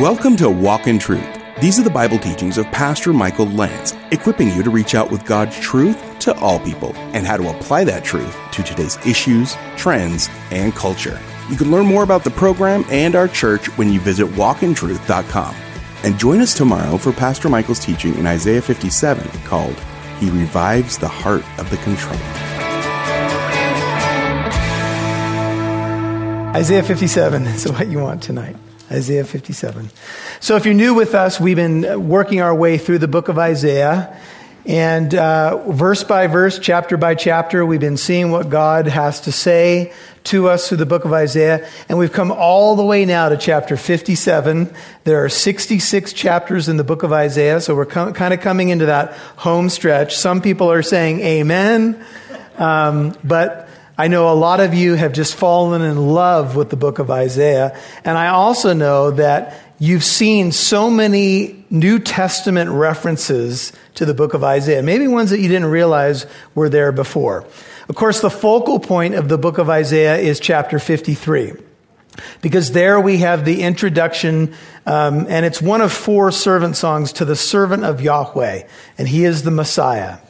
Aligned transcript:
Welcome 0.00 0.34
to 0.36 0.48
Walk 0.48 0.86
in 0.86 0.98
Truth. 0.98 1.28
These 1.60 1.78
are 1.78 1.82
the 1.82 1.90
Bible 1.90 2.18
teachings 2.18 2.56
of 2.56 2.64
Pastor 2.72 3.12
Michael 3.12 3.44
Lance, 3.48 3.92
equipping 4.12 4.48
you 4.48 4.62
to 4.62 4.70
reach 4.70 4.94
out 4.94 5.10
with 5.10 5.26
God's 5.26 5.60
truth 5.60 6.18
to 6.20 6.34
all 6.36 6.58
people 6.58 6.94
and 7.12 7.26
how 7.26 7.36
to 7.36 7.50
apply 7.50 7.84
that 7.84 8.02
truth 8.02 8.34
to 8.52 8.62
today's 8.62 8.96
issues, 9.06 9.56
trends, 9.76 10.30
and 10.52 10.74
culture. 10.74 11.20
You 11.50 11.56
can 11.56 11.70
learn 11.70 11.84
more 11.84 12.02
about 12.02 12.24
the 12.24 12.30
program 12.30 12.82
and 12.88 13.14
our 13.14 13.28
church 13.28 13.66
when 13.76 13.92
you 13.92 14.00
visit 14.00 14.26
walkintruth.com. 14.28 15.54
And 16.02 16.18
join 16.18 16.40
us 16.40 16.54
tomorrow 16.54 16.96
for 16.96 17.12
Pastor 17.12 17.50
Michael's 17.50 17.80
teaching 17.80 18.14
in 18.14 18.26
Isaiah 18.26 18.62
57 18.62 19.28
called 19.42 19.78
He 20.18 20.30
Revives 20.30 20.96
the 20.96 21.08
Heart 21.08 21.44
of 21.58 21.68
the 21.68 21.76
Contrite. 21.76 22.18
Isaiah 26.56 26.82
57 26.82 27.46
is 27.48 27.70
what 27.70 27.88
you 27.88 27.98
want 27.98 28.22
tonight. 28.22 28.56
Isaiah 28.90 29.24
57. 29.24 29.90
So, 30.40 30.56
if 30.56 30.64
you're 30.64 30.74
new 30.74 30.94
with 30.94 31.14
us, 31.14 31.38
we've 31.38 31.56
been 31.56 32.08
working 32.08 32.40
our 32.40 32.54
way 32.54 32.76
through 32.76 32.98
the 32.98 33.08
book 33.08 33.28
of 33.28 33.38
Isaiah. 33.38 34.18
And 34.66 35.14
uh, 35.14 35.70
verse 35.70 36.04
by 36.04 36.26
verse, 36.26 36.58
chapter 36.58 36.96
by 36.98 37.14
chapter, 37.14 37.64
we've 37.64 37.80
been 37.80 37.96
seeing 37.96 38.30
what 38.30 38.50
God 38.50 38.88
has 38.88 39.22
to 39.22 39.32
say 39.32 39.92
to 40.24 40.48
us 40.48 40.68
through 40.68 40.78
the 40.78 40.86
book 40.86 41.06
of 41.06 41.12
Isaiah. 41.12 41.66
And 41.88 41.98
we've 41.98 42.12
come 42.12 42.30
all 42.30 42.76
the 42.76 42.84
way 42.84 43.06
now 43.06 43.30
to 43.30 43.38
chapter 43.38 43.76
57. 43.76 44.74
There 45.04 45.24
are 45.24 45.30
66 45.30 46.12
chapters 46.12 46.68
in 46.68 46.76
the 46.76 46.84
book 46.84 47.02
of 47.02 47.12
Isaiah, 47.12 47.60
so 47.60 47.74
we're 47.74 47.86
com- 47.86 48.12
kind 48.12 48.34
of 48.34 48.40
coming 48.40 48.68
into 48.68 48.86
that 48.86 49.14
home 49.36 49.70
stretch. 49.70 50.16
Some 50.16 50.42
people 50.42 50.70
are 50.70 50.82
saying 50.82 51.20
amen, 51.20 52.04
um, 52.58 53.16
but 53.24 53.69
I 54.00 54.08
know 54.08 54.32
a 54.32 54.32
lot 54.32 54.60
of 54.60 54.72
you 54.72 54.94
have 54.94 55.12
just 55.12 55.34
fallen 55.34 55.82
in 55.82 55.98
love 55.98 56.56
with 56.56 56.70
the 56.70 56.76
book 56.76 57.00
of 57.00 57.10
Isaiah. 57.10 57.78
And 58.02 58.16
I 58.16 58.28
also 58.28 58.72
know 58.72 59.10
that 59.10 59.54
you've 59.78 60.04
seen 60.04 60.52
so 60.52 60.88
many 60.88 61.66
New 61.68 61.98
Testament 61.98 62.70
references 62.70 63.74
to 63.96 64.06
the 64.06 64.14
book 64.14 64.32
of 64.32 64.42
Isaiah, 64.42 64.82
maybe 64.82 65.06
ones 65.06 65.28
that 65.28 65.40
you 65.40 65.48
didn't 65.48 65.68
realize 65.68 66.24
were 66.54 66.70
there 66.70 66.92
before. 66.92 67.44
Of 67.90 67.94
course, 67.94 68.22
the 68.22 68.30
focal 68.30 68.80
point 68.80 69.16
of 69.16 69.28
the 69.28 69.36
book 69.36 69.58
of 69.58 69.68
Isaiah 69.68 70.16
is 70.16 70.40
chapter 70.40 70.78
53. 70.78 71.52
Because 72.40 72.72
there 72.72 72.98
we 72.98 73.18
have 73.18 73.44
the 73.44 73.60
introduction, 73.60 74.54
um, 74.86 75.26
and 75.28 75.44
it's 75.44 75.60
one 75.60 75.82
of 75.82 75.92
four 75.92 76.32
servant 76.32 76.78
songs 76.78 77.12
to 77.12 77.26
the 77.26 77.36
servant 77.36 77.84
of 77.84 78.00
Yahweh, 78.00 78.62
and 78.96 79.08
he 79.08 79.26
is 79.26 79.42
the 79.42 79.50
Messiah. 79.50 80.20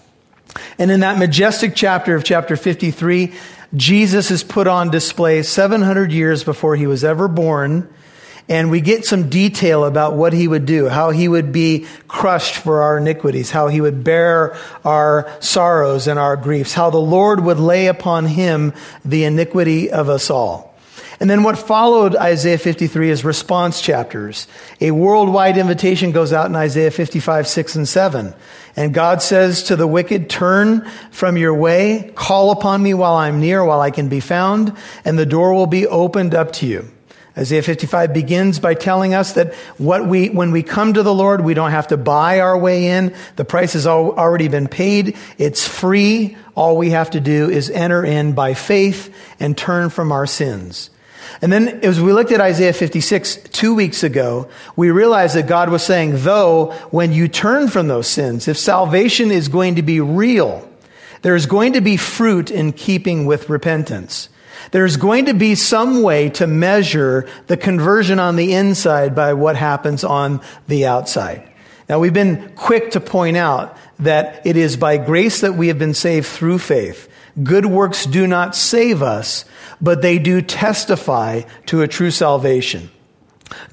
And 0.79 0.91
in 0.91 1.01
that 1.01 1.19
majestic 1.19 1.77
chapter 1.77 2.17
of 2.17 2.25
chapter 2.25 2.57
53, 2.57 3.33
Jesus 3.75 4.31
is 4.31 4.43
put 4.43 4.67
on 4.67 4.91
display 4.91 5.43
700 5.43 6.13
years 6.13 6.43
before 6.43 6.77
he 6.77 6.87
was 6.87 7.05
ever 7.05 7.29
born. 7.29 7.89
And 8.49 8.69
we 8.69 8.81
get 8.81 9.07
some 9.07 9.29
detail 9.31 9.85
about 9.85 10.15
what 10.15 10.33
he 10.33 10.49
would 10.49 10.67
do, 10.67 10.89
how 10.89 11.11
he 11.11 11.29
would 11.29 11.53
be 11.53 11.87
crushed 12.09 12.57
for 12.57 12.83
our 12.83 12.99
iniquities, 12.99 13.53
how 13.53 13.69
he 13.69 13.81
would 13.81 14.03
bear 14.03 14.57
our 14.85 15.33
sorrows 15.39 16.09
and 16.09 16.19
our 16.19 16.37
griefs, 16.37 16.73
how 16.73 16.91
the 16.91 16.99
Lord 16.99 17.39
would 17.45 17.61
lay 17.61 17.87
upon 17.87 18.27
him 18.27 18.73
the 19.05 19.23
iniquity 19.23 19.89
of 19.93 20.09
us 20.09 20.31
all. 20.31 20.70
And 21.21 21.29
then 21.29 21.43
what 21.43 21.59
followed 21.59 22.17
Isaiah 22.17 22.57
53 22.57 23.11
is 23.11 23.25
response 23.27 23.83
chapters. 23.83 24.49
A 24.81 24.91
worldwide 24.91 25.59
invitation 25.59 26.13
goes 26.13 26.33
out 26.33 26.47
in 26.47 26.57
Isaiah 26.57 26.91
55, 26.91 27.47
6, 27.47 27.77
and 27.77 27.87
7. 27.87 28.35
And 28.75 28.95
God 28.95 29.21
says 29.21 29.65
to 29.65 29.77
the 29.77 29.87
wicked, 29.87 30.31
turn 30.31 30.89
from 31.11 31.37
your 31.37 31.55
way, 31.55 32.11
call 32.15 32.53
upon 32.53 32.83
me 32.83 32.95
while 32.95 33.17
I'm 33.17 33.39
near, 33.39 33.63
while 33.63 33.83
I 33.83 33.91
can 33.91 34.09
be 34.09 34.21
found, 34.21 34.75
and 35.05 35.19
the 35.19 35.27
door 35.27 35.53
will 35.53 35.67
be 35.67 35.87
opened 35.87 36.35
up 36.35 36.53
to 36.53 36.67
you. 36.67 36.91
Isaiah 37.37 37.63
55 37.63 38.15
begins 38.15 38.59
by 38.59 38.73
telling 38.75 39.13
us 39.15 39.35
that 39.35 39.55
what 39.77 40.07
we, 40.07 40.31
when 40.31 40.53
we 40.53 40.63
come 40.63 40.95
to 40.95 41.03
the 41.03 41.15
Lord, 41.15 41.43
we 41.43 41.55
don't 41.55 41.71
have 41.71 41.89
to 41.89 41.97
buy 41.97 42.41
our 42.41 42.57
way 42.57 42.87
in. 42.87 43.15
The 43.37 43.45
price 43.45 43.75
has 43.75 43.87
already 43.87 44.49
been 44.49 44.69
paid. 44.69 45.17
It's 45.37 45.67
free. 45.67 46.37
All 46.55 46.77
we 46.77 46.91
have 46.91 47.11
to 47.11 47.21
do 47.21 47.51
is 47.51 47.71
enter 47.71 48.05
in 48.05 48.33
by 48.33 48.55
faith 48.55 49.15
and 49.39 49.57
turn 49.57 49.91
from 49.91 50.13
our 50.13 50.27
sins. 50.27 50.91
And 51.43 51.53
then 51.53 51.81
as 51.85 52.01
we 52.01 52.13
looked 52.13 52.33
at 52.33 52.41
Isaiah 52.41 52.73
56 52.73 53.37
two 53.53 53.75
weeks 53.75 54.03
ago, 54.03 54.49
we 54.77 54.91
realized 54.91 55.35
that 55.37 55.47
God 55.47 55.71
was 55.71 55.83
saying, 55.83 56.23
though, 56.23 56.73
when 56.91 57.13
you 57.13 57.29
turn 57.29 57.69
from 57.69 57.89
those 57.89 58.09
sins, 58.09 58.49
if 58.49 58.59
salvation 58.59 59.31
is 59.31 59.49
going 59.49 59.77
to 59.77 59.83
be 59.83 60.01
real, 60.01 60.69
there's 61.23 61.47
going 61.47 61.75
to 61.75 61.81
be 61.81 61.97
fruit 61.97 62.51
in 62.51 62.73
keeping 62.73 63.27
with 63.27 63.49
repentance. 63.49 64.29
There's 64.73 64.97
going 64.97 65.27
to 65.27 65.35
be 65.35 65.55
some 65.55 66.03
way 66.03 66.29
to 66.31 66.47
measure 66.47 67.29
the 67.47 67.57
conversion 67.57 68.19
on 68.19 68.37
the 68.37 68.55
inside 68.55 69.15
by 69.15 69.33
what 69.33 69.57
happens 69.57 70.05
on 70.05 70.41
the 70.69 70.87
outside. 70.87 71.51
Now, 71.89 71.99
we've 71.99 72.13
been 72.13 72.53
quick 72.55 72.93
to 72.93 73.01
point 73.01 73.37
out 73.37 73.77
that 73.99 74.47
it 74.47 74.57
is 74.57 74.77
by 74.77 74.97
grace 74.97 75.41
that 75.41 75.55
we 75.55 75.69
have 75.69 75.79
been 75.79 75.95
saved 75.95 76.27
through 76.27 76.59
faith. 76.59 77.09
Good 77.43 77.67
works 77.67 78.07
do 78.07 78.27
not 78.27 78.55
save 78.55 79.03
us, 79.03 79.45
but 79.81 80.03
they 80.03 80.19
do 80.19 80.43
testify 80.43 81.43
to 81.67 81.83
a 81.83 81.89
true 81.89 82.11
salvation. 82.11 82.91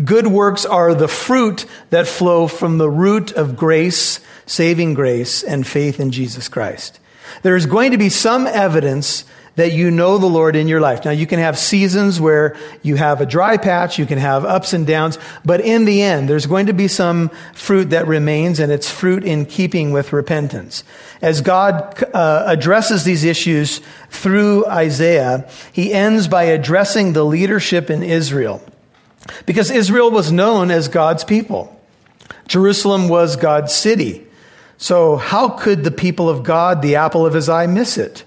Good 0.03 0.27
works 0.27 0.65
are 0.65 0.93
the 0.93 1.07
fruit 1.07 1.65
that 1.89 2.07
flow 2.07 2.47
from 2.47 2.77
the 2.77 2.89
root 2.89 3.31
of 3.33 3.55
grace, 3.55 4.19
saving 4.45 4.93
grace, 4.93 5.43
and 5.43 5.67
faith 5.67 5.99
in 5.99 6.11
Jesus 6.11 6.47
Christ. 6.47 6.99
There 7.43 7.55
is 7.55 7.65
going 7.65 7.91
to 7.91 7.97
be 7.97 8.09
some 8.09 8.47
evidence 8.47 9.25
that 9.57 9.73
you 9.73 9.89
know 9.89 10.19
the 10.19 10.27
Lord 10.27 10.55
in 10.55 10.67
your 10.67 10.79
life. 10.79 11.03
Now, 11.03 11.11
you 11.11 11.25
can 11.25 11.39
have 11.39 11.57
seasons 11.57 12.21
where 12.21 12.55
you 12.83 12.95
have 12.95 13.21
a 13.21 13.25
dry 13.25 13.57
patch, 13.57 13.97
you 13.97 14.05
can 14.05 14.19
have 14.19 14.45
ups 14.45 14.71
and 14.71 14.85
downs, 14.85 15.17
but 15.43 15.61
in 15.61 15.85
the 15.85 16.03
end, 16.03 16.29
there's 16.29 16.45
going 16.45 16.67
to 16.67 16.73
be 16.73 16.87
some 16.87 17.29
fruit 17.53 17.89
that 17.89 18.07
remains, 18.07 18.59
and 18.59 18.71
it's 18.71 18.89
fruit 18.89 19.23
in 19.23 19.47
keeping 19.47 19.91
with 19.91 20.13
repentance. 20.13 20.83
As 21.23 21.41
God 21.41 22.03
uh, 22.13 22.43
addresses 22.45 23.03
these 23.03 23.23
issues 23.23 23.81
through 24.11 24.67
Isaiah, 24.67 25.49
he 25.73 25.91
ends 25.91 26.27
by 26.27 26.43
addressing 26.43 27.13
the 27.13 27.25
leadership 27.25 27.89
in 27.89 28.03
Israel. 28.03 28.61
Because 29.47 29.71
Israel 29.71 30.11
was 30.11 30.31
known 30.31 30.69
as 30.69 30.87
God's 30.87 31.23
people. 31.23 31.73
Jerusalem 32.47 33.09
was 33.09 33.35
God's 33.35 33.73
city. 33.73 34.25
So, 34.77 35.15
how 35.15 35.49
could 35.49 35.83
the 35.83 35.91
people 35.91 36.29
of 36.29 36.43
God, 36.43 36.83
the 36.83 36.95
apple 36.95 37.25
of 37.25 37.33
his 37.33 37.49
eye, 37.49 37.65
miss 37.65 37.97
it? 37.97 38.23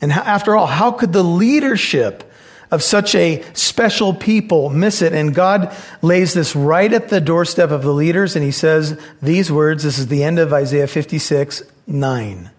And 0.00 0.12
after 0.12 0.56
all, 0.56 0.66
how 0.66 0.92
could 0.92 1.12
the 1.12 1.24
leadership 1.24 2.24
of 2.70 2.82
such 2.82 3.14
a 3.14 3.42
special 3.52 4.14
people 4.14 4.70
miss 4.70 5.02
it? 5.02 5.12
And 5.12 5.34
God 5.34 5.74
lays 6.02 6.34
this 6.34 6.54
right 6.54 6.92
at 6.92 7.08
the 7.08 7.20
doorstep 7.20 7.70
of 7.70 7.82
the 7.82 7.92
leaders, 7.92 8.36
and 8.36 8.44
he 8.44 8.52
says 8.52 9.00
these 9.20 9.50
words. 9.50 9.82
This 9.82 9.98
is 9.98 10.06
the 10.06 10.22
end 10.22 10.38
of 10.38 10.52
Isaiah 10.52 10.86
56 10.86 11.62
9. 11.86 12.50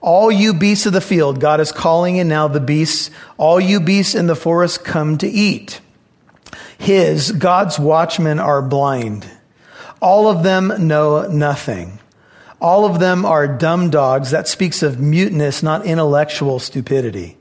All 0.00 0.32
you 0.32 0.54
beasts 0.54 0.86
of 0.86 0.94
the 0.94 1.00
field, 1.02 1.40
God 1.40 1.60
is 1.60 1.72
calling 1.72 2.16
in 2.16 2.28
now 2.28 2.48
the 2.48 2.60
beasts, 2.60 3.10
all 3.36 3.60
you 3.60 3.80
beasts 3.80 4.14
in 4.14 4.26
the 4.26 4.36
forest 4.36 4.82
come 4.82 5.18
to 5.18 5.28
eat. 5.28 5.80
His, 6.78 7.32
God's 7.32 7.78
watchmen 7.78 8.38
are 8.38 8.62
blind. 8.62 9.30
All 10.00 10.28
of 10.28 10.42
them 10.42 10.72
know 10.88 11.28
nothing. 11.28 11.98
All 12.60 12.84
of 12.84 13.00
them 13.00 13.24
are 13.24 13.48
dumb 13.48 13.90
dogs. 13.90 14.30
That 14.30 14.48
speaks 14.48 14.82
of 14.82 15.00
muteness, 15.00 15.62
not 15.62 15.86
intellectual 15.86 16.58
stupidity. 16.58 17.38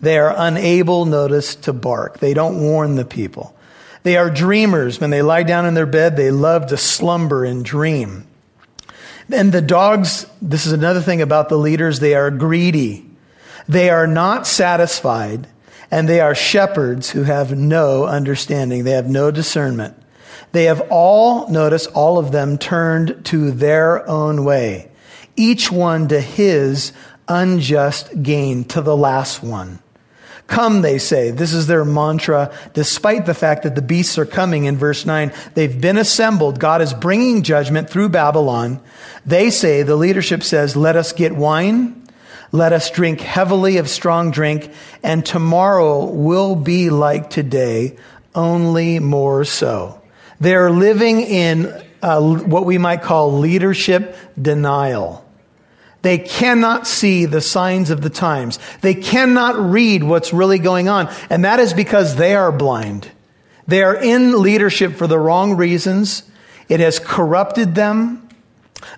They 0.00 0.18
are 0.18 0.34
unable, 0.36 1.04
notice, 1.04 1.54
to 1.56 1.72
bark. 1.72 2.18
They 2.18 2.34
don't 2.34 2.60
warn 2.60 2.96
the 2.96 3.04
people. 3.04 3.54
They 4.02 4.16
are 4.16 4.30
dreamers. 4.30 5.00
When 5.00 5.10
they 5.10 5.22
lie 5.22 5.44
down 5.44 5.66
in 5.66 5.74
their 5.74 5.86
bed, 5.86 6.16
they 6.16 6.30
love 6.30 6.68
to 6.68 6.76
slumber 6.76 7.44
and 7.44 7.64
dream. 7.64 8.26
And 9.30 9.52
the 9.52 9.62
dogs, 9.62 10.26
this 10.40 10.66
is 10.66 10.72
another 10.72 11.00
thing 11.00 11.22
about 11.22 11.48
the 11.48 11.56
leaders, 11.56 12.00
they 12.00 12.14
are 12.14 12.30
greedy. 12.30 13.06
They 13.68 13.90
are 13.90 14.08
not 14.08 14.46
satisfied, 14.46 15.46
and 15.90 16.08
they 16.08 16.20
are 16.20 16.34
shepherds 16.34 17.10
who 17.10 17.22
have 17.22 17.56
no 17.56 18.04
understanding. 18.04 18.82
They 18.82 18.90
have 18.92 19.08
no 19.08 19.30
discernment. 19.30 20.01
They 20.52 20.64
have 20.64 20.82
all, 20.90 21.48
notice, 21.48 21.86
all 21.88 22.18
of 22.18 22.30
them 22.30 22.58
turned 22.58 23.24
to 23.26 23.50
their 23.50 24.08
own 24.08 24.44
way, 24.44 24.90
each 25.34 25.72
one 25.72 26.08
to 26.08 26.20
his 26.20 26.92
unjust 27.26 28.22
gain, 28.22 28.64
to 28.64 28.82
the 28.82 28.96
last 28.96 29.42
one. 29.42 29.80
Come, 30.46 30.82
they 30.82 30.98
say. 30.98 31.30
This 31.30 31.54
is 31.54 31.66
their 31.66 31.84
mantra, 31.84 32.52
despite 32.74 33.24
the 33.24 33.32
fact 33.32 33.62
that 33.62 33.74
the 33.74 33.80
beasts 33.80 34.18
are 34.18 34.26
coming 34.26 34.66
in 34.66 34.76
verse 34.76 35.06
9. 35.06 35.32
They've 35.54 35.80
been 35.80 35.96
assembled. 35.96 36.60
God 36.60 36.82
is 36.82 36.92
bringing 36.92 37.42
judgment 37.42 37.88
through 37.88 38.10
Babylon. 38.10 38.80
They 39.24 39.48
say, 39.48 39.82
the 39.82 39.96
leadership 39.96 40.42
says, 40.42 40.76
let 40.76 40.96
us 40.96 41.12
get 41.12 41.34
wine. 41.34 42.06
Let 42.50 42.74
us 42.74 42.90
drink 42.90 43.22
heavily 43.22 43.78
of 43.78 43.88
strong 43.88 44.30
drink, 44.30 44.70
and 45.02 45.24
tomorrow 45.24 46.04
will 46.04 46.54
be 46.54 46.90
like 46.90 47.30
today, 47.30 47.96
only 48.34 48.98
more 48.98 49.44
so. 49.44 50.01
They're 50.42 50.72
living 50.72 51.20
in 51.20 51.66
uh, 52.02 52.20
what 52.20 52.66
we 52.66 52.76
might 52.76 53.02
call 53.02 53.38
leadership 53.38 54.16
denial. 54.40 55.24
They 56.02 56.18
cannot 56.18 56.88
see 56.88 57.26
the 57.26 57.40
signs 57.40 57.90
of 57.90 58.00
the 58.00 58.10
times. 58.10 58.58
They 58.80 58.94
cannot 58.94 59.70
read 59.70 60.02
what's 60.02 60.32
really 60.32 60.58
going 60.58 60.88
on. 60.88 61.14
And 61.30 61.44
that 61.44 61.60
is 61.60 61.72
because 61.72 62.16
they 62.16 62.34
are 62.34 62.50
blind. 62.50 63.08
They 63.68 63.84
are 63.84 63.94
in 63.94 64.42
leadership 64.42 64.94
for 64.94 65.06
the 65.06 65.16
wrong 65.16 65.56
reasons. 65.56 66.24
It 66.68 66.80
has 66.80 66.98
corrupted 66.98 67.76
them. 67.76 68.28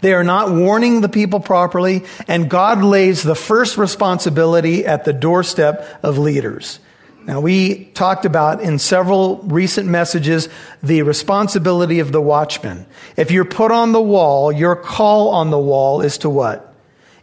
They 0.00 0.14
are 0.14 0.24
not 0.24 0.50
warning 0.50 1.02
the 1.02 1.10
people 1.10 1.40
properly, 1.40 2.04
and 2.26 2.48
God 2.48 2.82
lays 2.82 3.22
the 3.22 3.34
first 3.34 3.76
responsibility 3.76 4.86
at 4.86 5.04
the 5.04 5.12
doorstep 5.12 6.02
of 6.02 6.16
leaders. 6.16 6.78
Now, 7.26 7.40
we 7.40 7.86
talked 7.94 8.26
about 8.26 8.60
in 8.60 8.78
several 8.78 9.38
recent 9.44 9.88
messages 9.88 10.50
the 10.82 11.02
responsibility 11.02 12.00
of 12.00 12.12
the 12.12 12.20
watchman. 12.20 12.84
If 13.16 13.30
you're 13.30 13.46
put 13.46 13.70
on 13.70 13.92
the 13.92 14.00
wall, 14.00 14.52
your 14.52 14.76
call 14.76 15.30
on 15.30 15.50
the 15.50 15.58
wall 15.58 16.02
is 16.02 16.18
to 16.18 16.28
what? 16.28 16.74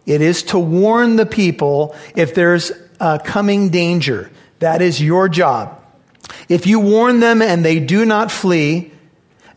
It 0.08 0.22
is 0.22 0.42
to 0.44 0.60
warn 0.60 1.18
the 1.18 1.28
people 1.28 1.96
if 2.16 2.34
there's 2.34 2.72
a 3.00 3.20
coming 3.20 3.70
danger. 3.70 4.32
That 4.58 4.82
is 4.82 5.00
your 5.00 5.30
job. 5.30 5.80
If 6.50 6.66
you 6.66 6.80
warn 6.80 7.20
them 7.20 7.42
and 7.42 7.64
they 7.64 7.80
do 7.80 8.04
not 8.04 8.32
flee, 8.32 8.92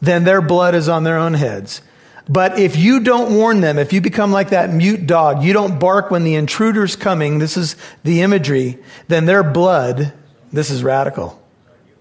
then 0.03 0.25
their 0.25 0.43
blood 0.43 0.75
is 0.75 0.91
on 0.91 1.05
their 1.05 1.17
own 1.17 1.33
heads. 1.33 1.81
But 2.29 2.59
if 2.59 2.77
you 2.77 3.01
don't 3.01 3.35
warn 3.35 3.63
them, 3.63 3.79
if 3.79 3.95
you 3.95 4.03
become 4.03 4.31
like 4.31 4.51
that 4.51 4.71
mute 4.71 5.07
dog, 5.07 5.43
you 5.43 5.55
don't 5.55 5.79
bark 5.79 6.11
when 6.11 6.25
the 6.25 6.35
intruder's 6.35 6.97
coming, 6.97 7.39
this 7.39 7.57
is 7.57 7.77
the 8.03 8.21
imagery, 8.21 8.79
then 9.09 9.25
their 9.25 9.43
blood 9.43 10.13
this 10.55 10.71
is 10.71 10.83
radical. 10.83 11.41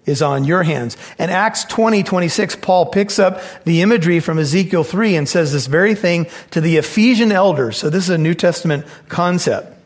Is 0.05 0.21
on 0.21 0.43
your 0.43 0.63
hands. 0.63 0.97
And 1.17 1.31
Acts 1.31 1.63
20, 1.63 2.03
26, 2.03 2.57
Paul 2.57 2.87
picks 2.87 3.19
up 3.19 3.41
the 3.63 3.81
imagery 3.81 4.19
from 4.19 4.37
Ezekiel 4.37 4.83
3 4.83 5.15
and 5.15 5.29
says 5.29 5.53
this 5.53 5.65
very 5.65 5.95
thing 5.95 6.27
to 6.51 6.59
the 6.59 6.75
Ephesian 6.75 7.31
elders. 7.31 7.77
So 7.77 7.89
this 7.89 8.03
is 8.03 8.09
a 8.09 8.17
New 8.17 8.33
Testament 8.33 8.85
concept. 9.07 9.79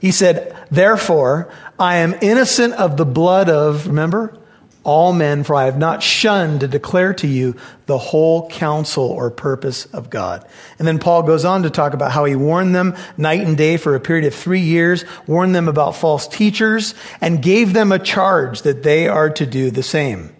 He 0.00 0.10
said, 0.10 0.56
Therefore, 0.70 1.52
I 1.78 1.96
am 1.96 2.14
innocent 2.22 2.72
of 2.74 2.96
the 2.96 3.04
blood 3.04 3.50
of, 3.50 3.86
remember, 3.88 4.38
all 4.84 5.12
men, 5.12 5.44
for 5.44 5.54
I 5.54 5.66
have 5.66 5.78
not 5.78 6.02
shunned 6.02 6.60
to 6.60 6.68
declare 6.68 7.14
to 7.14 7.26
you 7.26 7.56
the 7.86 7.98
whole 7.98 8.48
counsel 8.48 9.04
or 9.04 9.30
purpose 9.30 9.86
of 9.86 10.10
God. 10.10 10.46
And 10.78 10.88
then 10.88 10.98
Paul 10.98 11.22
goes 11.22 11.44
on 11.44 11.62
to 11.62 11.70
talk 11.70 11.94
about 11.94 12.12
how 12.12 12.24
he 12.24 12.34
warned 12.34 12.74
them 12.74 12.96
night 13.16 13.40
and 13.40 13.56
day 13.56 13.76
for 13.76 13.94
a 13.94 14.00
period 14.00 14.26
of 14.26 14.34
three 14.34 14.60
years, 14.60 15.04
warned 15.26 15.54
them 15.54 15.68
about 15.68 15.96
false 15.96 16.26
teachers, 16.26 16.94
and 17.20 17.42
gave 17.42 17.72
them 17.72 17.92
a 17.92 17.98
charge 17.98 18.62
that 18.62 18.82
they 18.82 19.08
are 19.08 19.30
to 19.30 19.46
do 19.46 19.70
the 19.70 19.82
same. 19.82 20.34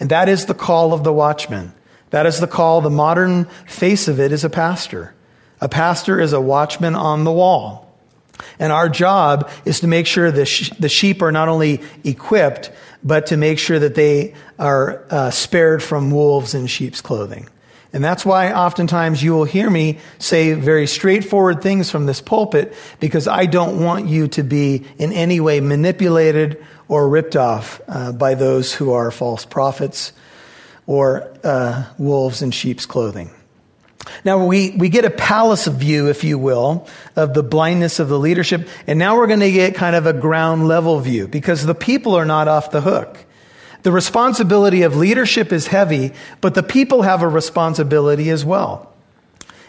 And 0.00 0.10
that 0.10 0.28
is 0.28 0.46
the 0.46 0.54
call 0.54 0.92
of 0.92 1.04
the 1.04 1.12
watchman. 1.12 1.72
That 2.10 2.26
is 2.26 2.40
the 2.40 2.46
call. 2.46 2.80
The 2.80 2.90
modern 2.90 3.44
face 3.66 4.08
of 4.08 4.18
it 4.18 4.32
is 4.32 4.44
a 4.44 4.50
pastor. 4.50 5.14
A 5.60 5.68
pastor 5.68 6.20
is 6.20 6.32
a 6.32 6.40
watchman 6.40 6.94
on 6.94 7.24
the 7.24 7.32
wall. 7.32 7.84
And 8.58 8.72
our 8.72 8.88
job 8.88 9.50
is 9.64 9.80
to 9.80 9.86
make 9.86 10.06
sure 10.06 10.30
the, 10.30 10.46
sh- 10.46 10.70
the 10.78 10.88
sheep 10.88 11.22
are 11.22 11.32
not 11.32 11.48
only 11.48 11.80
equipped, 12.04 12.70
but 13.02 13.26
to 13.26 13.36
make 13.36 13.58
sure 13.58 13.78
that 13.78 13.94
they 13.94 14.34
are 14.58 15.04
uh, 15.10 15.30
spared 15.30 15.82
from 15.82 16.10
wolves 16.10 16.54
in 16.54 16.66
sheep's 16.66 17.00
clothing. 17.00 17.48
And 17.92 18.04
that's 18.04 18.24
why 18.24 18.52
oftentimes 18.52 19.22
you 19.22 19.32
will 19.32 19.44
hear 19.44 19.70
me 19.70 19.98
say 20.18 20.52
very 20.52 20.86
straightforward 20.86 21.62
things 21.62 21.90
from 21.90 22.04
this 22.04 22.20
pulpit 22.20 22.74
because 23.00 23.26
I 23.26 23.46
don't 23.46 23.82
want 23.82 24.08
you 24.08 24.28
to 24.28 24.42
be 24.42 24.84
in 24.98 25.12
any 25.12 25.40
way 25.40 25.60
manipulated 25.60 26.62
or 26.86 27.08
ripped 27.08 27.36
off 27.36 27.80
uh, 27.88 28.12
by 28.12 28.34
those 28.34 28.74
who 28.74 28.92
are 28.92 29.10
false 29.10 29.46
prophets 29.46 30.12
or 30.86 31.32
uh, 31.44 31.84
wolves 31.96 32.42
in 32.42 32.50
sheep's 32.50 32.84
clothing. 32.84 33.30
Now 34.24 34.44
we, 34.44 34.70
we 34.70 34.88
get 34.88 35.04
a 35.04 35.10
palace 35.10 35.66
view, 35.66 36.08
if 36.08 36.24
you 36.24 36.38
will, 36.38 36.86
of 37.16 37.34
the 37.34 37.42
blindness 37.42 37.98
of 37.98 38.08
the 38.08 38.18
leadership. 38.18 38.68
And 38.86 38.98
now 38.98 39.16
we're 39.16 39.26
going 39.26 39.40
to 39.40 39.52
get 39.52 39.74
kind 39.74 39.96
of 39.96 40.06
a 40.06 40.12
ground 40.12 40.68
level 40.68 40.98
view 41.00 41.28
because 41.28 41.64
the 41.64 41.74
people 41.74 42.14
are 42.14 42.24
not 42.24 42.48
off 42.48 42.70
the 42.70 42.80
hook. 42.80 43.24
The 43.82 43.92
responsibility 43.92 44.82
of 44.82 44.96
leadership 44.96 45.52
is 45.52 45.68
heavy, 45.68 46.12
but 46.40 46.54
the 46.54 46.62
people 46.62 47.02
have 47.02 47.22
a 47.22 47.28
responsibility 47.28 48.30
as 48.30 48.44
well. 48.44 48.92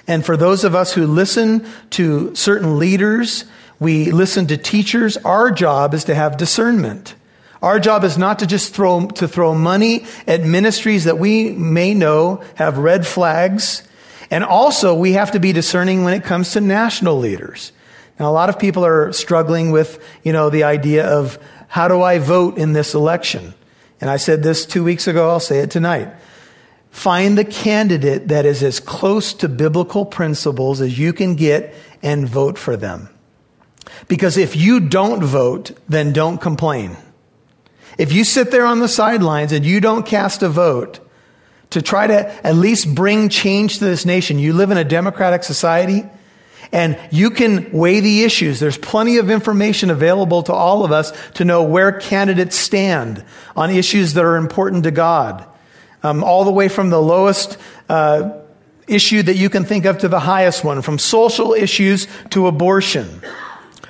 And 0.07 0.25
for 0.25 0.35
those 0.35 0.63
of 0.63 0.73
us 0.73 0.91
who 0.91 1.05
listen 1.05 1.67
to 1.91 2.33
certain 2.33 2.79
leaders, 2.79 3.45
we 3.79 4.11
listen 4.11 4.47
to 4.47 4.57
teachers, 4.57 5.17
our 5.17 5.51
job 5.51 5.93
is 5.93 6.05
to 6.05 6.15
have 6.15 6.37
discernment. 6.37 7.13
Our 7.61 7.79
job 7.79 8.03
is 8.03 8.17
not 8.17 8.39
to 8.39 8.47
just 8.47 8.73
throw, 8.73 9.07
to 9.07 9.27
throw 9.27 9.53
money 9.53 10.05
at 10.25 10.41
ministries 10.41 11.03
that 11.03 11.19
we 11.19 11.51
may 11.51 11.93
know 11.93 12.41
have 12.55 12.77
red 12.77 13.05
flags 13.05 13.83
and 14.31 14.43
also, 14.43 14.93
we 14.93 15.13
have 15.13 15.31
to 15.31 15.39
be 15.39 15.53
discerning 15.53 16.03
when 16.03 16.13
it 16.13 16.23
comes 16.23 16.51
to 16.51 16.61
national 16.61 17.17
leaders. 17.17 17.71
Now, 18.19 18.29
a 18.29 18.33
lot 18.33 18.49
of 18.49 18.59
people 18.59 18.85
are 18.85 19.11
struggling 19.11 19.71
with, 19.71 20.03
you 20.23 20.33
know, 20.33 20.49
the 20.49 20.63
idea 20.63 21.07
of 21.07 21.39
how 21.67 21.87
do 21.87 22.01
I 22.01 22.19
vote 22.19 22.57
in 22.57 22.73
this 22.73 22.93
election? 22.93 23.53
And 24.01 24.09
I 24.09 24.17
said 24.17 24.43
this 24.43 24.65
two 24.65 24.83
weeks 24.83 25.07
ago, 25.07 25.29
I'll 25.29 25.39
say 25.39 25.59
it 25.59 25.71
tonight. 25.71 26.13
Find 26.91 27.37
the 27.37 27.45
candidate 27.45 28.27
that 28.27 28.45
is 28.45 28.63
as 28.63 28.79
close 28.79 29.33
to 29.35 29.49
biblical 29.49 30.05
principles 30.05 30.81
as 30.81 30.97
you 30.97 31.13
can 31.13 31.35
get 31.35 31.73
and 32.01 32.27
vote 32.27 32.57
for 32.57 32.75
them. 32.75 33.09
Because 34.07 34.37
if 34.37 34.55
you 34.55 34.79
don't 34.79 35.23
vote, 35.23 35.71
then 35.87 36.13
don't 36.13 36.39
complain. 36.39 36.97
If 37.97 38.13
you 38.13 38.23
sit 38.23 38.51
there 38.51 38.65
on 38.65 38.79
the 38.79 38.87
sidelines 38.87 39.51
and 39.51 39.65
you 39.65 39.81
don't 39.81 40.05
cast 40.05 40.41
a 40.41 40.49
vote, 40.49 40.99
to 41.71 41.81
try 41.81 42.07
to 42.07 42.45
at 42.45 42.55
least 42.55 42.93
bring 42.93 43.29
change 43.29 43.79
to 43.79 43.85
this 43.85 44.05
nation. 44.05 44.39
You 44.39 44.53
live 44.53 44.71
in 44.71 44.77
a 44.77 44.83
democratic 44.83 45.43
society 45.43 46.03
and 46.71 46.99
you 47.11 47.31
can 47.31 47.71
weigh 47.71 47.99
the 47.99 48.23
issues. 48.23 48.59
There's 48.59 48.77
plenty 48.77 49.17
of 49.17 49.29
information 49.29 49.89
available 49.89 50.43
to 50.43 50.53
all 50.53 50.85
of 50.85 50.91
us 50.91 51.11
to 51.33 51.45
know 51.45 51.63
where 51.63 51.91
candidates 51.91 52.55
stand 52.55 53.23
on 53.55 53.71
issues 53.71 54.13
that 54.13 54.23
are 54.23 54.35
important 54.35 54.83
to 54.83 54.91
God. 54.91 55.45
Um, 56.01 56.23
all 56.23 56.45
the 56.45 56.51
way 56.51 56.69
from 56.69 56.91
the 56.91 57.01
lowest 57.01 57.57
uh, 57.89 58.31
issue 58.87 59.21
that 59.23 59.35
you 59.35 59.49
can 59.49 59.65
think 59.65 59.85
of 59.85 59.99
to 59.99 60.07
the 60.07 60.19
highest 60.19 60.63
one, 60.63 60.81
from 60.81 60.97
social 60.97 61.53
issues 61.53 62.07
to 62.29 62.47
abortion 62.47 63.21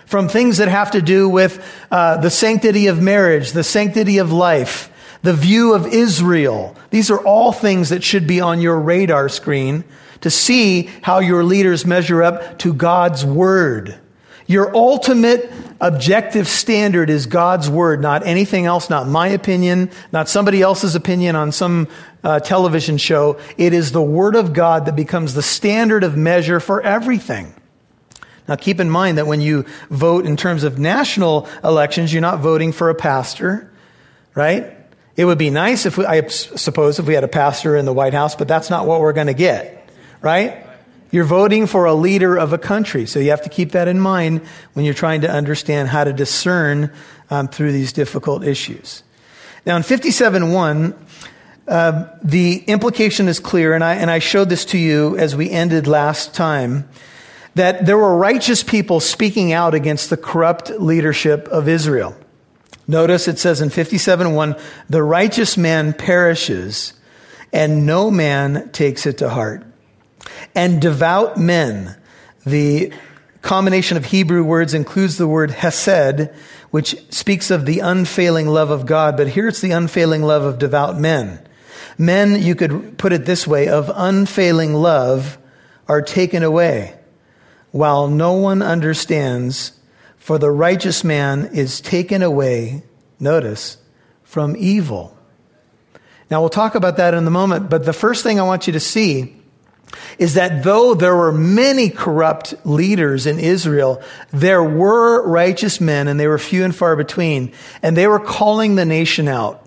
from 0.10 0.28
things 0.28 0.58
that 0.58 0.68
have 0.68 0.90
to 0.90 1.04
do 1.04 1.30
with 1.30 1.64
uh, 1.92 2.18
the 2.18 2.32
sanctity 2.32 2.88
of 2.88 3.00
marriage, 3.00 3.52
the 3.52 3.64
sanctity 3.64 4.18
of 4.18 4.32
life, 4.32 4.89
the 5.22 5.34
view 5.34 5.74
of 5.74 5.88
Israel. 5.88 6.76
These 6.90 7.12
are 7.12 7.20
all 7.20 7.52
things 7.52 7.90
that 7.90 8.04
should 8.04 8.28
be 8.28 8.42
on 8.42 8.62
your 8.62 8.80
radar 8.80 9.30
screen 9.30 9.84
to 10.22 10.30
see 10.30 10.84
how 11.02 11.20
your 11.20 11.44
leaders 11.44 11.86
measure 11.86 12.24
up 12.24 12.60
to 12.60 12.74
God's 12.74 13.26
word. 13.26 14.00
Your 14.48 14.76
ultimate 14.76 15.52
objective 15.80 16.48
standard 16.48 17.10
is 17.12 17.28
God's 17.28 17.70
word, 17.70 18.02
not 18.02 18.26
anything 18.26 18.66
else, 18.66 18.90
not 18.90 19.08
my 19.08 19.28
opinion, 19.28 19.92
not 20.12 20.28
somebody 20.28 20.62
else's 20.62 20.96
opinion 20.96 21.36
on 21.36 21.52
some 21.52 21.88
uh, 22.24 22.40
television 22.40 22.98
show. 22.98 23.40
It 23.58 23.74
is 23.74 23.92
the 23.92 24.02
word 24.02 24.36
of 24.36 24.54
God 24.54 24.88
that 24.88 24.96
becomes 24.96 25.36
the 25.36 25.44
standard 25.44 26.04
of 26.04 26.18
measure 26.18 26.60
for 26.60 26.82
everything. 26.82 27.54
Now, 28.48 28.56
keep 28.56 28.80
in 28.80 28.90
mind 28.90 29.20
that 29.20 29.28
when 29.28 29.42
you 29.42 29.66
vote 29.92 30.26
in 30.26 30.36
terms 30.36 30.64
of 30.64 30.80
national 30.80 31.48
elections, 31.64 32.12
you're 32.12 32.22
not 32.22 32.40
voting 32.40 32.72
for 32.72 32.90
a 32.90 32.96
pastor, 32.96 33.72
right? 34.34 34.79
It 35.16 35.26
would 35.26 35.38
be 35.38 35.50
nice 35.50 35.86
if 35.86 35.98
we, 35.98 36.06
I 36.06 36.28
suppose, 36.28 37.00
if 37.00 37.06
we 37.06 37.14
had 37.14 37.24
a 37.24 37.30
pastor 37.30 37.76
in 37.76 37.86
the 37.86 37.94
White 37.94 38.14
House, 38.14 38.36
but 38.36 38.48
that's 38.48 38.70
not 38.70 38.88
what 38.88 39.02
we're 39.02 39.14
going 39.14 39.28
to 39.28 39.34
get, 39.34 39.90
right? 40.22 40.66
You're 41.12 41.26
voting 41.26 41.66
for 41.66 41.86
a 41.86 41.94
leader 41.94 42.38
of 42.38 42.54
a 42.54 42.58
country, 42.58 43.06
so 43.08 43.20
you 43.20 43.32
have 43.32 43.42
to 43.42 43.50
keep 43.50 43.72
that 43.72 43.88
in 43.88 44.00
mind 44.00 44.42
when 44.74 44.86
you're 44.86 44.94
trying 44.94 45.22
to 45.22 45.30
understand 45.30 45.90
how 45.90 46.04
to 46.04 46.14
discern 46.14 46.94
um, 47.30 47.48
through 47.48 47.72
these 47.72 47.94
difficult 47.94 48.44
issues. 48.44 49.04
Now, 49.66 49.76
in 49.76 49.84
57.1, 49.84 50.96
uh, 51.68 52.08
the 52.24 52.64
implication 52.68 53.28
is 53.28 53.40
clear, 53.40 53.74
and 53.74 53.84
I, 53.84 53.96
and 53.96 54.10
I 54.10 54.20
showed 54.20 54.50
this 54.50 54.66
to 54.66 54.78
you 54.78 55.18
as 55.18 55.36
we 55.36 55.50
ended 55.50 55.88
last 55.88 56.34
time, 56.34 56.88
that 57.56 57.86
there 57.86 57.98
were 57.98 58.16
righteous 58.16 58.64
people 58.64 59.00
speaking 59.00 59.52
out 59.52 59.74
against 59.74 60.10
the 60.10 60.18
corrupt 60.18 60.70
leadership 60.70 61.48
of 61.48 61.68
Israel. 61.68 62.16
Notice 62.90 63.28
it 63.28 63.38
says 63.38 63.62
in 63.62 63.70
57:1, 63.70 64.60
the 64.90 65.04
righteous 65.04 65.58
man 65.58 65.94
perishes, 65.94 66.94
and 67.54 67.86
no 67.86 68.10
man 68.10 68.72
takes 68.74 69.06
it 69.06 69.20
to 69.20 69.30
heart. 69.30 69.64
And 70.56 70.82
devout 70.82 71.38
men, 71.38 71.96
the 72.48 72.92
combination 73.44 73.96
of 73.96 74.06
Hebrew 74.06 74.44
words 74.44 74.74
includes 74.74 75.18
the 75.18 75.28
word 75.28 75.52
hesed, 75.52 76.30
which 76.72 76.98
speaks 77.14 77.52
of 77.52 77.68
the 77.68 77.80
unfailing 77.80 78.48
love 78.48 78.72
of 78.72 78.88
God, 78.88 79.16
but 79.16 79.28
here 79.28 79.48
it's 79.48 79.62
the 79.62 79.70
unfailing 79.70 80.24
love 80.24 80.42
of 80.42 80.58
devout 80.58 81.00
men. 81.00 81.38
Men, 81.96 82.42
you 82.42 82.56
could 82.56 82.98
put 82.98 83.14
it 83.14 83.28
this 83.28 83.46
way, 83.46 83.68
of 83.68 83.92
unfailing 83.94 84.74
love 84.74 85.38
are 85.88 86.02
taken 86.02 86.42
away, 86.42 86.96
while 87.70 88.08
no 88.08 88.34
one 88.34 88.64
understands 88.64 89.74
for 90.30 90.38
the 90.38 90.52
righteous 90.52 91.04
man 91.04 91.50
is 91.56 91.82
taken 91.82 92.22
away, 92.22 92.84
notice, 93.20 93.78
from 94.22 94.56
evil. 94.56 95.18
Now, 96.30 96.40
we'll 96.40 96.52
talk 96.52 96.76
about 96.76 96.98
that 96.98 97.16
in 97.16 97.26
a 97.26 97.32
moment, 97.32 97.68
but 97.68 97.84
the 97.84 97.94
first 97.94 98.22
thing 98.22 98.40
I 98.40 98.44
want 98.44 98.68
you 98.68 98.74
to 98.74 98.80
see 98.80 99.36
is 100.20 100.36
that 100.36 100.62
though 100.64 100.94
there 100.94 101.16
were 101.16 101.32
many 101.32 101.90
corrupt 101.90 102.54
leaders 102.64 103.26
in 103.26 103.40
Israel, 103.40 104.04
there 104.30 104.64
were 104.64 105.28
righteous 105.28 105.82
men 105.82 106.08
and 106.08 106.20
they 106.20 106.28
were 106.28 106.38
few 106.38 106.64
and 106.64 106.76
far 106.76 106.96
between, 106.96 107.52
and 107.82 107.98
they 107.98 108.06
were 108.06 108.20
calling 108.20 108.76
the 108.76 108.86
nation 108.86 109.28
out. 109.28 109.66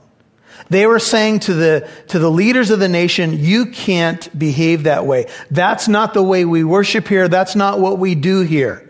They 0.71 0.87
were 0.87 1.01
saying 1.01 1.41
to 1.41 1.55
the, 1.55 1.91
to 2.07 2.21
the 2.21 2.31
leaders 2.31 2.71
of 2.71 2.79
the 2.79 2.89
nation, 2.89 3.33
you 3.37 3.67
can't 3.67 4.39
behave 4.39 4.85
that 4.85 5.07
way. 5.07 5.27
That's 5.51 5.89
not 5.89 6.15
the 6.15 6.23
way 6.23 6.45
we 6.45 6.63
worship 6.63 7.09
here. 7.09 7.27
That's 7.27 7.57
not 7.57 7.81
what 7.81 7.99
we 7.99 8.15
do 8.15 8.43
here. 8.43 8.89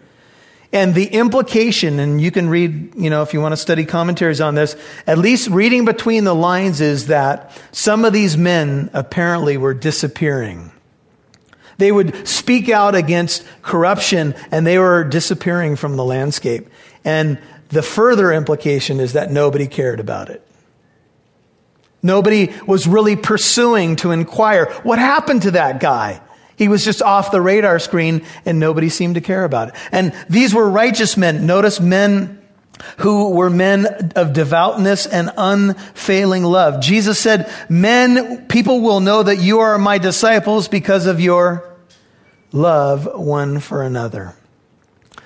And 0.73 0.95
the 0.95 1.05
implication, 1.05 1.99
and 1.99 2.19
you 2.19 2.31
can 2.31 2.49
read, 2.49 2.95
you 2.97 3.11
know, 3.11 3.23
if 3.23 3.35
you 3.35 3.43
want 3.43 3.53
to 3.53 3.59
study 3.59 3.85
commentaries 3.85 4.41
on 4.41 4.55
this, 4.55 4.75
at 5.07 5.19
least 5.19 5.51
reading 5.51 5.85
between 5.85 6.25
the 6.25 6.35
lines 6.35 6.81
is 6.81 7.09
that 7.09 7.53
some 7.73 8.07
of 8.07 8.15
these 8.15 8.39
men 8.39 8.89
apparently 8.95 9.59
were 9.59 9.75
disappearing. 9.75 10.73
They 11.77 11.93
would 11.93 12.27
speak 12.27 12.71
out 12.71 12.95
against 12.95 13.45
corruption 13.61 14.35
and 14.51 14.67
they 14.67 14.79
were 14.79 15.05
disappearing 15.05 15.77
from 15.77 15.97
the 15.97 16.05
landscape. 16.05 16.69
And 17.05 17.39
the 17.69 17.83
further 17.83 18.33
implication 18.33 18.99
is 18.99 19.13
that 19.13 19.31
nobody 19.31 19.67
cared 19.67 20.01
about 20.01 20.31
it. 20.31 20.47
Nobody 22.03 22.53
was 22.67 22.87
really 22.87 23.17
pursuing 23.17 23.97
to 23.97 24.11
inquire 24.11 24.67
what 24.85 24.99
happened 24.99 25.43
to 25.43 25.53
that 25.53 25.81
guy. 25.81 26.21
He 26.57 26.69
was 26.69 26.85
just 26.85 27.03
off 27.03 27.31
the 27.31 27.41
radar 27.41 27.79
screen 27.79 28.25
and 28.45 28.59
nobody 28.59 28.89
seemed 28.89 29.15
to 29.17 29.21
care 29.21 29.45
about 29.45 29.69
it. 29.69 29.75
And 29.91 30.13
these 30.29 30.55
were 30.55 30.69
righteous 30.69 31.17
men. 31.17 31.47
Notice 31.47 31.81
men 31.81 32.43
who 32.99 33.31
were 33.31 33.51
men 33.51 34.13
of 34.17 34.33
devoutness 34.33 35.07
and 35.07 35.31
unfailing 35.37 36.45
love. 36.45 36.81
Jesus 36.81 37.19
said, 37.19 37.53
men, 37.69 38.47
people 38.49 38.81
will 38.81 39.01
know 39.01 39.23
that 39.23 39.37
you 39.37 39.61
are 39.61 39.79
my 39.79 39.99
disciples 39.99 40.69
because 40.69 41.07
of 41.07 41.21
your 41.21 41.77
love 42.53 43.09
one 43.15 43.61
for 43.61 43.83
another. 43.83 44.35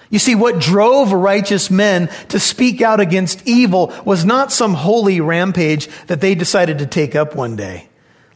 You 0.08 0.18
see, 0.20 0.34
what 0.34 0.60
drove 0.60 1.12
righteous 1.12 1.70
men 1.70 2.08
to 2.28 2.38
speak 2.38 2.80
out 2.80 3.00
against 3.00 3.46
evil 3.46 3.92
was 4.04 4.24
not 4.24 4.52
some 4.52 4.74
holy 4.74 5.20
rampage 5.20 5.88
that 6.06 6.20
they 6.20 6.34
decided 6.34 6.78
to 6.78 6.86
take 6.86 7.16
up 7.16 7.34
one 7.34 7.56
day. 7.56 7.88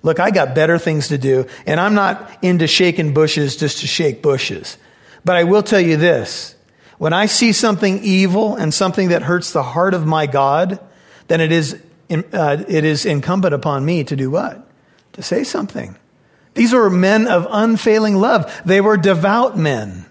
Look, 0.03 0.19
I 0.19 0.31
got 0.31 0.55
better 0.55 0.79
things 0.79 1.09
to 1.09 1.19
do, 1.19 1.47
and 1.67 1.79
I'm 1.79 1.95
not 1.95 2.31
into 2.43 2.67
shaking 2.67 3.13
bushes 3.13 3.57
just 3.57 3.81
to 3.81 3.87
shake 3.87 4.23
bushes. 4.23 4.79
But 5.25 5.37
I 5.37 5.45
will 5.45 5.63
tell 5.63 5.81
you 5.81 5.97
this 5.97 6.55
when 6.99 7.13
I 7.13 7.27
see 7.27 7.53
something 7.53 8.03
evil 8.03 8.57
and 8.57 8.73
something 8.73 9.09
that 9.09 9.23
hurts 9.23 9.53
the 9.53 9.63
heart 9.63 9.95
of 9.95 10.07
my 10.07 10.27
God, 10.27 10.79
then 11.29 11.41
it 11.41 11.53
is, 11.53 11.81
uh, 12.11 12.65
it 12.69 12.85
is 12.85 13.07
incumbent 13.07 13.55
upon 13.55 13.85
me 13.85 14.05
to 14.05 14.17
do 14.17 14.31
what? 14.31 14.67
To 15.15 15.23
say 15.23 15.45
something. 15.45 15.97
These 16.55 16.73
were 16.73 16.91
men 16.91 17.27
of 17.27 17.47
unfailing 17.51 18.17
love. 18.17 18.53
They 18.65 18.81
were 18.81 18.97
devout 18.97 19.57
men. 19.57 20.07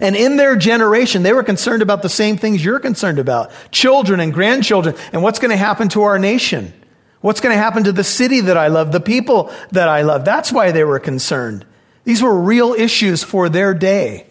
And 0.00 0.16
in 0.16 0.36
their 0.36 0.56
generation, 0.56 1.22
they 1.22 1.32
were 1.32 1.42
concerned 1.42 1.82
about 1.82 2.02
the 2.02 2.08
same 2.08 2.36
things 2.36 2.64
you're 2.64 2.80
concerned 2.80 3.18
about 3.18 3.50
children 3.70 4.20
and 4.20 4.32
grandchildren, 4.32 4.94
and 5.12 5.22
what's 5.22 5.38
going 5.38 5.50
to 5.50 5.56
happen 5.56 5.88
to 5.90 6.02
our 6.02 6.18
nation. 6.18 6.72
What's 7.20 7.40
going 7.40 7.54
to 7.54 7.62
happen 7.62 7.84
to 7.84 7.92
the 7.92 8.04
city 8.04 8.40
that 8.40 8.56
I 8.56 8.68
love, 8.68 8.92
the 8.92 9.00
people 9.00 9.52
that 9.72 9.88
I 9.88 10.02
love? 10.02 10.24
That's 10.24 10.50
why 10.50 10.72
they 10.72 10.84
were 10.84 10.98
concerned. 10.98 11.66
These 12.04 12.22
were 12.22 12.40
real 12.40 12.72
issues 12.72 13.22
for 13.22 13.48
their 13.48 13.74
day. 13.74 14.26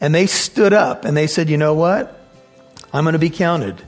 And 0.00 0.14
they 0.14 0.26
stood 0.26 0.74
up 0.74 1.06
and 1.06 1.16
they 1.16 1.26
said, 1.26 1.48
you 1.48 1.56
know 1.56 1.74
what? 1.74 2.20
I'm 2.92 3.04
going 3.04 3.14
to 3.14 3.18
be 3.18 3.30
counted. 3.30 3.82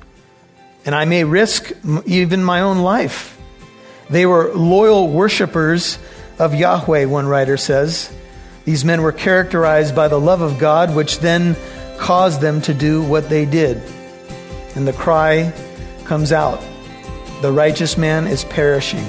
And 0.86 0.94
I 0.94 1.04
may 1.04 1.24
risk 1.24 1.70
even 2.06 2.42
my 2.42 2.62
own 2.62 2.78
life. 2.78 3.38
They 4.08 4.24
were 4.24 4.54
loyal 4.54 5.08
worshipers 5.08 5.98
of 6.38 6.54
Yahweh, 6.54 7.04
one 7.04 7.26
writer 7.26 7.58
says. 7.58 8.10
These 8.64 8.84
men 8.84 9.02
were 9.02 9.12
characterized 9.12 9.94
by 9.94 10.08
the 10.08 10.20
love 10.20 10.40
of 10.40 10.58
God, 10.58 10.94
which 10.94 11.18
then 11.18 11.56
caused 11.98 12.40
them 12.40 12.62
to 12.62 12.72
do 12.72 13.02
what 13.02 13.28
they 13.28 13.44
did. 13.44 13.82
And 14.74 14.88
the 14.88 14.94
cry 14.94 15.52
comes 16.04 16.32
out 16.32 16.62
The 17.40 17.52
righteous 17.52 17.96
man 17.96 18.26
is 18.26 18.42
perishing, 18.44 19.06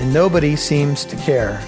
and 0.00 0.12
nobody 0.12 0.56
seems 0.56 1.04
to 1.04 1.14
care. 1.14 1.62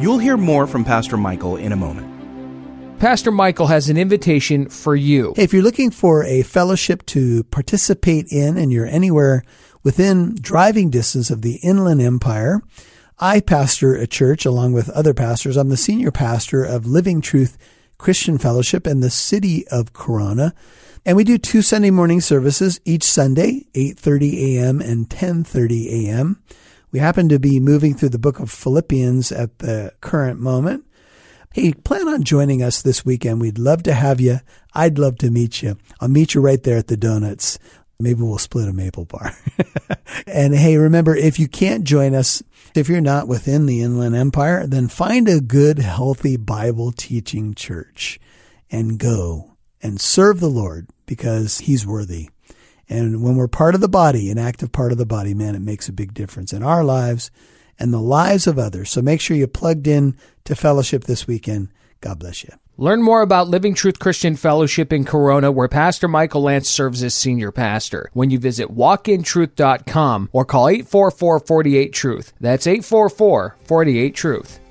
You'll 0.00 0.18
hear 0.18 0.36
more 0.36 0.68
from 0.68 0.84
Pastor 0.84 1.16
Michael 1.16 1.56
in 1.56 1.72
a 1.72 1.76
moment. 1.76 3.00
Pastor 3.00 3.32
Michael 3.32 3.66
has 3.66 3.88
an 3.88 3.96
invitation 3.96 4.68
for 4.68 4.94
you. 4.94 5.34
If 5.36 5.52
you're 5.52 5.64
looking 5.64 5.90
for 5.90 6.22
a 6.22 6.42
fellowship 6.42 7.04
to 7.06 7.42
participate 7.44 8.28
in 8.30 8.56
and 8.56 8.72
you're 8.72 8.86
anywhere 8.86 9.42
within 9.82 10.36
driving 10.40 10.88
distance 10.88 11.28
of 11.28 11.42
the 11.42 11.56
Inland 11.56 12.00
Empire, 12.00 12.62
I 13.18 13.40
pastor 13.40 13.96
a 13.96 14.06
church 14.06 14.46
along 14.46 14.74
with 14.74 14.88
other 14.90 15.12
pastors. 15.12 15.56
I'm 15.56 15.70
the 15.70 15.76
senior 15.76 16.12
pastor 16.12 16.62
of 16.62 16.86
Living 16.86 17.20
Truth 17.20 17.58
Christian 17.98 18.38
Fellowship 18.38 18.86
in 18.86 19.00
the 19.00 19.10
city 19.10 19.66
of 19.68 19.92
Corona. 19.92 20.54
And 21.04 21.16
we 21.16 21.24
do 21.24 21.36
two 21.36 21.62
Sunday 21.62 21.90
morning 21.90 22.20
services 22.20 22.80
each 22.84 23.02
Sunday, 23.02 23.66
8:30 23.74 24.56
a.m. 24.56 24.80
and 24.80 25.08
10:30 25.08 26.06
a.m. 26.06 26.40
We 26.92 27.00
happen 27.00 27.28
to 27.28 27.40
be 27.40 27.58
moving 27.58 27.94
through 27.94 28.10
the 28.10 28.20
book 28.20 28.38
of 28.38 28.50
Philippians 28.50 29.32
at 29.32 29.58
the 29.58 29.92
current 30.00 30.38
moment. 30.38 30.84
Hey, 31.52 31.72
plan 31.72 32.06
on 32.06 32.22
joining 32.22 32.62
us 32.62 32.82
this 32.82 33.04
weekend. 33.04 33.40
We'd 33.40 33.58
love 33.58 33.82
to 33.84 33.94
have 33.94 34.20
you. 34.20 34.40
I'd 34.74 34.98
love 34.98 35.18
to 35.18 35.30
meet 35.30 35.60
you. 35.60 35.76
I'll 36.00 36.08
meet 36.08 36.34
you 36.34 36.40
right 36.40 36.62
there 36.62 36.78
at 36.78 36.86
the 36.86 36.96
donuts. 36.96 37.58
Maybe 37.98 38.22
we'll 38.22 38.38
split 38.38 38.68
a 38.68 38.72
maple 38.72 39.04
bar. 39.04 39.36
and 40.26 40.54
hey, 40.54 40.76
remember, 40.76 41.16
if 41.16 41.38
you 41.38 41.48
can't 41.48 41.84
join 41.84 42.14
us, 42.14 42.42
if 42.74 42.88
you're 42.88 43.00
not 43.00 43.28
within 43.28 43.66
the 43.66 43.82
Inland 43.82 44.14
Empire, 44.14 44.66
then 44.66 44.88
find 44.88 45.28
a 45.28 45.40
good, 45.40 45.78
healthy 45.78 46.36
Bible 46.36 46.92
teaching 46.92 47.54
church 47.54 48.20
and 48.70 48.98
go 48.98 49.51
and 49.82 50.00
serve 50.00 50.40
the 50.40 50.48
Lord 50.48 50.88
because 51.06 51.58
he's 51.58 51.86
worthy. 51.86 52.30
And 52.88 53.22
when 53.22 53.36
we're 53.36 53.48
part 53.48 53.74
of 53.74 53.80
the 53.80 53.88
body, 53.88 54.30
an 54.30 54.38
active 54.38 54.72
part 54.72 54.92
of 54.92 54.98
the 54.98 55.06
body, 55.06 55.34
man, 55.34 55.54
it 55.54 55.62
makes 55.62 55.88
a 55.88 55.92
big 55.92 56.14
difference 56.14 56.52
in 56.52 56.62
our 56.62 56.84
lives 56.84 57.30
and 57.78 57.92
the 57.92 58.00
lives 58.00 58.46
of 58.46 58.58
others. 58.58 58.90
So 58.90 59.02
make 59.02 59.20
sure 59.20 59.36
you're 59.36 59.48
plugged 59.48 59.86
in 59.86 60.16
to 60.44 60.54
fellowship 60.54 61.04
this 61.04 61.26
weekend. 61.26 61.68
God 62.00 62.18
bless 62.18 62.44
you. 62.44 62.50
Learn 62.78 63.02
more 63.02 63.20
about 63.20 63.48
Living 63.48 63.74
Truth 63.74 63.98
Christian 63.98 64.34
Fellowship 64.34 64.92
in 64.92 65.04
Corona, 65.04 65.52
where 65.52 65.68
Pastor 65.68 66.08
Michael 66.08 66.42
Lance 66.42 66.68
serves 66.68 67.02
as 67.02 67.14
senior 67.14 67.52
pastor, 67.52 68.08
when 68.12 68.30
you 68.30 68.38
visit 68.38 68.74
walkintruth.com 68.74 70.30
or 70.32 70.44
call 70.44 70.68
844 70.68 71.40
48 71.40 71.92
Truth. 71.92 72.32
That's 72.40 72.66
844 72.66 73.56
48 73.64 74.14
Truth. 74.14 74.61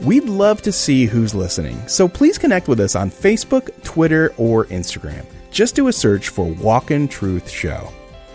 We'd 0.00 0.24
love 0.24 0.60
to 0.62 0.72
see 0.72 1.06
who's 1.06 1.34
listening, 1.34 1.88
so 1.88 2.06
please 2.06 2.36
connect 2.36 2.68
with 2.68 2.80
us 2.80 2.94
on 2.94 3.10
Facebook, 3.10 3.70
Twitter, 3.82 4.34
or 4.36 4.66
Instagram. 4.66 5.24
Just 5.50 5.74
do 5.74 5.88
a 5.88 5.92
search 5.92 6.28
for 6.28 6.44
Walk 6.44 6.90
in 6.90 7.08
Truth 7.08 7.48
Show. 7.48 7.90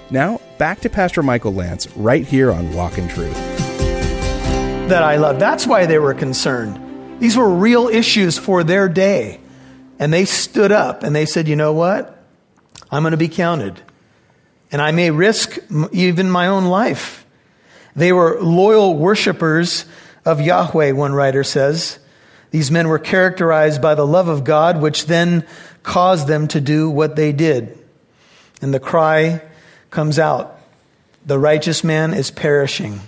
Now, 0.10 0.42
back 0.58 0.80
to 0.82 0.90
Pastor 0.90 1.22
Michael 1.22 1.54
Lance 1.54 1.88
right 1.96 2.26
here 2.26 2.52
on 2.52 2.74
Walk 2.74 2.98
in 2.98 3.08
Truth. 3.08 3.36
That 4.90 5.04
I 5.04 5.18
love. 5.18 5.38
That's 5.40 5.68
why 5.68 5.86
they 5.86 6.00
were 6.00 6.16
concerned. 6.16 7.22
These 7.22 7.38
were 7.38 7.48
real 7.48 7.90
issues 7.90 8.40
for 8.40 8.64
their 8.64 8.90
day. 8.90 9.40
And 10.00 10.12
they 10.12 10.26
stood 10.26 10.72
up 10.72 11.04
and 11.04 11.16
they 11.16 11.28
said, 11.28 11.48
you 11.48 11.56
know 11.56 11.74
what? 11.74 12.26
I'm 12.90 13.04
going 13.04 13.12
to 13.12 13.18
be 13.18 13.30
counted. 13.30 13.80
And 14.72 14.82
I 14.82 14.92
may 14.92 15.12
risk 15.12 15.60
even 15.92 16.32
my 16.32 16.48
own 16.48 16.66
life. 16.66 17.24
They 17.96 18.12
were 18.12 18.42
loyal 18.42 18.98
worshipers 18.98 19.86
of 20.26 20.42
Yahweh, 20.42 20.92
one 20.92 21.14
writer 21.14 21.44
says. 21.44 22.00
These 22.52 22.72
men 22.72 22.88
were 22.90 23.00
characterized 23.00 23.82
by 23.82 23.96
the 23.96 24.06
love 24.06 24.28
of 24.28 24.44
God, 24.44 24.82
which 24.82 25.06
then 25.06 25.46
caused 25.84 26.28
them 26.28 26.48
to 26.50 26.62
do 26.62 26.90
what 26.90 27.16
they 27.16 27.32
did. 27.32 27.78
And 28.62 28.74
the 28.74 28.80
cry 28.80 29.42
comes 29.90 30.20
out 30.20 30.58
The 31.26 31.40
righteous 31.40 31.84
man 31.84 32.14
is 32.14 32.32
perishing, 32.32 33.02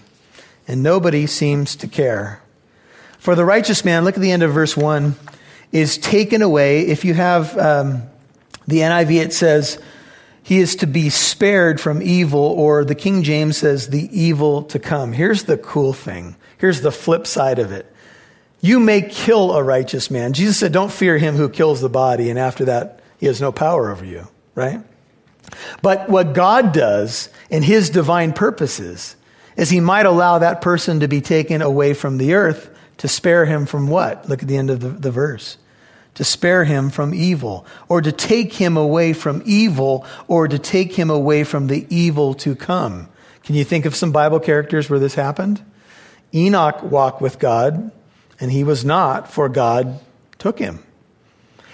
and 0.67 0.81
nobody 0.83 1.27
seems 1.27 1.75
to 1.77 1.87
care. 1.87 2.41
For 3.17 3.35
the 3.35 3.45
righteous 3.45 3.85
man, 3.85 4.03
look 4.03 4.15
at 4.15 4.21
the 4.21 4.31
end 4.31 4.43
of 4.43 4.53
verse 4.53 4.77
1, 4.77 5.15
is 5.71 5.97
taken 5.97 6.41
away. 6.41 6.81
If 6.87 7.05
you 7.05 7.13
have 7.13 7.57
um, 7.57 8.03
the 8.67 8.79
NIV, 8.79 9.11
it 9.21 9.33
says, 9.33 9.81
he 10.43 10.59
is 10.59 10.75
to 10.77 10.87
be 10.87 11.09
spared 11.09 11.79
from 11.79 12.01
evil, 12.01 12.41
or 12.41 12.83
the 12.83 12.95
King 12.95 13.23
James 13.23 13.57
says, 13.57 13.87
the 13.87 14.09
evil 14.11 14.63
to 14.63 14.77
come. 14.77 15.13
Here's 15.13 15.43
the 15.43 15.57
cool 15.57 15.93
thing. 15.93 16.35
Here's 16.63 16.79
the 16.79 16.93
flip 16.93 17.27
side 17.27 17.59
of 17.59 17.73
it. 17.73 17.93
You 18.61 18.79
may 18.79 19.01
kill 19.01 19.51
a 19.51 19.61
righteous 19.61 20.09
man. 20.09 20.31
Jesus 20.31 20.57
said, 20.57 20.71
Don't 20.71 20.93
fear 20.93 21.17
him 21.17 21.35
who 21.35 21.49
kills 21.49 21.81
the 21.81 21.89
body, 21.89 22.29
and 22.29 22.39
after 22.39 22.63
that, 22.63 23.01
he 23.17 23.25
has 23.25 23.41
no 23.41 23.51
power 23.51 23.91
over 23.91 24.05
you, 24.05 24.29
right? 24.55 24.79
But 25.81 26.07
what 26.07 26.31
God 26.31 26.71
does 26.71 27.27
in 27.49 27.63
his 27.63 27.89
divine 27.89 28.31
purposes 28.31 29.17
is 29.57 29.69
he 29.69 29.81
might 29.81 30.05
allow 30.05 30.39
that 30.39 30.61
person 30.61 31.01
to 31.01 31.09
be 31.09 31.19
taken 31.19 31.61
away 31.61 31.93
from 31.93 32.17
the 32.17 32.33
earth 32.33 32.73
to 32.99 33.09
spare 33.09 33.43
him 33.43 33.65
from 33.65 33.89
what? 33.89 34.29
Look 34.29 34.41
at 34.41 34.47
the 34.47 34.55
end 34.55 34.69
of 34.69 34.79
the, 34.79 34.87
the 34.87 35.11
verse. 35.11 35.57
To 36.13 36.23
spare 36.23 36.63
him 36.63 36.91
from 36.91 37.13
evil, 37.13 37.65
or 37.89 38.01
to 38.01 38.13
take 38.13 38.53
him 38.53 38.77
away 38.77 39.11
from 39.11 39.43
evil, 39.45 40.05
or 40.29 40.47
to 40.47 40.57
take 40.57 40.93
him 40.93 41.09
away 41.09 41.43
from 41.43 41.67
the 41.67 41.85
evil 41.89 42.33
to 42.35 42.55
come. 42.55 43.09
Can 43.43 43.55
you 43.55 43.65
think 43.65 43.83
of 43.83 43.97
some 43.97 44.13
Bible 44.13 44.39
characters 44.39 44.89
where 44.89 44.99
this 44.99 45.15
happened? 45.15 45.61
Enoch 46.33 46.81
walked 46.83 47.21
with 47.21 47.39
God, 47.39 47.91
and 48.39 48.51
he 48.51 48.63
was 48.63 48.83
not, 48.83 49.31
for 49.31 49.49
God 49.49 49.99
took 50.39 50.59
him. 50.59 50.83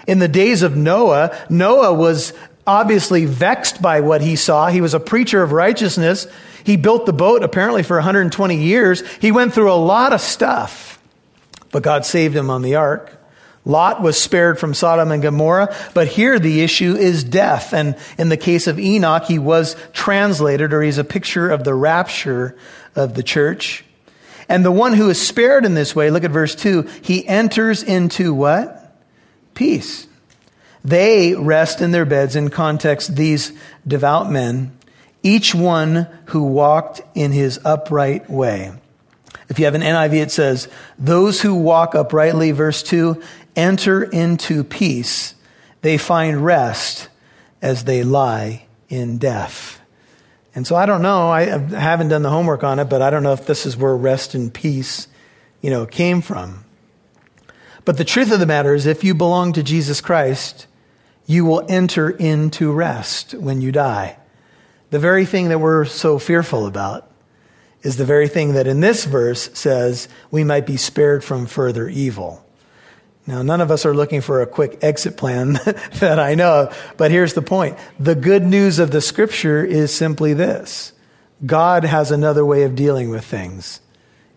In 0.06 0.18
the 0.18 0.28
days 0.28 0.62
of 0.62 0.76
Noah, 0.76 1.36
Noah 1.48 1.94
was 1.94 2.32
obviously 2.66 3.24
vexed 3.24 3.80
by 3.80 4.00
what 4.00 4.20
he 4.20 4.36
saw. 4.36 4.68
He 4.68 4.80
was 4.80 4.94
a 4.94 5.00
preacher 5.00 5.42
of 5.42 5.52
righteousness. 5.52 6.26
He 6.64 6.76
built 6.76 7.06
the 7.06 7.12
boat 7.12 7.42
apparently 7.42 7.82
for 7.82 7.96
120 7.96 8.56
years. 8.56 9.06
He 9.16 9.32
went 9.32 9.54
through 9.54 9.72
a 9.72 9.74
lot 9.74 10.12
of 10.12 10.20
stuff, 10.20 11.00
but 11.72 11.82
God 11.82 12.04
saved 12.04 12.36
him 12.36 12.50
on 12.50 12.62
the 12.62 12.76
ark. 12.76 13.16
Lot 13.64 14.00
was 14.00 14.18
spared 14.18 14.58
from 14.58 14.72
Sodom 14.72 15.12
and 15.12 15.22
Gomorrah, 15.22 15.74
but 15.92 16.08
here 16.08 16.38
the 16.38 16.62
issue 16.62 16.96
is 16.96 17.22
death. 17.24 17.74
And 17.74 17.96
in 18.16 18.30
the 18.30 18.36
case 18.38 18.66
of 18.66 18.78
Enoch, 18.78 19.24
he 19.24 19.38
was 19.38 19.76
translated, 19.92 20.72
or 20.72 20.82
he's 20.82 20.98
a 20.98 21.04
picture 21.04 21.50
of 21.50 21.64
the 21.64 21.74
rapture 21.74 22.56
of 22.96 23.14
the 23.14 23.22
church. 23.22 23.84
And 24.50 24.64
the 24.64 24.72
one 24.72 24.94
who 24.94 25.08
is 25.08 25.24
spared 25.24 25.64
in 25.64 25.74
this 25.74 25.94
way, 25.94 26.10
look 26.10 26.24
at 26.24 26.32
verse 26.32 26.56
2, 26.56 26.82
he 27.02 27.26
enters 27.26 27.84
into 27.84 28.34
what? 28.34 29.00
Peace. 29.54 30.08
They 30.84 31.34
rest 31.34 31.80
in 31.80 31.92
their 31.92 32.04
beds, 32.04 32.34
in 32.34 32.50
context, 32.50 33.14
these 33.14 33.52
devout 33.86 34.28
men, 34.28 34.76
each 35.22 35.54
one 35.54 36.08
who 36.26 36.42
walked 36.42 37.00
in 37.14 37.30
his 37.30 37.60
upright 37.64 38.28
way. 38.28 38.72
If 39.48 39.60
you 39.60 39.66
have 39.66 39.76
an 39.76 39.82
NIV, 39.82 40.14
it 40.14 40.32
says, 40.32 40.66
Those 40.98 41.40
who 41.40 41.54
walk 41.54 41.94
uprightly, 41.94 42.50
verse 42.50 42.82
2, 42.82 43.22
enter 43.54 44.02
into 44.02 44.64
peace. 44.64 45.36
They 45.82 45.96
find 45.96 46.44
rest 46.44 47.08
as 47.62 47.84
they 47.84 48.02
lie 48.02 48.66
in 48.88 49.18
death. 49.18 49.79
And 50.60 50.66
so 50.66 50.76
I 50.76 50.84
don't 50.84 51.00
know. 51.00 51.30
I 51.30 51.44
haven't 51.46 52.08
done 52.08 52.20
the 52.20 52.28
homework 52.28 52.62
on 52.64 52.78
it, 52.80 52.90
but 52.90 53.00
I 53.00 53.08
don't 53.08 53.22
know 53.22 53.32
if 53.32 53.46
this 53.46 53.64
is 53.64 53.78
where 53.78 53.96
rest 53.96 54.34
and 54.34 54.52
peace, 54.52 55.08
you 55.62 55.70
know, 55.70 55.86
came 55.86 56.20
from. 56.20 56.66
But 57.86 57.96
the 57.96 58.04
truth 58.04 58.30
of 58.30 58.40
the 58.40 58.44
matter 58.44 58.74
is, 58.74 58.84
if 58.84 59.02
you 59.02 59.14
belong 59.14 59.54
to 59.54 59.62
Jesus 59.62 60.02
Christ, 60.02 60.66
you 61.24 61.46
will 61.46 61.64
enter 61.66 62.10
into 62.10 62.70
rest 62.72 63.32
when 63.32 63.62
you 63.62 63.72
die. 63.72 64.18
The 64.90 64.98
very 64.98 65.24
thing 65.24 65.48
that 65.48 65.60
we're 65.60 65.86
so 65.86 66.18
fearful 66.18 66.66
about 66.66 67.10
is 67.80 67.96
the 67.96 68.04
very 68.04 68.28
thing 68.28 68.52
that 68.52 68.66
in 68.66 68.80
this 68.80 69.06
verse 69.06 69.48
says 69.54 70.08
we 70.30 70.44
might 70.44 70.66
be 70.66 70.76
spared 70.76 71.24
from 71.24 71.46
further 71.46 71.88
evil. 71.88 72.44
Now, 73.26 73.42
none 73.42 73.60
of 73.60 73.70
us 73.70 73.86
are 73.86 73.94
looking 73.94 74.22
for 74.22 74.42
a 74.42 74.46
quick 74.46 74.78
exit 74.82 75.16
plan 75.16 75.52
that 76.00 76.18
I 76.18 76.34
know 76.34 76.62
of, 76.62 76.94
but 76.96 77.10
here's 77.10 77.34
the 77.34 77.42
point. 77.42 77.78
The 77.98 78.14
good 78.14 78.44
news 78.44 78.78
of 78.78 78.90
the 78.90 79.00
scripture 79.00 79.64
is 79.64 79.94
simply 79.94 80.32
this 80.32 80.92
God 81.44 81.84
has 81.84 82.10
another 82.10 82.44
way 82.44 82.64
of 82.64 82.74
dealing 82.74 83.10
with 83.10 83.24
things, 83.24 83.80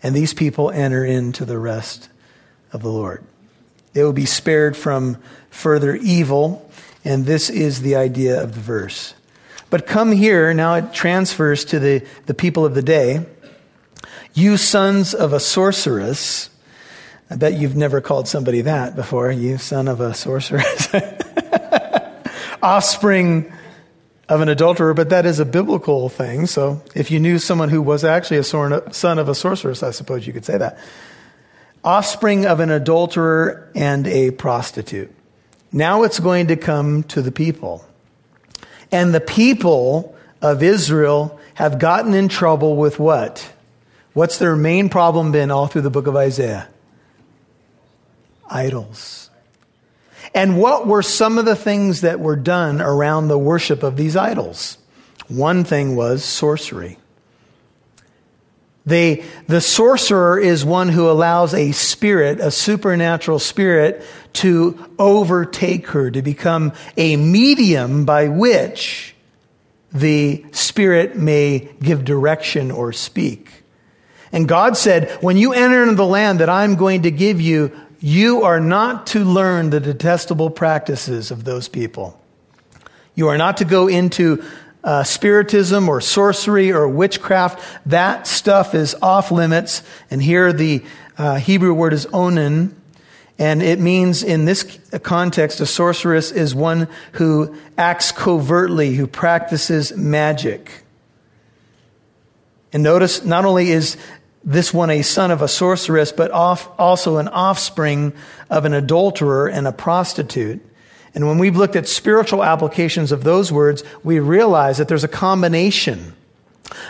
and 0.02 0.16
these 0.16 0.34
people 0.34 0.70
enter 0.70 1.04
into 1.04 1.46
the 1.46 1.58
rest 1.58 2.10
of 2.72 2.82
the 2.82 2.90
Lord. 2.90 3.24
They 3.94 4.04
will 4.04 4.14
be 4.14 4.26
spared 4.26 4.76
from 4.76 5.18
further 5.50 5.96
evil, 5.96 6.70
and 7.06 7.26
this 7.26 7.50
is 7.50 7.82
the 7.82 7.96
idea 7.96 8.42
of 8.42 8.54
the 8.54 8.60
verse. 8.62 9.14
But 9.70 9.88
come 9.88 10.12
here, 10.12 10.54
now 10.54 10.76
it 10.76 10.94
transfers 10.94 11.66
to 11.66 11.80
the, 11.80 12.06
the 12.26 12.34
people 12.34 12.66
of 12.66 12.76
the 12.76 12.82
day. 12.82 13.26
You 14.34 14.58
sons 14.58 15.14
of 15.14 15.34
a 15.34 15.40
sorceress, 15.40 16.50
I 17.34 17.36
bet 17.36 17.54
you've 17.54 17.76
never 17.76 18.00
called 18.00 18.28
somebody 18.28 18.62
that 18.62 18.96
before, 18.96 19.32
you 19.32 19.58
son 19.58 19.88
of 19.88 20.02
a 20.02 20.14
sorceress. 20.14 20.94
Offspring 22.62 23.52
of 24.30 24.42
an 24.42 24.50
adulterer, 24.50 24.94
but 24.94 25.10
that 25.10 25.26
is 25.26 25.40
a 25.40 25.46
biblical 25.46 26.10
thing. 26.10 26.46
So 26.46 26.84
if 26.94 27.10
you 27.10 27.20
knew 27.20 27.40
someone 27.40 27.70
who 27.70 27.82
was 27.82 28.04
actually 28.04 28.38
a 28.38 28.44
son 28.44 29.18
of 29.18 29.30
a 29.30 29.34
sorceress, 29.34 29.82
I 29.82 29.90
suppose 29.90 30.28
you 30.28 30.34
could 30.34 30.46
say 30.46 30.60
that. 30.60 30.78
Offspring 31.84 32.46
of 32.46 32.60
an 32.60 32.70
adulterer 32.70 33.68
and 33.74 34.06
a 34.06 34.30
prostitute. 34.30 35.12
Now 35.72 36.04
it's 36.04 36.20
going 36.20 36.50
to 36.50 36.56
come 36.56 37.02
to 37.06 37.24
the 37.24 37.32
people. 37.32 37.84
And 38.92 39.12
the 39.12 39.22
people 39.22 40.16
of 40.40 40.62
Israel 40.62 41.40
have 41.56 41.80
gotten 41.80 42.14
in 42.14 42.28
trouble 42.28 42.76
with 42.76 43.00
what? 43.00 43.52
What's 44.14 44.38
their 44.38 44.56
main 44.56 44.90
problem 44.90 45.32
been 45.32 45.50
all 45.50 45.66
through 45.66 45.82
the 45.82 45.90
book 45.90 46.06
of 46.06 46.16
Isaiah? 46.16 46.70
Idols. 48.54 49.30
And 50.34 50.58
what 50.58 50.88
were 50.88 51.04
some 51.04 51.38
of 51.38 51.46
the 51.46 51.56
things 51.56 52.02
that 52.02 52.20
were 52.20 52.36
done 52.36 52.82
around 52.82 53.28
the 53.28 53.38
worship 53.38 53.84
of 53.84 53.98
these 53.98 54.16
idols? 54.16 54.78
One 55.28 55.64
thing 55.64 55.96
was 55.96 56.24
sorcery. 56.24 56.98
They, 58.86 59.24
the 59.48 59.62
sorcerer 59.62 60.38
is 60.40 60.66
one 60.66 60.90
who 60.90 61.10
allows 61.10 61.54
a 61.54 61.72
spirit, 61.72 62.40
a 62.42 62.52
supernatural 62.52 63.40
spirit, 63.40 64.04
to 64.34 64.94
overtake 65.00 65.88
her, 65.88 66.12
to 66.12 66.22
become 66.22 66.74
a 66.98 67.16
medium 67.16 68.04
by 68.04 68.28
which 68.28 69.16
the 69.94 70.44
spirit 70.52 71.16
may 71.16 71.70
give 71.82 72.04
direction 72.04 72.72
or 72.72 72.92
speak. 72.92 73.64
And 74.34 74.48
God 74.48 74.76
said, 74.76 75.12
when 75.22 75.38
you 75.38 75.54
enter 75.54 75.84
into 75.84 75.96
the 75.96 76.06
land 76.06 76.40
that 76.40 76.50
I'm 76.50 76.76
going 76.76 77.04
to 77.04 77.12
give 77.12 77.40
you, 77.40 77.72
you 78.04 78.44
are 78.44 78.60
not 78.60 79.08
to 79.08 79.24
learn 79.24 79.70
the 79.70 79.80
detestable 79.80 80.50
practices 80.50 81.32
of 81.32 81.46
those 81.46 81.70
people. 81.70 82.20
You 83.16 83.30
are 83.30 83.38
not 83.38 83.58
to 83.58 83.66
go 83.66 83.88
into 83.88 84.44
uh, 84.84 85.04
spiritism 85.04 85.88
or 85.88 86.02
sorcery 86.02 86.74
or 86.74 86.86
witchcraft. 86.86 87.64
That 87.86 88.28
stuff 88.28 88.76
is 88.76 88.94
off 89.02 89.32
limits. 89.32 89.84
And 90.12 90.22
here 90.22 90.52
the 90.52 90.84
uh, 91.18 91.36
Hebrew 91.36 91.74
word 91.74 91.94
is 91.94 92.06
onan. 92.08 92.76
And 93.40 93.64
it 93.64 93.80
means 93.80 94.22
in 94.22 94.44
this 94.44 94.80
context, 95.02 95.62
a 95.62 95.66
sorceress 95.66 96.30
is 96.32 96.54
one 96.54 96.90
who 97.14 97.56
acts 97.78 98.12
covertly, 98.12 98.96
who 98.96 99.08
practices 99.08 99.96
magic. 99.96 100.84
And 102.74 102.84
notice, 102.84 103.24
not 103.24 103.46
only 103.46 103.72
is 103.72 103.96
this 104.44 104.74
one 104.74 104.90
a 104.90 105.02
son 105.02 105.32
of 105.32 105.42
a 105.42 105.48
sorceress, 105.48 106.12
but 106.12 106.32
off, 106.32 106.70
also 106.78 107.18
an 107.18 107.28
offspring 107.30 108.14
of 108.50 108.66
an 108.66 108.74
adulterer 108.74 109.48
and 109.48 109.68
a 109.68 109.72
prostitute. 109.72 110.62
And 111.16 111.28
when 111.28 111.38
we've 111.38 111.56
looked 111.56 111.76
at 111.76 111.88
spiritual 111.88 112.44
applications 112.44 113.12
of 113.12 113.24
those 113.24 113.52
words, 113.52 113.84
we 114.04 114.20
realize 114.20 114.78
that 114.78 114.88
there's 114.88 115.04
a 115.04 115.10
combination 115.10 116.14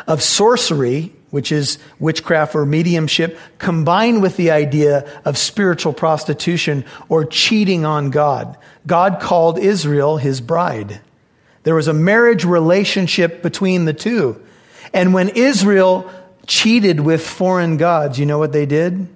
of 0.08 0.24
sorcery, 0.24 1.12
which 1.30 1.52
is 1.52 1.78
witchcraft 2.00 2.56
or 2.56 2.66
mediumship, 2.66 3.38
combined 3.58 4.22
with 4.22 4.38
the 4.38 4.52
idea 4.52 5.22
of 5.26 5.38
spiritual 5.38 5.94
prostitution 5.94 6.86
or 7.10 7.26
cheating 7.26 7.86
on 7.86 8.10
God. 8.10 8.58
God 8.88 9.20
called 9.20 9.60
Israel 9.60 10.18
his 10.18 10.42
bride. 10.42 11.02
There 11.64 11.76
was 11.76 11.88
a 11.88 11.94
marriage 11.94 12.46
relationship 12.46 13.42
between 13.42 13.86
the 13.86 13.94
two. 13.94 14.42
And 14.94 15.14
when 15.14 15.30
Israel 15.30 16.10
cheated 16.48 17.00
with 17.00 17.26
foreign 17.26 17.78
gods, 17.78 18.20
you 18.20 18.26
know 18.26 18.40
what 18.40 18.52
they 18.52 18.66
did? 18.66 19.08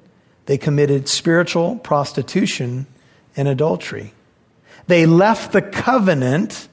They 0.46 0.58
committed 0.58 1.10
spiritual 1.10 1.78
prostitution 1.78 2.88
and 3.36 3.48
adultery. 3.48 4.14
They 4.88 5.06
left 5.06 5.52
the 5.52 5.62
covenant. 5.62 6.70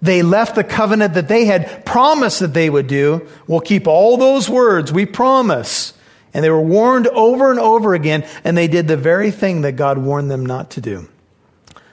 They 0.00 0.22
left 0.22 0.54
the 0.54 0.64
covenant 0.64 1.14
that 1.14 1.28
they 1.28 1.44
had 1.44 1.84
promised 1.84 2.40
that 2.40 2.54
they 2.54 2.70
would 2.70 2.86
do. 2.86 3.28
We'll 3.46 3.60
keep 3.60 3.86
all 3.86 4.16
those 4.16 4.48
words, 4.48 4.92
we 4.92 5.06
promise. 5.06 5.92
And 6.34 6.42
they 6.42 6.50
were 6.50 6.60
warned 6.60 7.06
over 7.08 7.50
and 7.50 7.60
over 7.60 7.94
again, 7.94 8.26
and 8.42 8.56
they 8.56 8.68
did 8.68 8.88
the 8.88 8.96
very 8.96 9.30
thing 9.30 9.62
that 9.62 9.72
God 9.72 9.98
warned 9.98 10.30
them 10.30 10.46
not 10.46 10.70
to 10.70 10.80
do. 10.80 11.08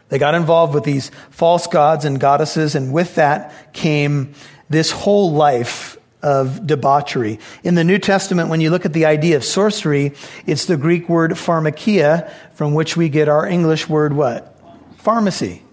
They 0.08 0.18
got 0.18 0.34
involved 0.34 0.74
with 0.74 0.86
these 0.86 1.12
false 1.30 1.68
gods 1.68 2.06
and 2.06 2.20
goddesses, 2.20 2.74
and 2.74 2.94
with 2.94 3.16
that 3.16 3.74
came 3.74 4.34
this 4.70 4.92
whole 4.92 5.34
life 5.34 5.99
of 6.22 6.68
debauchery. 6.68 7.40
In 7.64 7.76
the 7.76 7.84
New 7.84 7.98
Testament, 7.98 8.50
when 8.50 8.62
you 8.62 8.70
look 8.70 8.86
at 8.86 8.94
the 8.94 9.06
idea 9.06 9.38
of 9.38 9.46
sorcery, 9.46 10.14
it's 10.46 10.66
the 10.66 10.78
Greek 10.78 11.08
word 11.08 11.32
pharmakia, 11.32 12.32
from 12.54 12.74
which 12.74 12.98
we 12.98 13.10
get 13.10 13.30
our 13.30 13.48
English 13.48 13.88
word 13.88 14.14
what? 14.14 14.56
Pharmacy. 14.98 15.64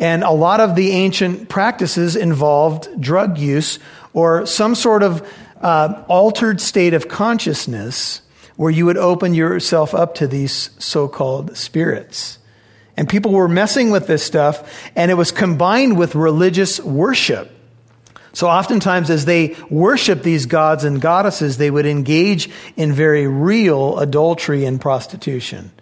And 0.00 0.22
a 0.22 0.30
lot 0.30 0.60
of 0.60 0.76
the 0.76 0.90
ancient 0.90 1.48
practices 1.48 2.16
involved 2.16 3.00
drug 3.00 3.38
use 3.38 3.78
or 4.12 4.46
some 4.46 4.74
sort 4.74 5.02
of 5.02 5.28
uh, 5.60 6.04
altered 6.08 6.60
state 6.60 6.94
of 6.94 7.08
consciousness 7.08 8.22
where 8.56 8.70
you 8.70 8.86
would 8.86 8.96
open 8.96 9.34
yourself 9.34 9.94
up 9.94 10.16
to 10.16 10.26
these 10.26 10.70
so 10.78 11.06
called 11.08 11.56
spirits. 11.56 12.38
And 12.96 13.08
people 13.08 13.30
were 13.30 13.48
messing 13.48 13.90
with 13.90 14.08
this 14.08 14.24
stuff, 14.24 14.90
and 14.96 15.10
it 15.10 15.14
was 15.14 15.30
combined 15.30 15.96
with 15.96 16.16
religious 16.16 16.80
worship. 16.80 17.48
So 18.32 18.46
oftentimes 18.46 19.10
as 19.10 19.24
they 19.24 19.56
worship 19.70 20.22
these 20.22 20.46
gods 20.46 20.84
and 20.84 21.00
goddesses, 21.00 21.56
they 21.56 21.70
would 21.70 21.86
engage 21.86 22.50
in 22.76 22.92
very 22.92 23.26
real 23.26 23.98
adultery 23.98 24.64
and 24.64 24.80
prostitution. 24.80 25.72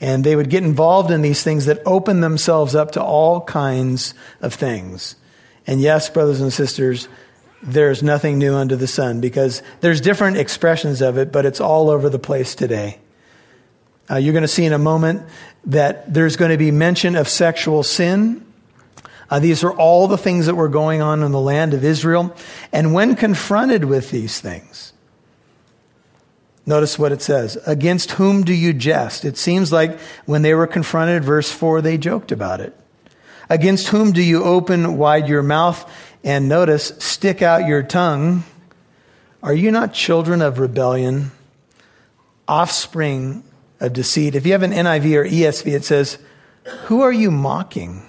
And 0.00 0.24
they 0.24 0.36
would 0.36 0.50
get 0.50 0.62
involved 0.62 1.10
in 1.10 1.22
these 1.22 1.42
things 1.42 1.66
that 1.66 1.80
open 1.84 2.20
themselves 2.20 2.74
up 2.74 2.92
to 2.92 3.02
all 3.02 3.40
kinds 3.42 4.14
of 4.40 4.54
things. 4.54 5.16
And 5.66 5.80
yes, 5.80 6.08
brothers 6.08 6.40
and 6.40 6.52
sisters, 6.52 7.08
there's 7.62 8.02
nothing 8.02 8.38
new 8.38 8.54
under 8.54 8.76
the 8.76 8.86
sun 8.86 9.20
because 9.20 9.62
there's 9.80 10.00
different 10.00 10.36
expressions 10.36 11.02
of 11.02 11.18
it, 11.18 11.32
but 11.32 11.44
it's 11.44 11.60
all 11.60 11.90
over 11.90 12.08
the 12.08 12.18
place 12.18 12.54
today. 12.54 12.98
Uh, 14.10 14.16
you're 14.16 14.32
going 14.32 14.42
to 14.42 14.48
see 14.48 14.64
in 14.64 14.72
a 14.72 14.78
moment 14.78 15.22
that 15.64 16.12
there's 16.12 16.36
going 16.36 16.50
to 16.52 16.56
be 16.56 16.70
mention 16.70 17.16
of 17.16 17.28
sexual 17.28 17.82
sin 17.82 18.44
Uh, 19.30 19.38
these 19.38 19.62
are 19.62 19.72
all 19.72 20.08
the 20.08 20.18
things 20.18 20.46
that 20.46 20.54
were 20.54 20.68
going 20.68 21.02
on 21.02 21.22
in 21.22 21.32
the 21.32 21.40
land 21.40 21.74
of 21.74 21.84
Israel. 21.84 22.34
And 22.72 22.94
when 22.94 23.14
confronted 23.14 23.84
with 23.84 24.10
these 24.10 24.40
things, 24.40 24.92
notice 26.64 26.98
what 26.98 27.12
it 27.12 27.20
says 27.20 27.56
Against 27.66 28.12
whom 28.12 28.42
do 28.42 28.54
you 28.54 28.72
jest? 28.72 29.24
It 29.24 29.36
seems 29.36 29.72
like 29.72 29.98
when 30.24 30.42
they 30.42 30.54
were 30.54 30.66
confronted, 30.66 31.24
verse 31.24 31.52
4, 31.52 31.82
they 31.82 31.98
joked 31.98 32.32
about 32.32 32.60
it. 32.60 32.74
Against 33.50 33.88
whom 33.88 34.12
do 34.12 34.22
you 34.22 34.44
open 34.44 34.96
wide 34.96 35.28
your 35.28 35.42
mouth 35.42 35.90
and 36.22 36.48
notice, 36.48 36.92
stick 36.98 37.42
out 37.42 37.66
your 37.66 37.82
tongue? 37.82 38.44
Are 39.42 39.54
you 39.54 39.70
not 39.70 39.94
children 39.94 40.42
of 40.42 40.58
rebellion, 40.58 41.30
offspring 42.46 43.44
of 43.80 43.92
deceit? 43.92 44.34
If 44.34 44.44
you 44.44 44.52
have 44.52 44.62
an 44.62 44.72
NIV 44.72 45.14
or 45.16 45.24
ESV, 45.24 45.72
it 45.72 45.84
says, 45.84 46.18
Who 46.86 47.02
are 47.02 47.12
you 47.12 47.30
mocking? 47.30 48.02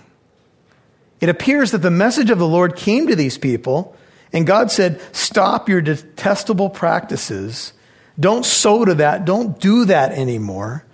It 1.19 1.29
appears 1.29 1.71
that 1.71 1.79
the 1.79 1.91
message 1.91 2.29
of 2.29 2.39
the 2.39 2.47
Lord 2.47 2.75
came 2.75 3.07
to 3.07 3.15
these 3.15 3.37
people, 3.37 3.95
and 4.31 4.47
God 4.47 4.71
said, 4.71 5.01
Stop 5.15 5.67
your 5.67 5.81
detestable 5.81 6.69
practices. 6.69 7.73
Don't 8.19 8.45
sow 8.45 8.85
to 8.85 8.95
that. 8.95 9.25
Don't 9.25 9.59
do 9.59 9.85
that 9.85 10.11
anymore. 10.11 10.85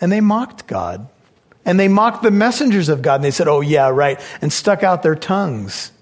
And 0.00 0.10
they 0.10 0.20
mocked 0.20 0.66
God. 0.66 1.08
And 1.64 1.78
they 1.78 1.88
mocked 1.88 2.22
the 2.22 2.30
messengers 2.30 2.88
of 2.88 3.02
God. 3.02 3.16
And 3.16 3.24
they 3.24 3.30
said, 3.30 3.48
Oh, 3.48 3.60
yeah, 3.60 3.88
right. 3.88 4.20
And 4.40 4.52
stuck 4.52 4.82
out 4.82 5.02
their 5.02 5.14
tongues 5.14 5.92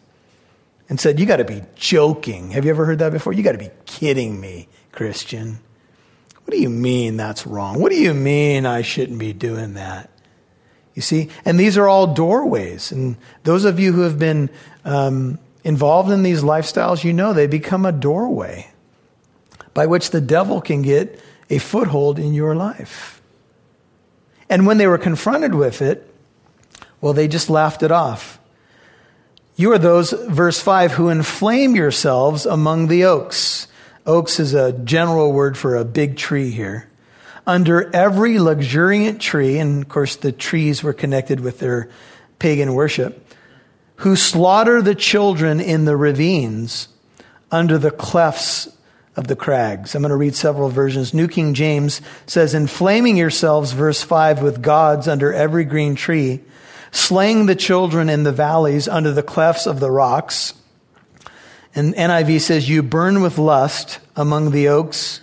and 0.89 1.01
said, 1.01 1.21
You 1.21 1.27
got 1.27 1.37
to 1.37 1.45
be 1.45 1.63
joking. 1.75 2.51
Have 2.51 2.65
you 2.65 2.71
ever 2.71 2.85
heard 2.85 2.99
that 2.99 3.13
before? 3.13 3.33
You 3.33 3.43
got 3.43 3.53
to 3.53 3.59
be 3.59 3.71
kidding 3.87 4.41
me, 4.41 4.69
Christian. 4.93 5.61
What 6.45 6.57
do 6.57 6.61
you 6.61 6.71
mean 6.71 7.17
that's 7.17 7.47
wrong? 7.47 7.79
What 7.79 7.93
do 7.93 7.99
you 7.99 8.13
mean 8.13 8.67
I 8.67 8.83
shouldn't 8.83 9.19
be 9.19 9.33
doing 9.33 9.75
that? 9.75 10.10
You 10.95 11.03
see? 11.03 11.29
And 11.45 11.59
these 11.59 11.79
are 11.79 11.89
all 11.89 12.15
doorways. 12.15 12.93
And 12.93 13.17
those 13.45 13.65
of 13.65 13.79
you 13.79 13.93
who 13.93 14.03
have 14.03 14.19
been 14.19 14.51
um, 14.85 15.39
involved 15.65 16.11
in 16.11 16.23
these 16.23 16.43
lifestyles, 16.43 17.05
you 17.05 17.13
know 17.13 17.33
they 17.33 17.47
become 17.47 17.87
a 17.87 17.93
doorway 17.93 18.71
by 19.73 19.87
which 19.87 20.11
the 20.11 20.21
devil 20.21 20.61
can 20.61 20.83
get 20.83 21.21
a 21.49 21.59
foothold 21.59 22.19
in 22.19 22.35
your 22.35 22.55
life. 22.55 23.23
And 24.49 24.67
when 24.67 24.79
they 24.79 24.87
were 24.87 24.99
confronted 24.99 25.55
with 25.55 25.81
it, 25.81 26.13
well, 27.01 27.13
they 27.13 27.29
just 27.29 27.49
laughed 27.49 27.83
it 27.83 27.93
off. 27.93 28.39
You 29.57 29.73
are 29.73 29.79
those, 29.79 30.13
verse 30.13 30.61
5, 30.61 30.93
who 30.93 31.09
inflame 31.09 31.77
yourselves 31.77 32.47
among 32.47 32.89
the 32.89 33.05
oaks. 33.05 33.69
Oaks 34.07 34.41
is 34.41 34.55
a 34.55 34.73
general 34.73 35.33
word 35.33 35.57
for 35.57 35.77
a 35.77 35.85
big 35.85 36.17
tree 36.17 36.51
here. 36.51 36.90
Under 37.47 37.95
every 37.95 38.39
luxuriant 38.39 39.21
tree, 39.21 39.59
and 39.59 39.83
of 39.83 39.89
course 39.89 40.17
the 40.17 40.33
trees 40.33 40.83
were 40.83 40.93
connected 40.93 41.41
with 41.41 41.59
their 41.59 41.89
pagan 42.39 42.75
worship, 42.75 43.27
who 43.97 44.17
slaughter 44.17 44.81
the 44.83 44.95
children 44.95 45.61
in 45.61 45.85
the 45.85 45.97
ravines 45.97 46.89
under 47.51 47.79
the 47.79 47.91
clefts 47.91 48.69
of 49.17 49.27
the 49.27 49.37
crags. 49.37 49.95
I'm 49.95 50.03
going 50.03 50.11
to 50.11 50.17
read 50.17 50.35
several 50.35 50.69
versions. 50.71 51.13
New 51.13 51.29
King 51.29 51.55
James 51.55 52.01
says, 52.27 52.55
Inflaming 52.55 53.17
yourselves, 53.17 53.73
verse 53.73 54.03
5, 54.03 54.43
with 54.43 54.63
gods 54.63 55.09
under 55.09 55.33
every 55.33 55.65
green 55.65 55.95
tree, 55.95 56.41
slaying 56.93 57.47
the 57.47 57.57
children 57.57 58.09
in 58.09 58.23
the 58.23 58.33
valleys 58.33 58.89
under 58.89 59.13
the 59.13 59.23
clefts 59.23 59.67
of 59.67 59.81
the 59.81 59.91
rocks. 59.91 60.55
And 61.75 61.95
NIV 61.95 62.41
says, 62.41 62.69
You 62.69 62.83
burn 62.83 63.21
with 63.21 63.39
lust 63.39 63.99
among 64.17 64.53
the 64.53 64.69
oaks, 64.69 65.21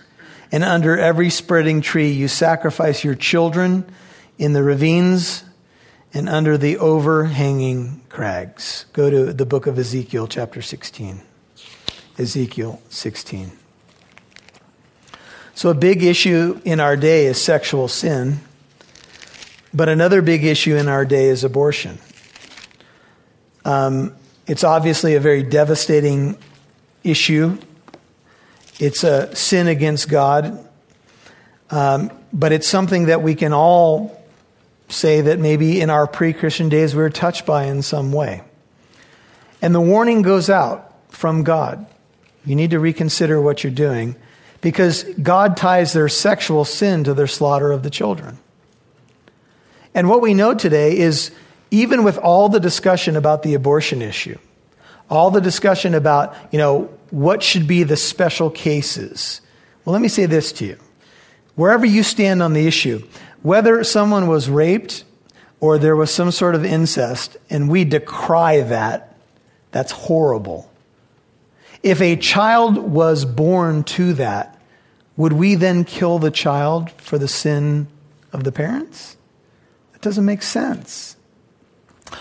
and 0.50 0.64
under 0.64 0.98
every 0.98 1.30
spreading 1.30 1.80
tree 1.80 2.10
you 2.10 2.28
sacrifice 2.28 3.04
your 3.04 3.14
children 3.14 3.84
in 4.38 4.52
the 4.52 4.62
ravines 4.62 5.44
and 6.14 6.28
under 6.28 6.56
the 6.56 6.78
overhanging 6.78 8.00
crags. 8.08 8.86
Go 8.92 9.10
to 9.10 9.32
the 9.32 9.46
book 9.46 9.66
of 9.66 9.78
Ezekiel, 9.78 10.26
chapter 10.26 10.62
16. 10.62 11.22
Ezekiel 12.18 12.80
16. 12.88 13.52
So, 15.54 15.70
a 15.70 15.74
big 15.74 16.04
issue 16.04 16.60
in 16.64 16.78
our 16.80 16.96
day 16.96 17.26
is 17.26 17.40
sexual 17.40 17.88
sin, 17.88 18.40
but 19.74 19.88
another 19.88 20.22
big 20.22 20.44
issue 20.44 20.76
in 20.76 20.88
our 20.88 21.04
day 21.04 21.26
is 21.26 21.42
abortion. 21.42 21.98
Um, 23.64 24.14
it's 24.46 24.64
obviously 24.64 25.14
a 25.14 25.20
very 25.20 25.42
devastating 25.42 26.38
issue. 27.04 27.58
It's 28.78 29.02
a 29.02 29.34
sin 29.34 29.66
against 29.66 30.08
God, 30.08 30.64
um, 31.70 32.12
but 32.32 32.52
it's 32.52 32.68
something 32.68 33.06
that 33.06 33.22
we 33.22 33.34
can 33.34 33.52
all 33.52 34.22
say 34.88 35.20
that 35.20 35.38
maybe 35.38 35.80
in 35.80 35.90
our 35.90 36.06
pre 36.06 36.32
Christian 36.32 36.68
days 36.68 36.94
we 36.94 37.02
were 37.02 37.10
touched 37.10 37.44
by 37.44 37.64
in 37.64 37.82
some 37.82 38.12
way. 38.12 38.42
And 39.60 39.74
the 39.74 39.80
warning 39.80 40.22
goes 40.22 40.48
out 40.48 40.94
from 41.12 41.42
God. 41.42 41.86
You 42.44 42.54
need 42.54 42.70
to 42.70 42.78
reconsider 42.78 43.40
what 43.40 43.64
you're 43.64 43.72
doing 43.72 44.16
because 44.60 45.02
God 45.22 45.56
ties 45.56 45.92
their 45.92 46.08
sexual 46.08 46.64
sin 46.64 47.04
to 47.04 47.14
their 47.14 47.26
slaughter 47.26 47.72
of 47.72 47.82
the 47.82 47.90
children. 47.90 48.38
And 49.94 50.08
what 50.08 50.22
we 50.22 50.34
know 50.34 50.54
today 50.54 50.96
is 50.96 51.32
even 51.70 52.04
with 52.04 52.18
all 52.18 52.48
the 52.48 52.60
discussion 52.60 53.16
about 53.16 53.42
the 53.42 53.54
abortion 53.54 54.00
issue, 54.00 54.38
all 55.10 55.30
the 55.30 55.40
discussion 55.40 55.94
about, 55.94 56.34
you 56.50 56.58
know, 56.58 56.90
what 57.10 57.42
should 57.42 57.66
be 57.66 57.82
the 57.82 57.96
special 57.96 58.50
cases. 58.50 59.40
Well, 59.84 59.92
let 59.92 60.02
me 60.02 60.08
say 60.08 60.26
this 60.26 60.52
to 60.52 60.66
you. 60.66 60.78
Wherever 61.54 61.86
you 61.86 62.02
stand 62.02 62.42
on 62.42 62.52
the 62.52 62.66
issue, 62.66 63.06
whether 63.42 63.82
someone 63.84 64.26
was 64.28 64.48
raped 64.48 65.04
or 65.60 65.78
there 65.78 65.96
was 65.96 66.12
some 66.12 66.30
sort 66.30 66.54
of 66.54 66.64
incest, 66.64 67.36
and 67.50 67.68
we 67.68 67.84
decry 67.84 68.60
that, 68.60 69.16
that's 69.70 69.92
horrible. 69.92 70.70
If 71.82 72.00
a 72.00 72.16
child 72.16 72.78
was 72.78 73.24
born 73.24 73.84
to 73.84 74.12
that, 74.14 74.60
would 75.16 75.32
we 75.32 75.56
then 75.56 75.84
kill 75.84 76.18
the 76.18 76.30
child 76.30 76.90
for 76.92 77.18
the 77.18 77.28
sin 77.28 77.88
of 78.32 78.44
the 78.44 78.52
parents? 78.52 79.16
That 79.92 80.02
doesn't 80.02 80.24
make 80.24 80.42
sense. 80.42 81.16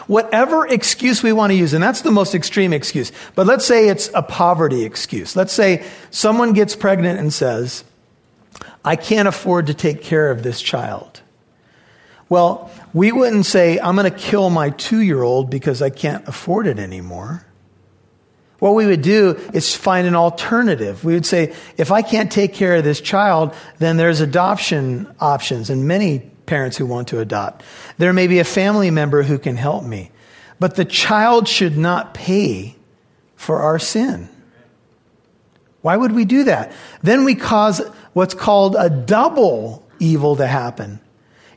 Whatever 0.08 0.68
excuse 0.68 1.24
we 1.24 1.34
want 1.34 1.52
to 1.52 1.56
use, 1.56 1.74
and 1.74 1.84
that's 1.84 2.02
the 2.02 2.12
most 2.12 2.36
extreme 2.36 2.74
excuse, 2.74 3.12
but 3.36 3.48
let's 3.48 3.66
say 3.66 3.90
it's 3.90 4.10
a 4.14 4.22
poverty 4.22 4.84
excuse. 4.84 5.36
Let's 5.36 5.54
say 5.54 5.86
someone 6.12 6.54
gets 6.54 6.76
pregnant 6.76 7.20
and 7.20 7.34
says, 7.34 7.84
I 8.84 8.96
can't 8.96 9.28
afford 9.28 9.68
to 9.68 9.74
take 9.74 10.02
care 10.02 10.32
of 10.32 10.44
this 10.44 10.62
child. 10.62 11.22
Well, 12.30 12.72
we 12.94 13.12
wouldn't 13.12 13.46
say, 13.46 13.80
I'm 13.80 13.96
going 13.96 14.12
to 14.12 14.18
kill 14.18 14.50
my 14.50 14.70
two 14.72 15.00
year 15.00 15.22
old 15.22 15.50
because 15.50 15.82
I 15.82 15.90
can't 15.90 16.28
afford 16.28 16.68
it 16.68 16.80
anymore. 16.80 17.46
What 18.60 18.74
we 18.74 18.86
would 18.88 19.04
do 19.04 19.40
is 19.54 19.76
find 19.76 20.08
an 20.08 20.16
alternative. 20.16 21.04
We 21.04 21.14
would 21.14 21.26
say, 21.26 21.54
if 21.78 21.92
I 21.92 22.02
can't 22.02 22.32
take 22.32 22.54
care 22.54 22.76
of 22.76 22.84
this 22.84 23.00
child, 23.00 23.54
then 23.78 23.98
there's 23.98 24.20
adoption 24.20 25.14
options 25.20 25.70
and 25.70 25.88
many 25.88 26.32
parents 26.48 26.78
who 26.78 26.88
want 26.88 27.10
to 27.10 27.20
adopt. 27.20 27.64
There 28.00 28.14
may 28.14 28.26
be 28.26 28.40
a 28.40 28.44
family 28.44 28.90
member 28.90 29.22
who 29.22 29.38
can 29.38 29.56
help 29.56 29.84
me. 29.84 30.10
But 30.60 30.76
the 30.76 30.86
child 30.86 31.48
should 31.48 31.78
not 31.78 32.16
pay 32.16 32.76
for 33.36 33.60
our 33.60 33.78
sin. 33.78 34.30
Why 35.82 35.96
would 35.96 36.12
we 36.12 36.26
do 36.26 36.46
that? 36.46 36.72
Then 37.04 37.24
we 37.24 37.36
cause 37.36 37.82
what's 38.14 38.34
called 38.34 38.76
a 38.78 38.90
double 38.90 39.88
evil 40.00 40.36
to 40.38 40.48
happen. 40.48 41.00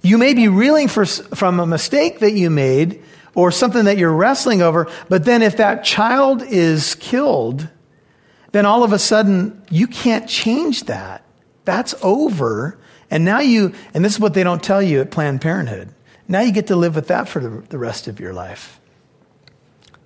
You 0.02 0.18
may 0.18 0.34
be 0.34 0.48
reeling 0.48 0.88
for, 0.88 1.06
from 1.06 1.60
a 1.60 1.66
mistake 1.66 2.20
that 2.20 2.32
you 2.32 2.50
made 2.50 3.02
or 3.34 3.50
something 3.50 3.84
that 3.84 3.98
you're 3.98 4.12
wrestling 4.12 4.60
over, 4.60 4.90
but 5.08 5.24
then 5.24 5.42
if 5.42 5.56
that 5.56 5.84
child 5.84 6.42
is 6.42 6.94
killed, 6.96 7.68
then 8.52 8.66
all 8.66 8.82
of 8.82 8.92
a 8.92 8.98
sudden 8.98 9.62
you 9.70 9.86
can't 9.86 10.28
change 10.28 10.84
that. 10.84 11.24
That's 11.64 11.94
over. 12.02 12.78
And 13.10 13.24
now 13.24 13.40
you, 13.40 13.74
and 13.92 14.04
this 14.04 14.14
is 14.14 14.20
what 14.20 14.34
they 14.34 14.44
don't 14.44 14.62
tell 14.62 14.80
you 14.80 15.00
at 15.00 15.10
Planned 15.10 15.40
Parenthood, 15.40 15.92
now 16.28 16.40
you 16.40 16.52
get 16.52 16.68
to 16.68 16.76
live 16.76 16.94
with 16.94 17.08
that 17.08 17.28
for 17.28 17.40
the, 17.40 17.78
rest 17.78 18.06
of 18.06 18.20
your 18.20 18.32
life. 18.32 18.80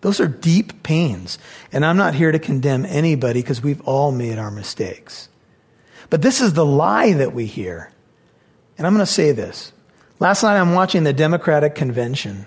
Those 0.00 0.20
are 0.20 0.28
deep 0.28 0.82
pains. 0.82 1.38
And 1.70 1.84
I'm 1.84 1.98
not 1.98 2.14
here 2.14 2.32
to 2.32 2.38
condemn 2.38 2.86
anybody 2.86 3.42
because 3.42 3.62
we've 3.62 3.82
all 3.82 4.10
made 4.10 4.38
our 4.38 4.50
mistakes. 4.50 5.28
But 6.08 6.22
this 6.22 6.40
is 6.40 6.54
the 6.54 6.64
lie 6.64 7.12
that 7.12 7.34
we 7.34 7.44
hear. 7.44 7.92
And 8.78 8.86
I'm 8.86 8.94
going 8.94 9.04
to 9.04 9.12
say 9.12 9.32
this. 9.32 9.72
Last 10.18 10.42
night 10.42 10.58
I'm 10.58 10.72
watching 10.72 11.04
the 11.04 11.12
Democratic 11.12 11.74
convention, 11.74 12.46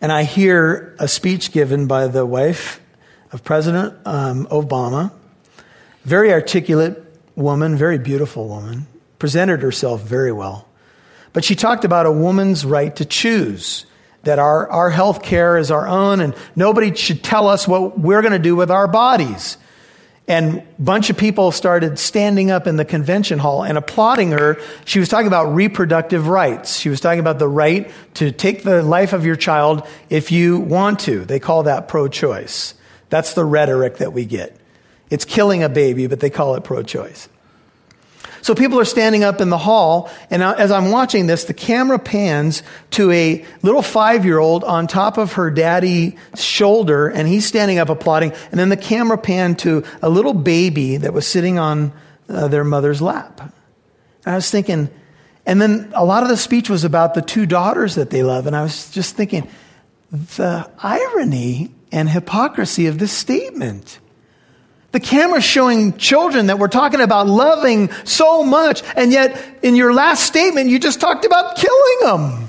and 0.00 0.12
I 0.12 0.24
hear 0.24 0.94
a 0.98 1.08
speech 1.08 1.50
given 1.52 1.86
by 1.86 2.06
the 2.06 2.24
wife 2.24 2.80
of 3.32 3.42
President 3.42 3.94
um, 4.06 4.46
Obama, 4.46 5.10
very 6.04 6.32
articulate 6.32 7.02
woman, 7.34 7.76
very 7.76 7.98
beautiful 7.98 8.46
woman 8.46 8.86
presented 9.18 9.62
herself 9.62 10.02
very 10.02 10.32
well. 10.32 10.68
But 11.32 11.44
she 11.44 11.54
talked 11.54 11.84
about 11.84 12.06
a 12.06 12.12
woman's 12.12 12.64
right 12.64 12.94
to 12.96 13.04
choose, 13.04 13.86
that 14.22 14.38
our, 14.38 14.70
our 14.70 14.90
health 14.90 15.22
care 15.22 15.58
is 15.58 15.70
our 15.70 15.86
own 15.86 16.20
and 16.20 16.34
nobody 16.56 16.94
should 16.94 17.22
tell 17.22 17.48
us 17.48 17.68
what 17.68 17.98
we're 17.98 18.22
going 18.22 18.32
to 18.32 18.38
do 18.38 18.56
with 18.56 18.70
our 18.70 18.88
bodies. 18.88 19.58
And 20.26 20.60
a 20.60 20.64
bunch 20.78 21.10
of 21.10 21.18
people 21.18 21.52
started 21.52 21.98
standing 21.98 22.50
up 22.50 22.66
in 22.66 22.76
the 22.76 22.84
convention 22.84 23.38
hall 23.38 23.62
and 23.62 23.76
applauding 23.76 24.30
her. 24.30 24.58
She 24.86 24.98
was 24.98 25.10
talking 25.10 25.26
about 25.26 25.54
reproductive 25.54 26.28
rights. 26.28 26.78
She 26.78 26.88
was 26.88 27.00
talking 27.00 27.20
about 27.20 27.38
the 27.38 27.48
right 27.48 27.90
to 28.14 28.32
take 28.32 28.62
the 28.62 28.82
life 28.82 29.12
of 29.12 29.26
your 29.26 29.36
child 29.36 29.86
if 30.08 30.32
you 30.32 30.60
want 30.60 31.00
to. 31.00 31.26
They 31.26 31.40
call 31.40 31.64
that 31.64 31.88
pro 31.88 32.08
choice. 32.08 32.74
That's 33.10 33.34
the 33.34 33.44
rhetoric 33.44 33.98
that 33.98 34.14
we 34.14 34.24
get. 34.24 34.56
It's 35.10 35.26
killing 35.26 35.62
a 35.62 35.68
baby, 35.68 36.06
but 36.06 36.20
they 36.20 36.30
call 36.30 36.54
it 36.54 36.64
pro 36.64 36.82
choice. 36.82 37.28
So 38.44 38.54
people 38.54 38.78
are 38.78 38.84
standing 38.84 39.24
up 39.24 39.40
in 39.40 39.48
the 39.48 39.56
hall, 39.56 40.10
and 40.28 40.42
as 40.42 40.70
I'm 40.70 40.90
watching 40.90 41.26
this, 41.26 41.44
the 41.44 41.54
camera 41.54 41.98
pans 41.98 42.62
to 42.90 43.10
a 43.10 43.42
little 43.62 43.80
five 43.80 44.26
year 44.26 44.38
old 44.38 44.64
on 44.64 44.86
top 44.86 45.16
of 45.16 45.32
her 45.32 45.50
daddy's 45.50 46.12
shoulder, 46.34 47.08
and 47.08 47.26
he's 47.26 47.46
standing 47.46 47.78
up 47.78 47.88
applauding. 47.88 48.34
And 48.50 48.60
then 48.60 48.68
the 48.68 48.76
camera 48.76 49.16
panned 49.16 49.60
to 49.60 49.82
a 50.02 50.10
little 50.10 50.34
baby 50.34 50.98
that 50.98 51.14
was 51.14 51.26
sitting 51.26 51.58
on 51.58 51.94
uh, 52.28 52.48
their 52.48 52.64
mother's 52.64 53.00
lap. 53.00 53.40
And 53.40 54.34
I 54.34 54.34
was 54.34 54.50
thinking, 54.50 54.90
and 55.46 55.58
then 55.58 55.90
a 55.94 56.04
lot 56.04 56.22
of 56.22 56.28
the 56.28 56.36
speech 56.36 56.68
was 56.68 56.84
about 56.84 57.14
the 57.14 57.22
two 57.22 57.46
daughters 57.46 57.94
that 57.94 58.10
they 58.10 58.22
love, 58.22 58.46
and 58.46 58.54
I 58.54 58.62
was 58.62 58.90
just 58.90 59.16
thinking, 59.16 59.48
the 60.12 60.70
irony 60.82 61.70
and 61.90 62.10
hypocrisy 62.10 62.88
of 62.88 62.98
this 62.98 63.12
statement. 63.12 64.00
The 64.94 65.00
camera's 65.00 65.42
showing 65.42 65.96
children 65.96 66.46
that 66.46 66.60
we're 66.60 66.68
talking 66.68 67.00
about 67.00 67.26
loving 67.26 67.90
so 68.04 68.44
much, 68.44 68.80
and 68.94 69.10
yet 69.10 69.58
in 69.60 69.74
your 69.74 69.92
last 69.92 70.22
statement, 70.22 70.70
you 70.70 70.78
just 70.78 71.00
talked 71.00 71.24
about 71.24 71.56
killing 71.56 71.98
them. 72.02 72.48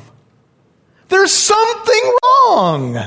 There's 1.08 1.32
something 1.32 2.18
wrong. 2.24 3.04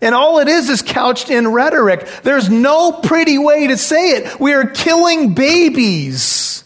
And 0.00 0.14
all 0.14 0.38
it 0.38 0.48
is 0.48 0.70
is 0.70 0.80
couched 0.80 1.28
in 1.28 1.48
rhetoric. 1.48 2.08
There's 2.22 2.48
no 2.48 2.90
pretty 2.90 3.36
way 3.36 3.66
to 3.66 3.76
say 3.76 4.12
it. 4.12 4.40
We 4.40 4.54
are 4.54 4.64
killing 4.64 5.34
babies. 5.34 6.64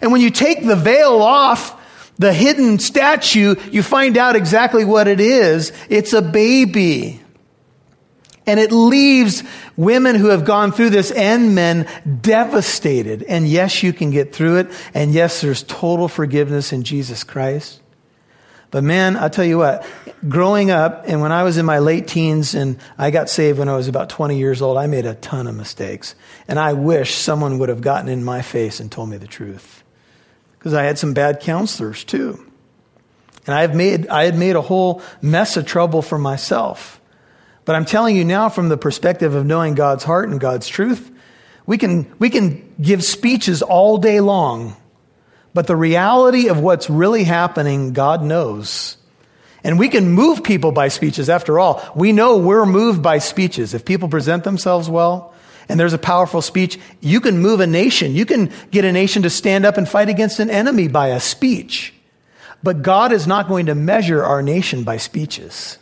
And 0.00 0.12
when 0.12 0.20
you 0.20 0.30
take 0.30 0.64
the 0.64 0.76
veil 0.76 1.20
off 1.20 2.14
the 2.20 2.32
hidden 2.32 2.78
statue, 2.78 3.56
you 3.72 3.82
find 3.82 4.16
out 4.16 4.36
exactly 4.36 4.84
what 4.84 5.08
it 5.08 5.18
is. 5.18 5.72
It's 5.88 6.12
a 6.12 6.22
baby. 6.22 7.20
And 8.48 8.58
it 8.58 8.72
leaves 8.72 9.44
women 9.76 10.16
who 10.16 10.28
have 10.28 10.46
gone 10.46 10.72
through 10.72 10.88
this 10.88 11.10
and 11.10 11.54
men 11.54 11.86
devastated. 12.22 13.22
And 13.22 13.46
yes, 13.46 13.82
you 13.82 13.92
can 13.92 14.10
get 14.10 14.34
through 14.34 14.56
it. 14.56 14.70
And 14.94 15.12
yes, 15.12 15.42
there's 15.42 15.62
total 15.64 16.08
forgiveness 16.08 16.72
in 16.72 16.82
Jesus 16.82 17.24
Christ. 17.24 17.82
But 18.70 18.84
man, 18.84 19.18
I'll 19.18 19.28
tell 19.28 19.44
you 19.44 19.58
what, 19.58 19.86
growing 20.30 20.70
up 20.70 21.04
and 21.06 21.20
when 21.20 21.30
I 21.30 21.42
was 21.42 21.58
in 21.58 21.66
my 21.66 21.78
late 21.78 22.08
teens 22.08 22.54
and 22.54 22.78
I 22.96 23.10
got 23.10 23.28
saved 23.28 23.58
when 23.58 23.68
I 23.68 23.76
was 23.76 23.86
about 23.86 24.08
20 24.08 24.38
years 24.38 24.62
old, 24.62 24.78
I 24.78 24.86
made 24.86 25.04
a 25.04 25.14
ton 25.14 25.46
of 25.46 25.54
mistakes. 25.54 26.14
And 26.48 26.58
I 26.58 26.72
wish 26.72 27.14
someone 27.14 27.58
would 27.58 27.68
have 27.68 27.82
gotten 27.82 28.08
in 28.08 28.24
my 28.24 28.40
face 28.40 28.80
and 28.80 28.90
told 28.90 29.10
me 29.10 29.18
the 29.18 29.26
truth. 29.26 29.84
Because 30.58 30.72
I 30.72 30.84
had 30.84 30.98
some 30.98 31.12
bad 31.12 31.40
counselors 31.40 32.02
too. 32.02 32.44
And 33.46 33.54
I, 33.54 33.60
have 33.60 33.74
made, 33.74 34.08
I 34.08 34.24
had 34.24 34.38
made 34.38 34.56
a 34.56 34.62
whole 34.62 35.02
mess 35.20 35.58
of 35.58 35.66
trouble 35.66 36.00
for 36.00 36.16
myself. 36.16 36.98
But 37.68 37.76
I'm 37.76 37.84
telling 37.84 38.16
you 38.16 38.24
now 38.24 38.48
from 38.48 38.70
the 38.70 38.78
perspective 38.78 39.34
of 39.34 39.44
knowing 39.44 39.74
God's 39.74 40.02
heart 40.02 40.30
and 40.30 40.40
God's 40.40 40.68
truth, 40.68 41.10
we 41.66 41.76
can, 41.76 42.10
we 42.18 42.30
can 42.30 42.74
give 42.80 43.04
speeches 43.04 43.60
all 43.60 43.98
day 43.98 44.20
long, 44.20 44.74
but 45.52 45.66
the 45.66 45.76
reality 45.76 46.48
of 46.48 46.60
what's 46.60 46.88
really 46.88 47.24
happening, 47.24 47.92
God 47.92 48.22
knows. 48.22 48.96
And 49.62 49.78
we 49.78 49.90
can 49.90 50.08
move 50.08 50.42
people 50.42 50.72
by 50.72 50.88
speeches. 50.88 51.28
After 51.28 51.58
all, 51.58 51.86
we 51.94 52.10
know 52.10 52.38
we're 52.38 52.64
moved 52.64 53.02
by 53.02 53.18
speeches. 53.18 53.74
If 53.74 53.84
people 53.84 54.08
present 54.08 54.44
themselves 54.44 54.88
well, 54.88 55.34
and 55.68 55.78
there's 55.78 55.92
a 55.92 55.98
powerful 55.98 56.40
speech, 56.40 56.78
you 57.02 57.20
can 57.20 57.36
move 57.36 57.60
a 57.60 57.66
nation. 57.66 58.14
You 58.14 58.24
can 58.24 58.50
get 58.70 58.86
a 58.86 58.92
nation 58.92 59.24
to 59.24 59.28
stand 59.28 59.66
up 59.66 59.76
and 59.76 59.86
fight 59.86 60.08
against 60.08 60.40
an 60.40 60.48
enemy 60.48 60.88
by 60.88 61.08
a 61.08 61.20
speech. 61.20 61.92
But 62.62 62.80
God 62.80 63.12
is 63.12 63.26
not 63.26 63.46
going 63.46 63.66
to 63.66 63.74
measure 63.74 64.24
our 64.24 64.40
nation 64.40 64.84
by 64.84 64.96
speeches. 64.96 65.76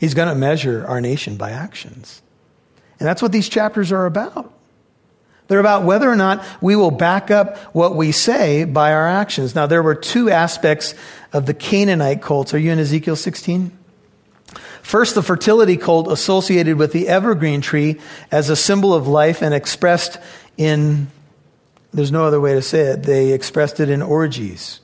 He's 0.00 0.14
going 0.14 0.28
to 0.28 0.34
measure 0.34 0.86
our 0.86 1.00
nation 1.00 1.36
by 1.36 1.50
actions. 1.50 2.22
And 3.00 3.06
that's 3.08 3.22
what 3.22 3.32
these 3.32 3.48
chapters 3.48 3.92
are 3.92 4.06
about. 4.06 4.52
They're 5.48 5.60
about 5.60 5.84
whether 5.84 6.10
or 6.10 6.16
not 6.16 6.44
we 6.60 6.76
will 6.76 6.90
back 6.90 7.30
up 7.30 7.56
what 7.74 7.96
we 7.96 8.12
say 8.12 8.64
by 8.64 8.92
our 8.92 9.06
actions. 9.06 9.54
Now, 9.54 9.66
there 9.66 9.82
were 9.82 9.94
two 9.94 10.30
aspects 10.30 10.94
of 11.32 11.46
the 11.46 11.54
Canaanite 11.54 12.20
cults. 12.20 12.52
Are 12.52 12.58
you 12.58 12.70
in 12.70 12.78
Ezekiel 12.78 13.16
16? 13.16 13.76
First, 14.82 15.14
the 15.14 15.22
fertility 15.22 15.76
cult 15.76 16.10
associated 16.10 16.76
with 16.76 16.92
the 16.92 17.08
evergreen 17.08 17.60
tree 17.60 17.98
as 18.30 18.50
a 18.50 18.56
symbol 18.56 18.94
of 18.94 19.08
life 19.08 19.42
and 19.42 19.54
expressed 19.54 20.18
in, 20.56 21.08
there's 21.92 22.12
no 22.12 22.24
other 22.24 22.40
way 22.40 22.54
to 22.54 22.62
say 22.62 22.80
it, 22.80 23.02
they 23.02 23.32
expressed 23.32 23.80
it 23.80 23.88
in 23.88 24.02
orgies. 24.02 24.80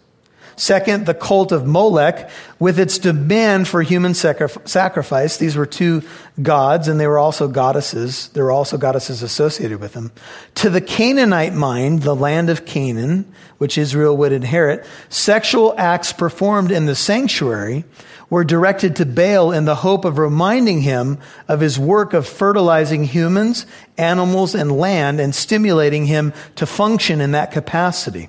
Second, 0.56 1.06
the 1.06 1.14
cult 1.14 1.52
of 1.52 1.66
Molech 1.66 2.30
with 2.58 2.78
its 2.78 2.98
demand 2.98 3.66
for 3.66 3.82
human 3.82 4.14
sacrifice. 4.14 5.36
These 5.36 5.56
were 5.56 5.66
two 5.66 6.02
gods, 6.40 6.88
and 6.88 7.00
they 7.00 7.06
were 7.06 7.18
also 7.18 7.48
goddesses. 7.48 8.28
There 8.28 8.44
were 8.44 8.52
also 8.52 8.78
goddesses 8.78 9.22
associated 9.22 9.80
with 9.80 9.94
them. 9.94 10.12
To 10.56 10.70
the 10.70 10.80
Canaanite 10.80 11.54
mind, 11.54 12.02
the 12.02 12.14
land 12.14 12.50
of 12.50 12.64
Canaan, 12.64 13.32
which 13.58 13.78
Israel 13.78 14.16
would 14.16 14.32
inherit, 14.32 14.86
sexual 15.08 15.74
acts 15.76 16.12
performed 16.12 16.70
in 16.70 16.86
the 16.86 16.94
sanctuary 16.94 17.84
were 18.30 18.44
directed 18.44 18.96
to 18.96 19.06
Baal 19.06 19.52
in 19.52 19.64
the 19.64 19.76
hope 19.76 20.04
of 20.04 20.18
reminding 20.18 20.80
him 20.80 21.18
of 21.46 21.60
his 21.60 21.78
work 21.78 22.14
of 22.14 22.26
fertilizing 22.26 23.04
humans, 23.04 23.66
animals, 23.98 24.54
and 24.54 24.72
land 24.72 25.20
and 25.20 25.34
stimulating 25.34 26.06
him 26.06 26.32
to 26.56 26.66
function 26.66 27.20
in 27.20 27.32
that 27.32 27.52
capacity. 27.52 28.28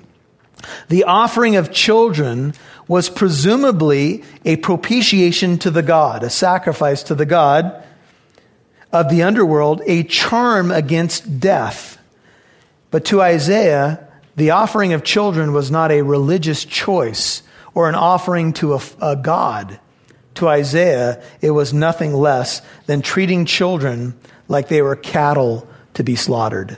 The 0.88 1.04
offering 1.04 1.56
of 1.56 1.72
children 1.72 2.54
was 2.88 3.08
presumably 3.08 4.22
a 4.44 4.56
propitiation 4.56 5.58
to 5.58 5.70
the 5.70 5.82
God, 5.82 6.22
a 6.22 6.30
sacrifice 6.30 7.02
to 7.04 7.14
the 7.14 7.26
God 7.26 7.82
of 8.92 9.10
the 9.10 9.22
underworld, 9.22 9.82
a 9.86 10.04
charm 10.04 10.70
against 10.70 11.40
death. 11.40 11.98
But 12.90 13.04
to 13.06 13.20
Isaiah, 13.20 14.06
the 14.36 14.50
offering 14.50 14.92
of 14.92 15.02
children 15.02 15.52
was 15.52 15.70
not 15.70 15.90
a 15.90 16.02
religious 16.02 16.64
choice 16.64 17.42
or 17.74 17.88
an 17.88 17.94
offering 17.94 18.52
to 18.54 18.74
a, 18.74 18.80
a 19.00 19.16
God. 19.16 19.80
To 20.36 20.48
Isaiah, 20.48 21.22
it 21.40 21.50
was 21.50 21.72
nothing 21.72 22.12
less 22.12 22.62
than 22.86 23.02
treating 23.02 23.46
children 23.46 24.18
like 24.48 24.68
they 24.68 24.82
were 24.82 24.96
cattle 24.96 25.68
to 25.94 26.04
be 26.04 26.14
slaughtered. 26.14 26.76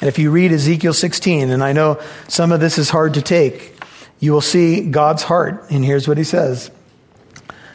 And 0.00 0.08
if 0.08 0.18
you 0.18 0.30
read 0.30 0.50
Ezekiel 0.52 0.94
16, 0.94 1.50
and 1.50 1.62
I 1.62 1.72
know 1.72 2.00
some 2.28 2.52
of 2.52 2.60
this 2.60 2.78
is 2.78 2.88
hard 2.88 3.14
to 3.14 3.22
take, 3.22 3.74
you 4.18 4.32
will 4.32 4.40
see 4.40 4.82
God's 4.82 5.22
heart. 5.22 5.70
And 5.70 5.84
here's 5.84 6.08
what 6.08 6.18
he 6.18 6.24
says 6.24 6.70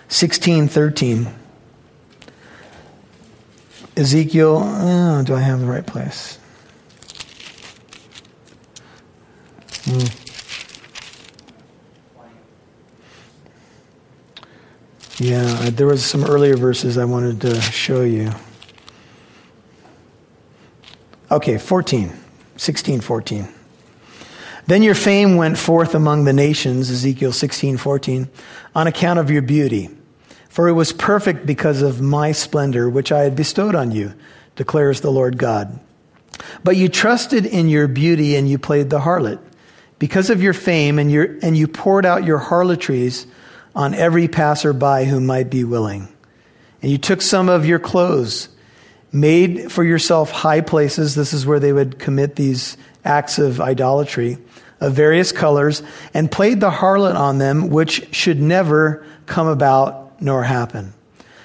16, 0.08 0.68
13. 0.68 1.28
Ezekiel, 3.98 4.62
oh, 4.62 5.24
do 5.24 5.36
I 5.36 5.40
have 5.40 5.60
the 5.60 5.66
right 5.66 5.86
place? 5.86 6.38
Hmm. 9.86 10.26
Yeah, 15.18 15.70
there 15.70 15.88
was 15.88 16.04
some 16.04 16.26
earlier 16.26 16.58
verses 16.58 16.98
I 16.98 17.06
wanted 17.06 17.40
to 17.42 17.62
show 17.62 18.02
you. 18.02 18.32
Okay, 21.36 21.58
14, 21.58 22.14
16, 22.56 23.02
14. 23.02 23.48
Then 24.68 24.82
your 24.82 24.96
fame 24.96 25.36
went 25.36 25.58
forth 25.58 25.94
among 25.94 26.24
the 26.24 26.32
nations, 26.32 26.90
Ezekiel 26.90 27.34
16, 27.34 27.76
14, 27.76 28.30
on 28.74 28.88
account 28.88 29.20
of 29.20 29.30
your 29.30 29.42
beauty. 29.42 29.90
For 30.48 30.70
it 30.70 30.72
was 30.72 30.94
perfect 30.94 31.46
because 31.46 31.82
of 31.82 32.00
my 32.00 32.32
splendor, 32.32 32.90
which 32.90 33.12
I 33.12 33.24
had 33.24 33.36
bestowed 33.36 33.76
on 33.76 33.92
you, 33.92 34.14
declares 34.56 35.02
the 35.02 35.12
Lord 35.12 35.38
God. 35.38 35.78
But 36.64 36.78
you 36.78 36.88
trusted 36.88 37.46
in 37.46 37.68
your 37.68 37.90
beauty 37.90 38.38
and 38.38 38.50
you 38.50 38.58
played 38.58 38.90
the 38.90 39.02
harlot. 39.02 39.42
Because 40.00 40.30
of 40.30 40.42
your 40.42 40.54
fame 40.54 40.98
and, 40.98 41.12
your, 41.12 41.38
and 41.42 41.58
you 41.58 41.68
poured 41.68 42.06
out 42.06 42.24
your 42.24 42.38
harlotries 42.38 43.28
on 43.76 43.94
every 43.94 44.30
passerby 44.30 45.04
who 45.04 45.20
might 45.20 45.50
be 45.50 45.66
willing. 45.66 46.08
And 46.82 46.90
you 46.90 46.98
took 46.98 47.22
some 47.22 47.50
of 47.50 47.66
your 47.66 47.80
clothes 47.80 48.48
made 49.16 49.72
for 49.72 49.84
yourself 49.84 50.30
high 50.30 50.60
places. 50.60 51.16
This 51.16 51.34
is 51.34 51.46
where 51.46 51.60
they 51.60 51.72
would 51.72 51.98
commit 51.98 52.36
these 52.36 52.76
acts 53.06 53.40
of 53.40 53.62
idolatry 53.62 54.38
of 54.82 54.94
various 54.94 55.32
colors 55.32 55.82
and 56.14 56.30
played 56.30 56.60
the 56.60 56.70
harlot 56.70 57.16
on 57.16 57.38
them, 57.38 57.70
which 57.70 58.14
should 58.14 58.42
never 58.42 59.06
come 59.26 59.48
about 59.48 60.22
nor 60.22 60.44
happen. 60.44 60.94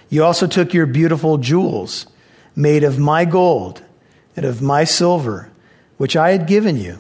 You 0.09 0.25
also 0.25 0.49
took 0.49 0.75
your 0.75 0.87
beautiful 0.87 1.39
jewels 1.39 2.07
made 2.57 2.83
of 2.83 2.99
my 2.99 3.25
gold 3.25 3.83
and 4.35 4.45
of 4.45 4.61
my 4.61 4.83
silver, 4.83 5.49
which 5.97 6.17
I 6.17 6.33
had 6.33 6.49
given 6.49 6.77
you, 6.77 6.99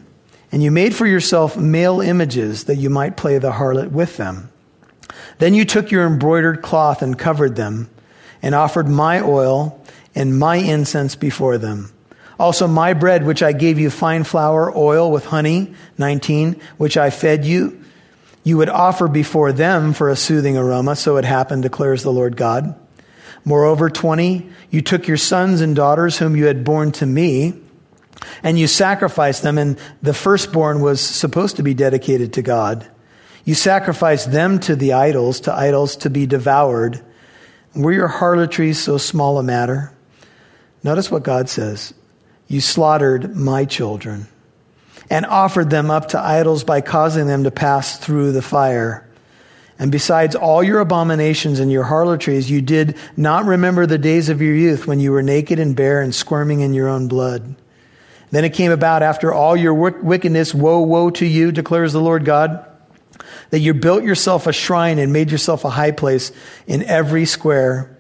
and 0.53 0.63
you 0.63 0.71
made 0.71 0.95
for 0.95 1.07
yourself 1.07 1.57
male 1.57 2.01
images 2.01 2.65
that 2.65 2.77
you 2.77 2.91
might 2.91 3.17
play 3.17 3.39
the 3.39 3.53
harlot 3.53 3.91
with 3.91 4.17
them. 4.17 4.53
Then 5.39 5.55
you 5.55 5.65
took 5.65 5.91
your 5.91 6.07
embroidered 6.07 6.63
cloth 6.63 7.03
and 7.03 7.19
covered 7.19 7.57
them, 7.57 7.91
and 8.41 8.55
offered 8.55 8.89
my 8.89 9.21
oil 9.21 9.80
and 10.15 10.39
my 10.39 10.57
incense 10.57 11.15
before 11.15 11.59
them. 11.59 11.93
Also, 12.39 12.67
my 12.67 12.95
bread, 12.95 13.27
which 13.27 13.43
I 13.43 13.53
gave 13.53 13.79
you 13.79 13.91
fine 13.91 14.25
flour, 14.25 14.75
oil 14.75 15.11
with 15.11 15.27
honey, 15.27 15.75
19, 15.99 16.59
which 16.79 16.97
I 16.97 17.11
fed 17.11 17.45
you, 17.45 17.85
you 18.43 18.57
would 18.57 18.71
offer 18.71 19.09
before 19.09 19.53
them 19.53 19.93
for 19.93 20.09
a 20.09 20.17
soothing 20.17 20.57
aroma. 20.57 20.97
So 20.97 21.19
it 21.19 21.25
happened, 21.27 21.63
declares 21.63 22.03
the 22.03 22.13
Lord 22.13 22.37
God. 22.39 22.75
Moreover, 23.45 23.91
20, 23.91 24.49
you 24.71 24.81
took 24.81 25.07
your 25.07 25.17
sons 25.17 25.61
and 25.61 25.77
daughters 25.77 26.19
whom 26.19 26.35
you 26.35 26.47
had 26.47 26.65
born 26.65 26.93
to 26.93 27.07
me, 27.07 27.61
and 28.43 28.59
you 28.59 28.67
sacrificed 28.67 29.43
them, 29.43 29.59
and 29.59 29.79
the 30.03 30.15
firstborn 30.15 30.81
was 30.81 31.01
supposed 31.01 31.57
to 31.57 31.63
be 31.63 31.75
dedicated 31.75 32.33
to 32.35 32.43
God. 32.43 32.89
You 33.45 33.55
sacrificed 33.55 34.33
them 34.33 34.59
to 34.61 34.77
the 34.77 34.93
idols, 34.93 35.41
to 35.41 35.53
idols 35.53 35.97
to 35.97 36.11
be 36.11 36.27
devoured. 36.27 37.03
Were 37.75 37.93
your 37.93 38.09
harlotries 38.09 38.79
so 38.79 38.99
small 38.99 39.39
a 39.39 39.43
matter? 39.43 39.93
Notice 40.83 41.11
what 41.11 41.23
God 41.23 41.49
says. 41.49 41.95
You 42.49 42.61
slaughtered 42.61 43.37
my 43.37 43.65
children 43.65 44.27
and 45.09 45.27
offered 45.27 45.71
them 45.71 45.91
up 45.91 46.09
to 46.09 46.21
idols 46.21 46.65
by 46.65 46.81
causing 46.81 47.27
them 47.27 47.45
to 47.45 47.51
pass 47.51 47.99
through 47.99 48.33
the 48.33 48.43
fire. 48.43 49.07
And 49.79 49.91
besides 49.91 50.37
all 50.37 50.63
your 50.63 50.81
abominations 50.81 51.59
and 51.59 51.73
your 51.73 51.85
harlotries, 51.85 52.51
you 52.51 52.61
did 52.61 52.97
not 53.17 53.47
remember 53.47 53.87
the 53.87 53.99
days 53.99 54.29
of 54.29 54.43
your 54.43 54.55
youth 54.55 54.87
when 54.87 55.01
you 55.01 55.11
were 55.13 55.23
naked 55.23 55.59
and 55.59 55.75
bare 55.75 56.03
and 56.03 56.15
squirming 56.15 56.61
in 56.61 56.75
your 56.75 56.89
own 56.89 57.09
blood. 57.09 57.57
Then 58.31 58.45
it 58.45 58.53
came 58.53 58.71
about 58.71 59.03
after 59.03 59.33
all 59.33 59.57
your 59.57 59.75
wickedness, 59.75 60.55
woe, 60.55 60.81
woe 60.83 61.11
to 61.11 61.27
you, 61.27 61.51
declares 61.51 61.93
the 61.93 62.01
Lord 62.01 62.25
God, 62.25 62.65
that 63.51 63.61
you 63.61 63.75
built 63.75 64.05
yourself 64.05 64.47
a 64.47 64.53
shrine 64.53 64.99
and 64.99 65.13
made 65.13 65.31
yourself 65.31 65.65
a 65.65 65.71
high 65.71 65.91
place 65.91 66.31
in 66.67 66.85
every 66.85 67.25
square. 67.25 67.97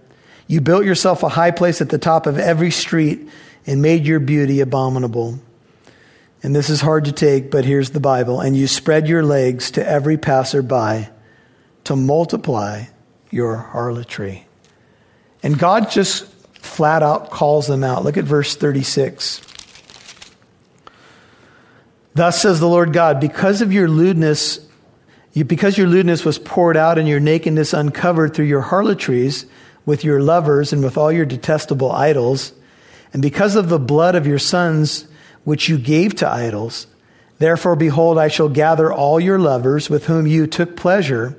You 0.51 0.61
built 0.61 0.85
yourself 0.85 1.23
a 1.23 1.29
high 1.29 1.53
place 1.53 1.81
at 1.81 1.91
the 1.91 1.99
top 1.99 2.27
of 2.27 2.37
every 2.37 2.73
street 2.73 3.29
and 3.69 3.81
made 3.81 4.05
your 4.05 4.19
beauty 4.19 4.59
abominable. 4.59 5.39
And 6.43 6.57
this 6.57 6.69
is 6.69 6.81
hard 6.81 7.05
to 7.05 7.13
take, 7.13 7.53
but 7.53 7.65
here's 7.65 7.91
the 7.91 8.01
Bible. 8.01 8.41
And 8.41 8.57
you 8.57 8.67
spread 8.67 9.07
your 9.07 9.23
legs 9.23 9.71
to 9.71 9.89
every 9.89 10.19
passerby 10.19 11.07
to 11.85 11.95
multiply 11.95 12.87
your 13.31 13.55
harlotry. 13.55 14.49
And 15.41 15.57
God 15.57 15.89
just 15.89 16.27
flat 16.57 17.05
out 17.05 17.31
calls 17.31 17.69
them 17.69 17.85
out. 17.85 18.03
Look 18.03 18.17
at 18.17 18.25
verse 18.25 18.57
36. 18.57 19.43
Thus 22.15 22.43
says 22.43 22.59
the 22.59 22.67
Lord 22.67 22.93
God, 22.93 23.21
because 23.21 23.63
of 23.63 23.73
your 23.73 23.87
lewdness, 23.87 24.59
because 25.33 25.79
your 25.79 25.87
lewdness 25.87 26.25
was 26.25 26.41
poured 26.41 26.77
out 26.77 26.99
and 26.99 27.07
your 27.07 27.21
nakedness 27.21 27.73
uncovered 27.73 28.35
through 28.35 28.47
your 28.47 28.63
harlotries 28.63 29.47
with 29.87 30.05
your 30.05 30.21
lovers 30.21 30.73
and 30.73 30.83
with 30.83 30.97
all 30.97 31.11
your 31.11 31.27
detestable 31.27 31.91
idols, 31.93 32.53
and 33.13 33.23
because 33.23 33.57
of 33.57 33.69
the 33.69 33.79
blood 33.79 34.15
of 34.15 34.27
your 34.27 34.39
sons 34.39 35.07
which 35.45 35.69
you 35.69 35.79
gave 35.79 36.15
to 36.17 36.29
idols, 36.29 36.87
therefore 37.39 37.77
behold, 37.77 38.19
I 38.19 38.29
shall 38.29 38.49
gather 38.49 38.93
all 38.93 39.19
your 39.19 39.39
lovers 39.39 39.91
with 39.91 40.07
whom 40.07 40.27
you 40.27 40.47
took 40.47 40.77
pleasure, 40.77 41.37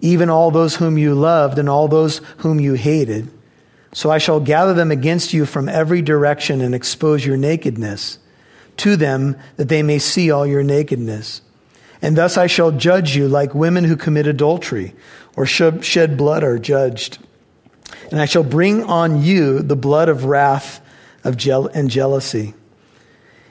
even 0.00 0.30
all 0.30 0.50
those 0.50 0.76
whom 0.76 0.98
you 0.98 1.14
loved 1.14 1.58
and 1.58 1.68
all 1.68 1.88
those 1.88 2.18
whom 2.38 2.60
you 2.60 2.74
hated. 2.74 3.30
So 3.92 4.10
I 4.10 4.18
shall 4.18 4.40
gather 4.40 4.74
them 4.74 4.90
against 4.90 5.32
you 5.32 5.46
from 5.46 5.68
every 5.68 6.02
direction 6.02 6.60
and 6.60 6.74
expose 6.74 7.24
your 7.24 7.36
nakedness 7.36 8.18
to 8.78 8.96
them 8.96 9.36
that 9.56 9.68
they 9.68 9.82
may 9.82 9.98
see 9.98 10.30
all 10.30 10.46
your 10.46 10.62
nakedness. 10.62 11.40
And 12.02 12.16
thus 12.16 12.36
I 12.36 12.46
shall 12.46 12.72
judge 12.72 13.16
you 13.16 13.26
like 13.26 13.54
women 13.54 13.84
who 13.84 13.96
commit 13.96 14.26
adultery 14.26 14.94
or 15.34 15.46
shed 15.46 16.16
blood 16.16 16.44
are 16.44 16.58
judged. 16.58 17.18
And 18.10 18.20
I 18.20 18.24
shall 18.24 18.44
bring 18.44 18.82
on 18.84 19.22
you 19.22 19.60
the 19.60 19.76
blood 19.76 20.08
of 20.08 20.24
wrath 20.24 20.80
of 21.24 21.36
je- 21.36 21.68
and 21.74 21.90
jealousy. 21.90 22.54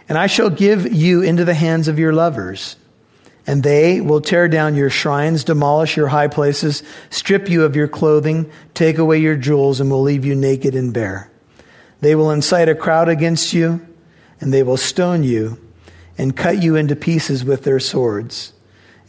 And 0.07 0.17
I 0.17 0.27
shall 0.27 0.49
give 0.49 0.91
you 0.93 1.21
into 1.21 1.45
the 1.45 1.53
hands 1.53 1.87
of 1.87 1.99
your 1.99 2.13
lovers. 2.13 2.75
And 3.47 3.63
they 3.63 4.01
will 4.01 4.21
tear 4.21 4.47
down 4.47 4.75
your 4.75 4.89
shrines, 4.89 5.43
demolish 5.43 5.97
your 5.97 6.07
high 6.07 6.27
places, 6.27 6.83
strip 7.09 7.49
you 7.49 7.63
of 7.63 7.75
your 7.75 7.87
clothing, 7.87 8.49
take 8.73 8.97
away 8.97 9.19
your 9.19 9.35
jewels, 9.35 9.79
and 9.79 9.89
will 9.91 10.01
leave 10.01 10.25
you 10.25 10.35
naked 10.35 10.75
and 10.75 10.93
bare. 10.93 11.29
They 12.01 12.15
will 12.15 12.31
incite 12.31 12.69
a 12.69 12.75
crowd 12.75 13.09
against 13.09 13.53
you 13.53 13.85
and 14.39 14.53
they 14.53 14.63
will 14.63 14.77
stone 14.77 15.23
you 15.23 15.59
and 16.17 16.35
cut 16.35 16.61
you 16.61 16.75
into 16.75 16.95
pieces 16.95 17.43
with 17.43 17.63
their 17.63 17.79
swords. 17.79 18.53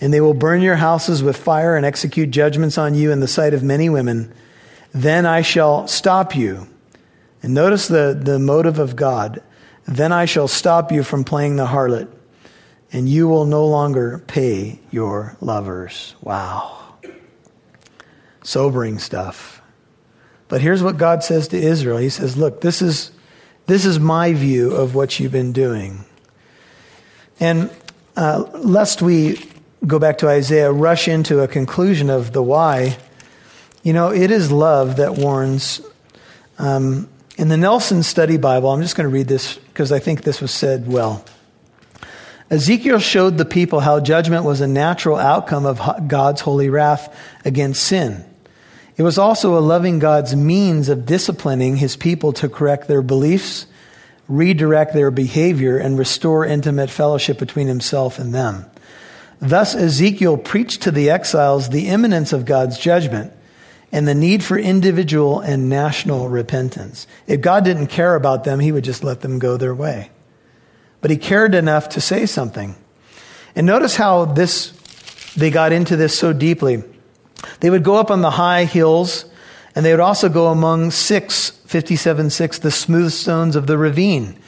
And 0.01 0.13
they 0.13 0.21
will 0.21 0.35
burn 0.35 0.61
your 0.61 0.77
houses 0.77 1.23
with 1.23 1.37
fire 1.37 1.77
and 1.77 1.87
execute 1.87 2.31
judgments 2.31 2.77
on 2.77 2.95
you 2.95 3.11
in 3.13 3.21
the 3.21 3.29
sight 3.29 3.55
of 3.55 3.63
many 3.63 3.89
women. 3.89 4.33
Then 4.97 5.27
I 5.27 5.43
shall 5.43 5.87
stop 5.87 6.35
you. 6.35 6.67
And 7.43 7.53
notice 7.53 7.87
the, 7.87 8.19
the 8.19 8.39
motive 8.39 8.79
of 8.79 8.97
God. 8.97 9.43
Then 9.85 10.11
I 10.11 10.25
shall 10.25 10.49
stop 10.49 10.91
you 10.91 11.03
from 11.03 11.23
playing 11.23 11.57
the 11.57 11.67
harlot, 11.67 12.09
and 12.91 13.07
you 13.07 13.29
will 13.29 13.45
no 13.45 13.67
longer 13.67 14.25
pay 14.27 14.81
your 14.91 15.37
lovers. 15.43 16.15
Wow. 16.23 16.97
Sobering 18.43 18.99
stuff. 18.99 19.61
But 20.49 20.63
here's 20.63 20.83
what 20.83 20.97
God 20.97 21.23
says 21.23 21.49
to 21.49 21.59
Israel 21.59 21.99
He 21.99 22.09
says, 22.09 22.39
Look, 22.39 22.63
this 22.63 22.81
is 22.81 23.11
this 23.67 23.85
is 23.85 23.99
my 23.99 24.33
view 24.33 24.73
of 24.75 24.95
what 24.95 25.21
you've 25.21 25.31
been 25.31 25.53
doing. 25.53 26.07
And 27.39 27.71
uh, 28.17 28.45
lest 28.55 29.03
we 29.03 29.45
go 29.87 29.99
back 29.99 30.17
to 30.19 30.29
Isaiah, 30.29 30.73
rush 30.73 31.07
into 31.07 31.41
a 31.41 31.49
conclusion 31.49 32.09
of 32.09 32.33
the 32.33 32.43
why, 32.43 32.97
you 33.87 33.93
know, 33.93 34.11
it 34.11 34.33
is 34.33 34.51
love 34.51 34.97
that 34.97 35.15
warns. 35.15 35.81
Um, 36.59 37.09
in 37.37 37.47
the 37.47 37.57
Nelson 37.57 38.03
Study 38.03 38.37
Bible, 38.37 38.69
I'm 38.69 38.83
just 38.83 38.97
going 38.97 39.09
to 39.09 39.15
read 39.15 39.29
this 39.29 39.59
because 39.59 39.93
I 39.93 40.01
think 40.01 40.23
this 40.23 40.41
was 40.41 40.51
said 40.51 40.89
well. 40.89 41.25
Ezekiel 42.51 42.99
showed 42.99 43.39
the 43.39 43.45
people 43.45 43.79
how 43.79 44.01
judgment 44.01 44.45
was 44.45 44.61
a 44.61 44.67
natural 44.67 45.17
outcome 45.17 45.67
of 45.67 46.09
God's 46.09 46.41
holy 46.41 46.69
wrath 46.69 47.17
against 47.45 47.85
sin. 47.85 48.25
It 48.97 49.05
was 49.05 49.19
also 49.19 49.57
a 49.57 49.61
loving 49.61 50.01
God's 50.01 50.35
means 50.35 50.89
of 50.89 51.07
disciplining 51.07 51.77
his 51.77 51.95
people 51.95 52.33
to 52.33 52.49
correct 52.49 52.89
their 52.89 53.03
beliefs, 53.03 53.67
redirect 54.27 54.95
their 54.95 55.13
behavior, 55.13 55.79
and 55.79 55.97
restore 55.97 56.45
intimate 56.45 56.91
fellowship 56.91 57.39
between 57.39 57.69
himself 57.69 58.19
and 58.19 58.35
them. 58.35 58.67
Thus, 59.39 59.77
Ezekiel 59.77 60.39
preached 60.39 60.83
to 60.83 60.91
the 60.91 61.09
exiles 61.09 61.69
the 61.69 61.87
imminence 61.87 62.33
of 62.33 62.47
God's 62.47 62.79
judgment 62.81 63.33
and 63.93 64.07
the 64.07 64.15
need 64.15 64.43
for 64.43 64.59
individual 64.59 65.41
and 65.41 65.69
national 65.69 66.29
repentance. 66.29 67.07
If 67.27 67.41
God 67.41 67.65
didn't 67.65 67.87
care 67.87 68.15
about 68.15 68.45
them, 68.45 68.61
he 68.61 68.73
would 68.73 68.85
just 68.85 69.05
let 69.05 69.21
them 69.21 69.39
go 69.39 69.57
their 69.57 69.75
way. 69.75 70.11
But 71.01 71.11
he 71.11 71.17
cared 71.17 71.55
enough 71.55 71.89
to 71.91 72.01
say 72.01 72.27
something. 72.27 72.75
And 73.55 73.67
notice 73.67 73.97
how 73.97 74.25
this 74.25 74.73
they 75.37 75.51
got 75.51 75.73
into 75.73 75.97
this 75.97 76.19
so 76.19 76.33
deeply. 76.33 76.83
They 77.61 77.71
would 77.71 77.85
go 77.85 77.97
up 77.97 78.11
on 78.11 78.23
the 78.23 78.31
high 78.31 78.65
hills, 78.65 79.27
and 79.75 79.85
they 79.85 79.93
would 79.93 80.01
also 80.01 80.29
go 80.29 80.49
among 80.49 80.91
six, 80.91 81.51
57 81.51 82.31
6, 82.31 82.59
the 82.59 82.71
smooth 82.71 83.13
stones 83.13 83.55
of 83.55 83.67
the 83.67 83.79
ravine 83.79 84.39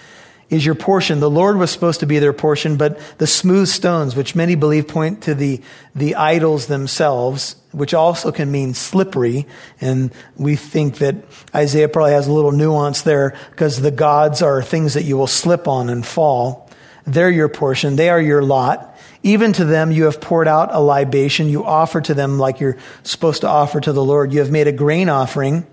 is 0.51 0.65
your 0.65 0.75
portion. 0.75 1.21
The 1.21 1.31
Lord 1.31 1.59
was 1.59 1.71
supposed 1.71 2.01
to 2.01 2.07
be 2.07 2.19
their 2.19 2.33
portion, 2.33 2.77
but 2.77 2.99
the 3.19 3.27
smooth 3.27 3.69
stones, 3.69 4.17
which 4.17 4.35
many 4.35 4.55
believe 4.55 4.89
point 4.89 5.23
to 5.25 5.35
the, 5.35 5.61
the 5.95 6.15
idols 6.15 6.67
themselves, 6.67 7.57
which 7.73 7.93
also 7.93 8.33
can 8.33 8.51
mean 8.51 8.73
slippery. 8.73 9.47
And 9.81 10.11
we 10.37 10.57
think 10.57 10.99
that 10.99 11.17
Isaiah 11.55 11.89
probably 11.89 12.13
has 12.13 12.27
a 12.27 12.33
little 12.33 12.53
nuance 12.53 13.03
there 13.03 13.37
because 13.51 13.81
the 13.81 13.91
gods 13.91 14.41
are 14.41 14.63
things 14.63 14.95
that 14.95 15.05
you 15.05 15.17
will 15.17 15.27
slip 15.27 15.69
on 15.69 15.91
and 15.91 16.05
fall. 16.05 16.71
They're 17.07 17.31
your 17.31 17.49
portion. 17.49 17.97
They 17.97 18.09
are 18.09 18.21
your 18.21 18.43
lot. 18.43 18.97
Even 19.23 19.53
to 19.55 19.65
them 19.65 19.91
you 19.91 20.05
have 20.05 20.21
poured 20.21 20.49
out 20.49 20.71
a 20.73 20.81
libation. 20.81 21.49
You 21.49 21.65
offer 21.65 22.01
to 22.01 22.15
them 22.15 22.39
like 22.39 22.61
you're 22.61 22.77
supposed 23.03 23.43
to 23.43 23.49
offer 23.49 23.81
to 23.81 23.93
the 23.93 24.05
Lord. 24.05 24.33
You 24.33 24.41
have 24.41 24.51
made 24.51 24.69
a 24.69 24.73
grain 24.73 25.09
offering. 25.09 25.67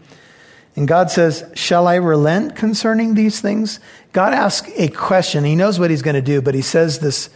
And 0.76 0.88
God 0.88 1.10
says, 1.10 1.50
Shall 1.54 1.88
I 1.88 1.96
relent 1.96 2.56
concerning 2.56 3.14
these 3.14 3.40
things? 3.40 3.80
God 4.12 4.34
asks 4.34 4.70
a 4.76 4.90
question. 4.90 5.44
He 5.44 5.56
knows 5.56 5.80
what 5.80 5.90
he's 5.90 6.02
going 6.02 6.16
to 6.16 6.22
do, 6.22 6.42
but 6.42 6.54
he 6.54 6.62
says 6.62 7.00
this, 7.00 7.30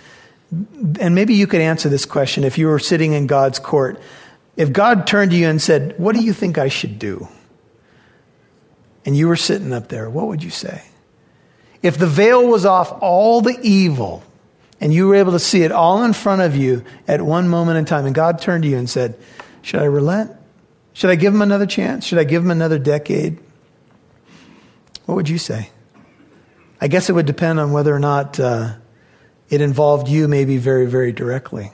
and 0.51 1.13
maybe 1.13 1.35
you 1.35 1.47
could 1.47 1.61
answer 1.61 1.89
this 1.89 2.05
question 2.05 2.43
if 2.43 2.57
you 2.57 2.67
were 2.67 2.79
sitting 2.79 3.13
in 3.13 3.27
God's 3.27 3.59
court. 3.59 4.01
If 4.57 4.73
God 4.73 5.05
turned 5.07 5.31
to 5.31 5.37
you 5.37 5.47
and 5.47 5.61
said, 5.61 5.95
What 5.97 6.15
do 6.15 6.21
you 6.21 6.33
think 6.33 6.57
I 6.57 6.67
should 6.67 6.99
do? 6.99 7.27
And 9.05 9.15
you 9.15 9.27
were 9.27 9.37
sitting 9.37 9.71
up 9.71 9.87
there, 9.87 10.09
what 10.09 10.27
would 10.27 10.43
you 10.43 10.49
say? 10.49 10.83
If 11.81 11.97
the 11.97 12.07
veil 12.07 12.45
was 12.45 12.65
off 12.65 12.91
all 13.01 13.41
the 13.41 13.57
evil 13.61 14.21
and 14.81 14.93
you 14.93 15.07
were 15.07 15.15
able 15.15 15.31
to 15.31 15.39
see 15.39 15.63
it 15.63 15.71
all 15.71 16.03
in 16.03 16.11
front 16.13 16.41
of 16.41 16.55
you 16.55 16.83
at 17.07 17.21
one 17.21 17.47
moment 17.47 17.77
in 17.77 17.85
time, 17.85 18.05
and 18.05 18.13
God 18.13 18.39
turned 18.41 18.63
to 18.63 18.69
you 18.69 18.77
and 18.77 18.89
said, 18.89 19.17
Should 19.61 19.81
I 19.81 19.85
relent? 19.85 20.31
Should 20.99 21.11
I 21.11 21.15
give 21.15 21.33
him 21.33 21.41
another 21.41 21.65
chance? 21.65 22.05
Should 22.05 22.17
I 22.17 22.25
give 22.25 22.43
him 22.43 22.51
another 22.51 22.77
decade? 22.77 23.39
What 25.05 25.15
would 25.15 25.29
you 25.29 25.37
say? 25.37 25.69
I 26.81 26.89
guess 26.89 27.09
it 27.09 27.13
would 27.13 27.25
depend 27.25 27.57
on 27.57 27.71
whether 27.71 27.95
or 27.95 27.99
not 27.99 28.37
uh, 28.37 28.73
it 29.49 29.61
involved 29.61 30.09
you, 30.09 30.27
maybe 30.27 30.57
very, 30.57 30.87
very 30.87 31.13
directly. 31.13 31.71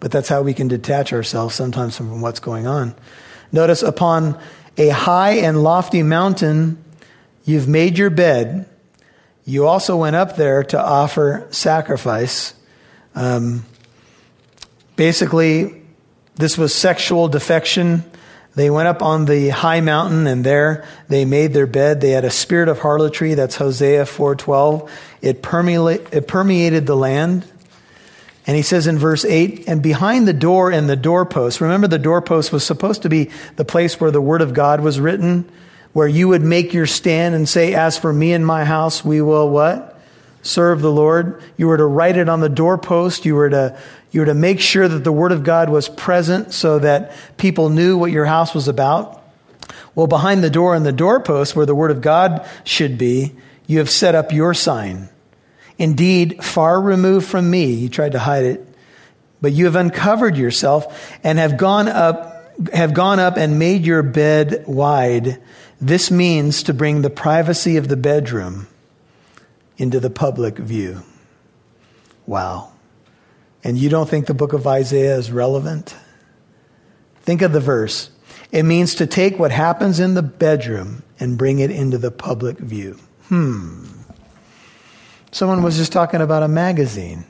But 0.00 0.10
that's 0.10 0.28
how 0.28 0.42
we 0.42 0.52
can 0.52 0.66
detach 0.66 1.12
ourselves 1.12 1.54
sometimes 1.54 1.96
from 1.96 2.20
what's 2.20 2.40
going 2.40 2.66
on. 2.66 2.96
Notice 3.52 3.84
upon 3.84 4.36
a 4.76 4.88
high 4.88 5.34
and 5.34 5.62
lofty 5.62 6.02
mountain, 6.02 6.82
you've 7.44 7.68
made 7.68 7.98
your 7.98 8.10
bed. 8.10 8.68
You 9.44 9.68
also 9.68 9.96
went 9.96 10.16
up 10.16 10.34
there 10.34 10.64
to 10.64 10.80
offer 10.80 11.46
sacrifice. 11.52 12.54
Um, 13.14 13.64
basically, 14.96 15.81
this 16.36 16.56
was 16.56 16.74
sexual 16.74 17.28
defection. 17.28 18.04
They 18.54 18.70
went 18.70 18.88
up 18.88 19.02
on 19.02 19.24
the 19.24 19.48
high 19.48 19.80
mountain 19.80 20.26
and 20.26 20.44
there 20.44 20.84
they 21.08 21.24
made 21.24 21.52
their 21.52 21.66
bed. 21.66 22.00
They 22.00 22.10
had 22.10 22.24
a 22.24 22.30
spirit 22.30 22.68
of 22.68 22.80
harlotry. 22.80 23.34
That's 23.34 23.56
Hosea 23.56 24.04
4.12. 24.04 24.88
It, 25.22 25.42
permeated, 25.42 26.08
it 26.12 26.28
permeated 26.28 26.86
the 26.86 26.96
land. 26.96 27.46
And 28.46 28.56
he 28.56 28.62
says 28.62 28.86
in 28.86 28.98
verse 28.98 29.24
8, 29.24 29.68
and 29.68 29.82
behind 29.82 30.26
the 30.26 30.32
door 30.32 30.72
and 30.72 30.88
the 30.88 30.96
doorpost, 30.96 31.60
remember 31.60 31.86
the 31.86 31.98
doorpost 31.98 32.52
was 32.52 32.64
supposed 32.64 33.02
to 33.02 33.08
be 33.08 33.30
the 33.56 33.64
place 33.64 34.00
where 34.00 34.10
the 34.10 34.20
word 34.20 34.42
of 34.42 34.52
God 34.52 34.80
was 34.80 34.98
written, 34.98 35.48
where 35.92 36.08
you 36.08 36.28
would 36.28 36.42
make 36.42 36.72
your 36.72 36.86
stand 36.86 37.36
and 37.36 37.48
say, 37.48 37.74
as 37.74 37.96
for 37.96 38.12
me 38.12 38.32
and 38.32 38.44
my 38.44 38.64
house, 38.64 39.04
we 39.04 39.22
will 39.22 39.48
what? 39.48 39.91
Serve 40.42 40.80
the 40.80 40.92
Lord. 40.92 41.42
You 41.56 41.68
were 41.68 41.76
to 41.76 41.86
write 41.86 42.16
it 42.16 42.28
on 42.28 42.40
the 42.40 42.48
doorpost. 42.48 43.24
You 43.24 43.34
were 43.34 43.50
to, 43.50 43.78
you 44.10 44.20
were 44.20 44.26
to 44.26 44.34
make 44.34 44.60
sure 44.60 44.86
that 44.88 45.04
the 45.04 45.12
word 45.12 45.32
of 45.32 45.44
God 45.44 45.70
was 45.70 45.88
present 45.88 46.52
so 46.52 46.78
that 46.80 47.12
people 47.36 47.68
knew 47.68 47.96
what 47.96 48.12
your 48.12 48.26
house 48.26 48.54
was 48.54 48.68
about. 48.68 49.22
Well, 49.94 50.06
behind 50.06 50.42
the 50.42 50.50
door 50.50 50.74
and 50.74 50.84
the 50.84 50.92
doorpost 50.92 51.54
where 51.54 51.66
the 51.66 51.74
word 51.74 51.90
of 51.90 52.00
God 52.00 52.46
should 52.64 52.98
be, 52.98 53.34
you 53.66 53.78
have 53.78 53.90
set 53.90 54.14
up 54.14 54.32
your 54.32 54.54
sign 54.54 55.08
Indeed, 55.78 56.44
far 56.44 56.80
removed 56.80 57.26
from 57.26 57.50
me, 57.50 57.72
you 57.72 57.88
tried 57.88 58.12
to 58.12 58.18
hide 58.18 58.44
it, 58.44 58.66
but 59.40 59.52
you 59.52 59.64
have 59.64 59.76
uncovered 59.76 60.36
yourself 60.36 61.12
and 61.24 61.38
have 61.38 61.56
gone 61.56 61.88
up 61.88 62.30
have 62.72 62.92
gone 62.92 63.18
up 63.18 63.38
and 63.38 63.58
made 63.58 63.84
your 63.84 64.02
bed 64.02 64.64
wide. 64.66 65.40
This 65.80 66.10
means 66.10 66.62
to 66.64 66.74
bring 66.74 67.00
the 67.00 67.10
privacy 67.10 67.78
of 67.78 67.88
the 67.88 67.96
bedroom 67.96 68.68
into 69.82 69.98
the 69.98 70.10
public 70.10 70.58
view. 70.58 71.02
Wow. 72.24 72.72
And 73.64 73.76
you 73.76 73.88
don't 73.88 74.08
think 74.08 74.26
the 74.26 74.34
book 74.34 74.52
of 74.52 74.64
Isaiah 74.64 75.16
is 75.16 75.32
relevant? 75.32 75.96
Think 77.22 77.42
of 77.42 77.52
the 77.52 77.60
verse. 77.60 78.10
It 78.52 78.62
means 78.62 78.94
to 78.94 79.08
take 79.08 79.40
what 79.40 79.50
happens 79.50 79.98
in 79.98 80.14
the 80.14 80.22
bedroom 80.22 81.02
and 81.18 81.36
bring 81.36 81.58
it 81.58 81.72
into 81.72 81.98
the 81.98 82.12
public 82.12 82.58
view. 82.58 82.96
Hmm. 83.24 83.86
Someone 85.32 85.64
was 85.64 85.76
just 85.76 85.90
talking 85.92 86.20
about 86.20 86.44
a 86.44 86.48
magazine, 86.48 87.24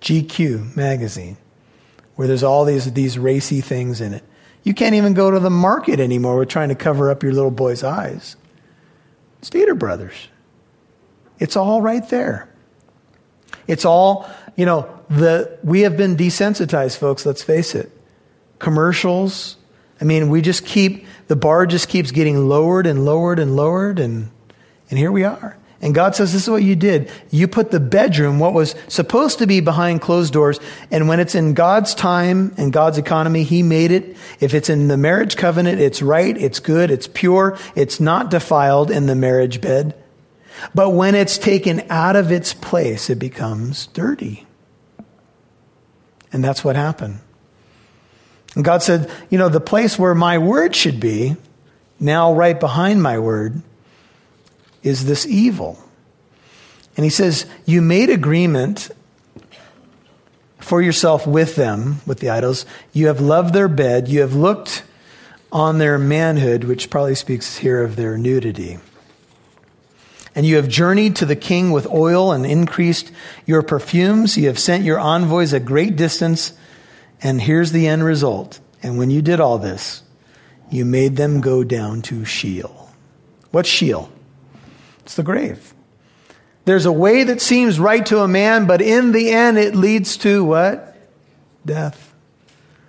GQ 0.00 0.76
magazine, 0.76 1.36
where 2.14 2.26
there's 2.26 2.42
all 2.42 2.64
these, 2.64 2.90
these 2.94 3.18
racy 3.18 3.60
things 3.60 4.00
in 4.00 4.14
it. 4.14 4.24
You 4.62 4.72
can't 4.72 4.94
even 4.94 5.12
go 5.12 5.30
to 5.30 5.40
the 5.40 5.50
market 5.50 6.00
anymore. 6.00 6.36
We're 6.36 6.46
trying 6.46 6.70
to 6.70 6.74
cover 6.74 7.10
up 7.10 7.22
your 7.22 7.32
little 7.32 7.50
boy's 7.50 7.84
eyes. 7.84 8.36
It's 9.38 9.48
Stater 9.48 9.74
Brothers. 9.74 10.28
It's 11.38 11.56
all 11.56 11.80
right 11.82 12.06
there. 12.08 12.48
It's 13.66 13.84
all, 13.84 14.28
you 14.56 14.66
know, 14.66 14.88
the 15.08 15.58
we 15.62 15.82
have 15.82 15.96
been 15.96 16.16
desensitized, 16.16 16.98
folks, 16.98 17.24
let's 17.24 17.42
face 17.42 17.74
it. 17.74 17.90
Commercials. 18.58 19.56
I 20.00 20.04
mean, 20.04 20.28
we 20.30 20.42
just 20.42 20.64
keep 20.64 21.06
the 21.28 21.36
bar 21.36 21.66
just 21.66 21.88
keeps 21.88 22.10
getting 22.10 22.48
lowered 22.48 22.86
and 22.86 23.04
lowered 23.04 23.38
and 23.38 23.56
lowered 23.56 23.98
and 23.98 24.30
and 24.90 24.98
here 24.98 25.12
we 25.12 25.24
are. 25.24 25.56
And 25.80 25.94
God 25.94 26.16
says, 26.16 26.32
This 26.32 26.42
is 26.42 26.50
what 26.50 26.62
you 26.62 26.74
did. 26.74 27.10
You 27.30 27.46
put 27.46 27.70
the 27.70 27.80
bedroom, 27.80 28.38
what 28.38 28.52
was 28.52 28.74
supposed 28.88 29.38
to 29.38 29.46
be 29.46 29.60
behind 29.60 30.00
closed 30.00 30.32
doors, 30.32 30.58
and 30.90 31.08
when 31.08 31.20
it's 31.20 31.34
in 31.34 31.54
God's 31.54 31.94
time 31.94 32.52
and 32.56 32.72
God's 32.72 32.98
economy, 32.98 33.44
He 33.44 33.62
made 33.62 33.92
it. 33.92 34.16
If 34.40 34.54
it's 34.54 34.68
in 34.68 34.88
the 34.88 34.96
marriage 34.96 35.36
covenant, 35.36 35.80
it's 35.80 36.02
right, 36.02 36.36
it's 36.36 36.58
good, 36.58 36.90
it's 36.90 37.06
pure, 37.06 37.58
it's 37.76 38.00
not 38.00 38.30
defiled 38.30 38.90
in 38.90 39.06
the 39.06 39.14
marriage 39.14 39.60
bed. 39.60 39.94
But 40.74 40.90
when 40.90 41.14
it's 41.14 41.38
taken 41.38 41.82
out 41.90 42.16
of 42.16 42.32
its 42.32 42.54
place, 42.54 43.10
it 43.10 43.18
becomes 43.18 43.86
dirty. 43.88 44.46
And 46.32 46.44
that's 46.44 46.64
what 46.64 46.76
happened. 46.76 47.20
And 48.54 48.64
God 48.64 48.82
said, 48.82 49.10
You 49.30 49.38
know, 49.38 49.48
the 49.48 49.60
place 49.60 49.98
where 49.98 50.14
my 50.14 50.38
word 50.38 50.74
should 50.74 51.00
be, 51.00 51.36
now 52.00 52.32
right 52.32 52.58
behind 52.58 53.02
my 53.02 53.18
word, 53.18 53.62
is 54.82 55.06
this 55.06 55.26
evil? 55.26 55.78
And 56.96 57.04
he 57.04 57.10
says, 57.10 57.46
You 57.64 57.80
made 57.80 58.10
agreement 58.10 58.90
for 60.58 60.82
yourself 60.82 61.26
with 61.26 61.56
them, 61.56 62.00
with 62.06 62.20
the 62.20 62.30
idols. 62.30 62.66
You 62.92 63.06
have 63.06 63.20
loved 63.20 63.54
their 63.54 63.68
bed. 63.68 64.08
You 64.08 64.20
have 64.20 64.34
looked 64.34 64.82
on 65.50 65.78
their 65.78 65.98
manhood, 65.98 66.64
which 66.64 66.90
probably 66.90 67.14
speaks 67.14 67.58
here 67.58 67.82
of 67.82 67.96
their 67.96 68.18
nudity. 68.18 68.78
And 70.38 70.46
you 70.46 70.54
have 70.54 70.68
journeyed 70.68 71.16
to 71.16 71.26
the 71.26 71.34
king 71.34 71.72
with 71.72 71.88
oil 71.88 72.30
and 72.30 72.46
increased 72.46 73.10
your 73.44 73.60
perfumes. 73.60 74.36
You 74.36 74.46
have 74.46 74.58
sent 74.60 74.84
your 74.84 75.00
envoys 75.00 75.52
a 75.52 75.58
great 75.58 75.96
distance. 75.96 76.52
And 77.20 77.40
here's 77.40 77.72
the 77.72 77.88
end 77.88 78.04
result. 78.04 78.60
And 78.80 78.98
when 78.98 79.10
you 79.10 79.20
did 79.20 79.40
all 79.40 79.58
this, 79.58 80.04
you 80.70 80.84
made 80.84 81.16
them 81.16 81.40
go 81.40 81.64
down 81.64 82.02
to 82.02 82.24
Sheol. 82.24 82.88
What's 83.50 83.68
Sheol? 83.68 84.12
It's 85.00 85.16
the 85.16 85.24
grave. 85.24 85.74
There's 86.66 86.86
a 86.86 86.92
way 86.92 87.24
that 87.24 87.40
seems 87.40 87.80
right 87.80 88.06
to 88.06 88.20
a 88.20 88.28
man, 88.28 88.68
but 88.68 88.80
in 88.80 89.10
the 89.10 89.30
end 89.30 89.58
it 89.58 89.74
leads 89.74 90.18
to 90.18 90.44
what? 90.44 90.96
Death. 91.66 92.14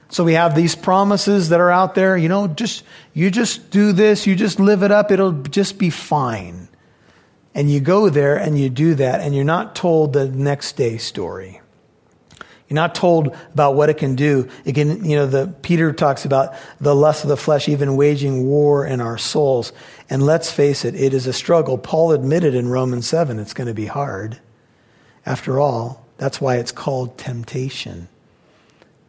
So 0.10 0.24
we 0.24 0.34
have 0.34 0.54
these 0.54 0.76
promises 0.76 1.50
that 1.50 1.60
are 1.60 1.72
out 1.72 1.96
there, 1.96 2.16
you 2.16 2.30
know, 2.30 2.48
just 2.48 2.84
you 3.16 3.32
just 3.32 3.72
do 3.72 3.92
this, 3.92 4.28
you 4.28 4.36
just 4.36 4.60
live 4.60 4.84
it 4.84 4.92
up, 4.92 5.10
it'll 5.10 5.32
just 5.32 5.80
be 5.80 5.90
fine. 5.90 6.69
And 7.60 7.70
you 7.70 7.82
go 7.82 8.08
there 8.08 8.38
and 8.38 8.58
you 8.58 8.70
do 8.70 8.96
that 8.96 9.20
and 9.20 9.36
you're 9.36 9.44
not 9.44 9.76
told 9.76 10.14
the 10.14 10.30
next 10.30 10.78
day 10.78 10.96
story. 10.96 11.60
You're 12.70 12.76
not 12.76 12.96
told 12.96 13.36
about 13.52 13.76
what 13.76 13.90
it 13.90 13.98
can 13.98 14.16
do. 14.16 14.48
Can, 14.64 15.04
you 15.04 15.18
know, 15.18 15.28
the 15.28 15.54
Peter 15.62 15.92
talks 15.92 16.24
about 16.24 16.56
the 16.80 16.96
lust 16.96 17.26
of 17.26 17.30
the 17.30 17.36
flesh 17.36 17.68
even 17.68 17.98
waging 17.98 18.46
war 18.46 18.86
in 18.86 19.02
our 19.02 19.18
souls. 19.18 19.74
And 20.10 20.24
let's 20.24 20.50
face 20.50 20.86
it, 20.86 20.96
it 20.96 21.14
is 21.14 21.28
a 21.28 21.34
struggle. 21.34 21.78
Paul 21.78 22.14
admitted 22.14 22.56
in 22.56 22.70
Romans 22.70 23.08
7 23.08 23.38
it's 23.40 23.54
going 23.54 23.68
to 23.68 23.74
be 23.74 23.88
hard. 23.88 24.40
After 25.26 25.60
all, 25.60 26.06
that's 26.16 26.40
why 26.40 26.60
it's 26.60 26.72
called 26.72 27.18
temptation. 27.18 28.08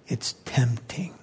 It's 0.08 0.34
tempting. 0.44 1.14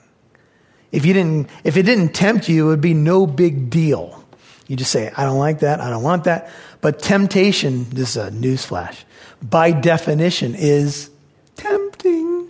If 0.93 1.05
you 1.05 1.11
didn't 1.13 1.49
if 1.65 1.75
it 1.75 1.84
didn't 1.84 2.13
tempt 2.13 2.47
you, 2.47 2.67
it 2.67 2.69
would 2.69 2.80
be 2.80 2.93
no 2.93 3.28
big 3.28 3.69
deal. 3.69 4.23
You 4.67 4.75
just 4.75 4.91
say, 4.91 5.11
I 5.15 5.23
don't 5.23 5.39
like 5.39 5.59
that, 5.59 5.80
I 5.80 5.89
don't 5.89 6.03
want 6.03 6.25
that. 6.25 6.49
But 6.88 6.99
temptation, 6.99 7.89
this 7.89 8.11
is 8.11 8.15
a 8.15 8.31
newsflash, 8.31 8.95
by 9.41 9.73
definition 9.73 10.55
is 10.55 11.09
tempting. 11.57 12.47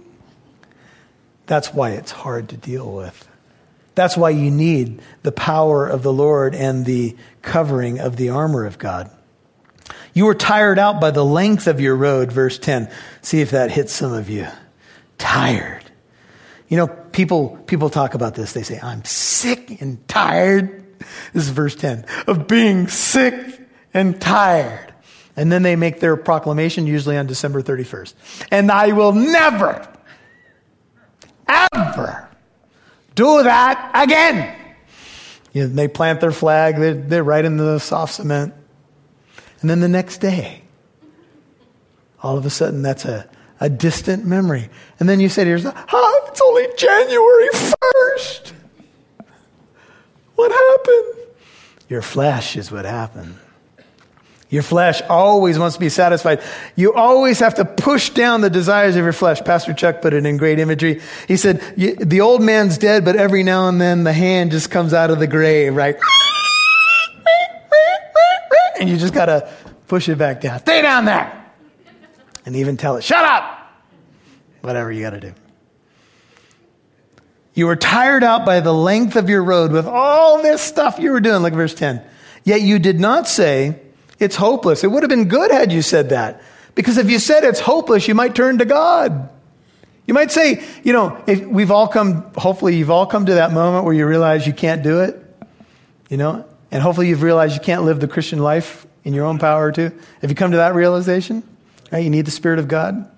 That's 1.48 1.74
why 1.74 1.94
it's 1.94 2.12
hard 2.12 2.50
to 2.50 2.56
deal 2.56 2.94
with. 2.94 3.28
That's 3.96 4.16
why 4.16 4.30
you 4.30 4.52
need 4.52 5.02
the 5.24 5.32
power 5.32 5.88
of 5.88 6.04
the 6.04 6.14
Lord 6.14 6.54
and 6.54 6.86
the 6.86 7.16
covering 7.42 8.00
of 8.00 8.18
the 8.18 8.30
armor 8.30 8.68
of 8.68 8.78
God. 8.78 9.10
You 10.14 10.26
were 10.26 10.36
tired 10.36 10.78
out 10.78 11.02
by 11.02 11.10
the 11.10 11.26
length 11.26 11.66
of 11.66 11.82
your 11.82 11.96
road, 11.96 12.32
verse 12.32 12.60
10. 12.60 12.92
See 13.24 13.42
if 13.42 13.50
that 13.50 13.72
hits 13.72 13.92
some 13.92 14.14
of 14.14 14.30
you. 14.30 14.46
Tired. 15.18 15.84
You 16.68 16.78
know, 16.78 16.86
people, 16.86 17.58
people 17.66 17.90
talk 17.90 18.14
about 18.14 18.36
this. 18.36 18.54
They 18.54 18.62
say, 18.62 18.80
I'm 18.80 19.04
sick 19.04 19.82
and 19.82 20.08
tired. 20.08 20.86
This 21.34 21.46
is 21.46 21.50
verse 21.50 21.76
10 21.76 22.06
of 22.28 22.48
being 22.48 22.88
sick 22.88 23.64
and 23.94 24.20
tired. 24.20 24.94
And 25.36 25.52
then 25.52 25.62
they 25.62 25.76
make 25.76 26.00
their 26.00 26.18
proclamation, 26.18 26.88
usually 26.88 27.18
on 27.18 27.28
December 27.28 27.62
31st. 27.62 28.14
And 28.52 28.72
I 28.72 28.92
will 28.92 29.14
never, 29.14 29.88
ever 31.48 32.28
do 33.14 33.44
that 33.44 33.92
again. 33.94 34.56
You 35.54 35.64
know, 35.64 35.68
they 35.70 35.88
plant 35.88 36.22
their 36.22 36.32
flag, 36.32 36.78
they're, 36.78 36.94
they're 36.94 37.24
right 37.24 37.46
in 37.46 37.58
the 37.58 37.80
soft 37.80 38.16
cement. 38.16 38.54
And 39.62 39.70
then 39.70 39.80
the 39.80 39.88
next 39.90 40.20
day, 40.20 40.64
all 42.22 42.38
of 42.38 42.46
a 42.46 42.50
sudden, 42.50 42.82
that's 42.82 43.06
a, 43.06 43.30
a 43.60 43.70
distant 43.70 44.26
memory. 44.26 44.70
And 45.00 45.08
then 45.08 45.20
you 45.20 45.30
say 45.30 45.44
to 45.44 45.50
yourself, 45.50 45.76
oh, 45.92 46.26
it's 46.28 46.42
only 46.42 46.68
January 46.78 47.50
1st. 47.54 48.54
What 50.36 50.52
happened? 50.52 51.36
Your 51.90 52.02
flesh 52.02 52.56
is 52.56 52.72
what 52.72 52.86
happened. 52.86 53.38
Your 54.50 54.64
flesh 54.64 55.02
always 55.10 55.60
wants 55.60 55.76
to 55.76 55.80
be 55.80 55.90
satisfied. 55.90 56.42
You 56.76 56.94
always 56.94 57.40
have 57.40 57.56
to 57.56 57.66
push 57.66 58.12
down 58.12 58.40
the 58.40 58.50
desires 58.50 58.96
of 58.96 59.04
your 59.04 59.12
flesh. 59.12 59.42
Pastor 59.42 59.74
Chuck 59.74 60.02
put 60.02 60.14
it 60.14 60.26
in 60.26 60.38
great 60.38 60.58
imagery. 60.58 61.02
He 61.28 61.36
said, 61.36 61.60
the 61.76 62.22
old 62.22 62.42
man's 62.42 62.78
dead, 62.78 63.04
but 63.04 63.18
every 63.18 63.44
now 63.44 63.68
and 63.68 63.82
then 63.82 64.06
the 64.06 64.14
hand 64.14 64.52
just 64.52 64.72
comes 64.72 64.94
out 64.94 65.10
of 65.10 65.20
the 65.20 65.28
grave, 65.28 65.76
right? 65.76 65.98
And 68.80 68.88
you 68.88 68.96
just 68.96 69.14
got 69.14 69.26
to 69.26 69.52
push 69.88 70.08
it 70.08 70.18
back 70.18 70.40
down. 70.40 70.60
Stay 70.60 70.82
down 70.82 71.04
there. 71.06 71.46
And 72.46 72.56
even 72.56 72.78
tell 72.78 72.96
it, 72.96 73.04
shut 73.04 73.26
up. 73.26 73.74
Whatever 74.62 74.92
you 74.92 75.02
got 75.02 75.10
to 75.10 75.20
do. 75.20 75.34
You 77.54 77.66
were 77.66 77.76
tired 77.76 78.24
out 78.24 78.46
by 78.46 78.62
the 78.62 78.74
length 78.74 79.18
of 79.18 79.30
your 79.30 79.44
road 79.44 79.72
with 79.74 79.88
all 79.88 80.42
this 80.42 80.62
stuff 80.62 81.00
you 81.00 81.12
were 81.12 81.20
doing. 81.20 81.42
Look 81.42 81.52
at 81.54 81.58
verse 81.58 81.74
10. 81.74 82.02
Yet 82.44 82.62
you 82.62 82.80
did 82.80 83.00
not 83.00 83.28
say, 83.28 83.82
it's 84.20 84.36
hopeless. 84.36 84.84
It 84.84 84.88
would 84.88 85.04
have 85.04 85.10
been 85.10 85.28
good 85.28 85.52
had 85.52 85.72
you 85.72 85.82
said 85.82 86.10
that. 86.10 86.42
Because 86.76 86.98
if 86.98 87.10
you 87.10 87.20
said 87.20 87.44
it's 87.44 87.60
hopeless, 87.60 88.08
you 88.08 88.16
might 88.16 88.36
turn 88.36 88.60
to 88.60 88.66
God. 88.66 89.30
You 90.06 90.14
might 90.14 90.32
say, 90.32 90.64
you 90.84 90.94
know, 90.94 91.22
if 91.28 91.46
we've 91.46 91.72
all 91.72 91.88
come, 91.88 92.32
hopefully 92.36 92.78
you've 92.78 92.92
all 92.92 93.06
come 93.06 93.26
to 93.26 93.34
that 93.36 93.52
moment 93.52 93.84
where 93.84 93.94
you 93.94 94.06
realize 94.06 94.48
you 94.48 94.54
can't 94.54 94.84
do 94.84 95.02
it, 95.02 95.22
you 96.10 96.18
know, 96.18 96.46
and 96.72 96.82
hopefully 96.82 97.10
you've 97.10 97.24
realized 97.24 97.56
you 97.56 97.62
can't 97.62 97.84
live 97.84 98.00
the 98.00 98.08
Christian 98.08 98.40
life 98.40 98.86
in 99.04 99.14
your 99.14 99.26
own 99.26 99.38
power 99.38 99.72
too. 99.72 99.92
Have 100.22 100.30
you 100.30 100.36
come 100.36 100.52
to 100.52 100.58
that 100.58 100.76
realization? 100.76 101.44
Right? 101.92 102.04
You 102.04 102.10
need 102.10 102.26
the 102.26 102.32
Spirit 102.32 102.60
of 102.60 102.68
God 102.68 103.10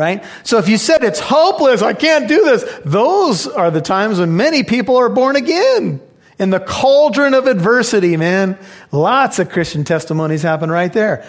right? 0.00 0.24
So 0.44 0.56
if 0.56 0.68
you 0.68 0.78
said 0.78 1.04
it's 1.04 1.20
hopeless, 1.20 1.82
I 1.82 1.92
can't 1.92 2.26
do 2.26 2.44
this, 2.44 2.64
those 2.86 3.46
are 3.46 3.70
the 3.70 3.82
times 3.82 4.18
when 4.18 4.34
many 4.34 4.62
people 4.62 4.96
are 4.96 5.10
born 5.10 5.36
again. 5.36 6.00
In 6.40 6.48
the 6.48 6.58
cauldron 6.58 7.34
of 7.34 7.46
adversity, 7.46 8.16
man. 8.16 8.58
Lots 8.90 9.38
of 9.38 9.50
Christian 9.50 9.84
testimonies 9.84 10.40
happen 10.40 10.70
right 10.70 10.90
there. 10.90 11.28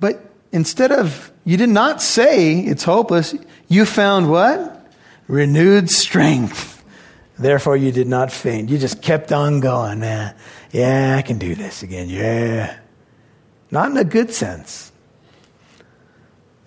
But 0.00 0.24
instead 0.52 0.90
of, 0.90 1.30
you 1.44 1.58
did 1.58 1.68
not 1.68 2.00
say 2.00 2.60
it's 2.60 2.82
hopeless, 2.82 3.34
you 3.68 3.84
found 3.84 4.30
what? 4.30 4.90
Renewed 5.28 5.90
strength. 5.90 6.82
Therefore, 7.38 7.76
you 7.76 7.92
did 7.92 8.08
not 8.08 8.32
faint. 8.32 8.70
You 8.70 8.78
just 8.78 9.02
kept 9.02 9.30
on 9.30 9.60
going, 9.60 10.00
man. 10.00 10.34
Yeah, 10.70 11.16
I 11.18 11.20
can 11.20 11.36
do 11.36 11.54
this 11.54 11.82
again. 11.82 12.08
Yeah. 12.08 12.78
Not 13.70 13.90
in 13.90 13.98
a 13.98 14.04
good 14.04 14.32
sense. 14.32 14.92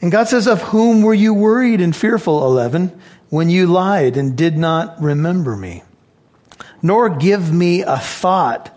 And 0.01 0.11
God 0.11 0.27
says, 0.27 0.47
Of 0.47 0.61
whom 0.61 1.01
were 1.01 1.15
you 1.15 1.33
worried 1.33 1.81
and 1.81 1.95
fearful, 1.95 2.45
11, 2.45 2.95
when 3.29 3.49
you 3.49 3.65
lied 3.65 4.17
and 4.17 4.37
did 4.37 4.55
not 4.55 5.01
remember 5.01 5.55
me? 5.55 5.81
Nor 6.81 7.09
give 7.09 7.51
me 7.51 7.81
a 7.81 7.97
thought. 7.97 8.75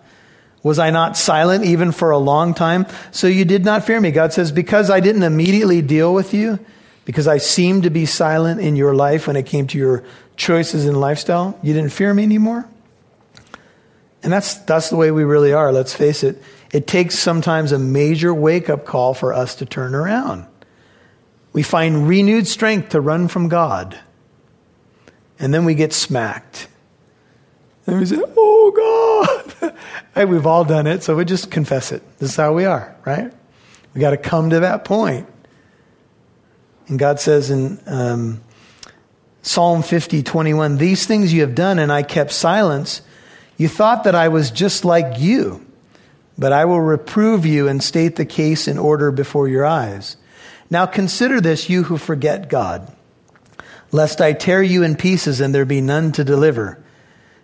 Was 0.62 0.78
I 0.78 0.90
not 0.90 1.16
silent 1.16 1.64
even 1.64 1.92
for 1.92 2.10
a 2.10 2.18
long 2.18 2.54
time? 2.54 2.86
So 3.10 3.26
you 3.26 3.44
did 3.44 3.64
not 3.64 3.84
fear 3.84 4.00
me. 4.00 4.10
God 4.10 4.32
says, 4.32 4.52
Because 4.52 4.90
I 4.90 5.00
didn't 5.00 5.24
immediately 5.24 5.82
deal 5.82 6.14
with 6.14 6.32
you, 6.34 6.58
because 7.04 7.26
I 7.26 7.38
seemed 7.38 7.82
to 7.82 7.90
be 7.90 8.06
silent 8.06 8.60
in 8.60 8.76
your 8.76 8.94
life 8.94 9.26
when 9.26 9.36
it 9.36 9.46
came 9.46 9.66
to 9.68 9.78
your 9.78 10.04
choices 10.36 10.86
and 10.86 11.00
lifestyle, 11.00 11.58
you 11.62 11.74
didn't 11.74 11.92
fear 11.92 12.14
me 12.14 12.22
anymore? 12.22 12.68
And 14.22 14.32
that's, 14.32 14.54
that's 14.54 14.88
the 14.88 14.96
way 14.96 15.10
we 15.10 15.24
really 15.24 15.52
are, 15.52 15.72
let's 15.72 15.92
face 15.92 16.22
it. 16.22 16.40
It 16.72 16.86
takes 16.86 17.18
sometimes 17.18 17.72
a 17.72 17.78
major 17.78 18.32
wake 18.32 18.70
up 18.70 18.86
call 18.86 19.14
for 19.14 19.32
us 19.32 19.56
to 19.56 19.66
turn 19.66 19.94
around 19.96 20.46
we 21.52 21.62
find 21.62 22.08
renewed 22.08 22.46
strength 22.46 22.90
to 22.90 23.00
run 23.00 23.28
from 23.28 23.48
God. 23.48 23.98
And 25.38 25.52
then 25.52 25.64
we 25.64 25.74
get 25.74 25.92
smacked. 25.92 26.68
And 27.86 27.98
we 27.98 28.06
say, 28.06 28.18
Oh 28.20 29.54
God. 29.60 29.74
hey, 30.14 30.24
we've 30.24 30.46
all 30.46 30.64
done 30.64 30.86
it, 30.86 31.02
so 31.02 31.16
we 31.16 31.24
just 31.24 31.50
confess 31.50 31.92
it. 31.92 32.02
This 32.18 32.30
is 32.30 32.36
how 32.36 32.52
we 32.54 32.64
are, 32.64 32.96
right? 33.04 33.32
We 33.94 34.00
got 34.00 34.10
to 34.10 34.16
come 34.16 34.50
to 34.50 34.60
that 34.60 34.84
point. 34.84 35.28
And 36.88 36.98
God 36.98 37.20
says 37.20 37.50
in 37.50 37.80
um, 37.86 38.40
Psalm 39.42 39.82
50, 39.82 40.22
21, 40.22 40.76
These 40.76 41.06
things 41.06 41.32
you 41.32 41.42
have 41.42 41.54
done, 41.54 41.78
and 41.78 41.92
I 41.92 42.02
kept 42.02 42.32
silence. 42.32 43.02
You 43.56 43.68
thought 43.68 44.04
that 44.04 44.14
I 44.14 44.28
was 44.28 44.50
just 44.50 44.84
like 44.84 45.18
you, 45.18 45.64
but 46.38 46.52
I 46.52 46.64
will 46.64 46.80
reprove 46.80 47.46
you 47.46 47.68
and 47.68 47.82
state 47.82 48.16
the 48.16 48.24
case 48.24 48.66
in 48.66 48.78
order 48.78 49.10
before 49.10 49.48
your 49.48 49.64
eyes. 49.64 50.16
Now 50.70 50.86
consider 50.86 51.40
this, 51.40 51.68
you 51.68 51.84
who 51.84 51.98
forget 51.98 52.48
God, 52.48 52.90
lest 53.90 54.20
I 54.20 54.32
tear 54.32 54.62
you 54.62 54.82
in 54.82 54.96
pieces 54.96 55.40
and 55.40 55.54
there 55.54 55.64
be 55.64 55.80
none 55.80 56.12
to 56.12 56.24
deliver. 56.24 56.81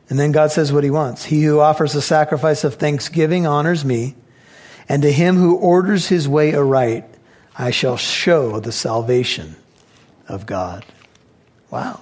And 0.09 0.19
then 0.19 0.33
God 0.33 0.51
says 0.51 0.73
what 0.73 0.85
he 0.85 0.91
wants. 0.91 1.27
He 1.27 1.43
who 1.43 1.61
offers 1.61 1.95
a 1.95 2.03
sacrifice 2.03 2.65
of 2.65 2.75
thanksgiving 2.75 3.47
honors 3.47 3.85
me, 3.85 4.15
and 4.89 5.03
to 5.03 5.13
him 5.13 5.37
who 5.37 5.57
orders 5.57 6.09
his 6.09 6.27
way 6.27 6.55
aright, 6.55 7.05
I 7.57 7.71
shall 7.71 7.97
show 7.97 8.61
the 8.61 8.73
salvation 8.73 9.57
of 10.29 10.47
God. 10.47 10.85
Wow, 11.71 12.01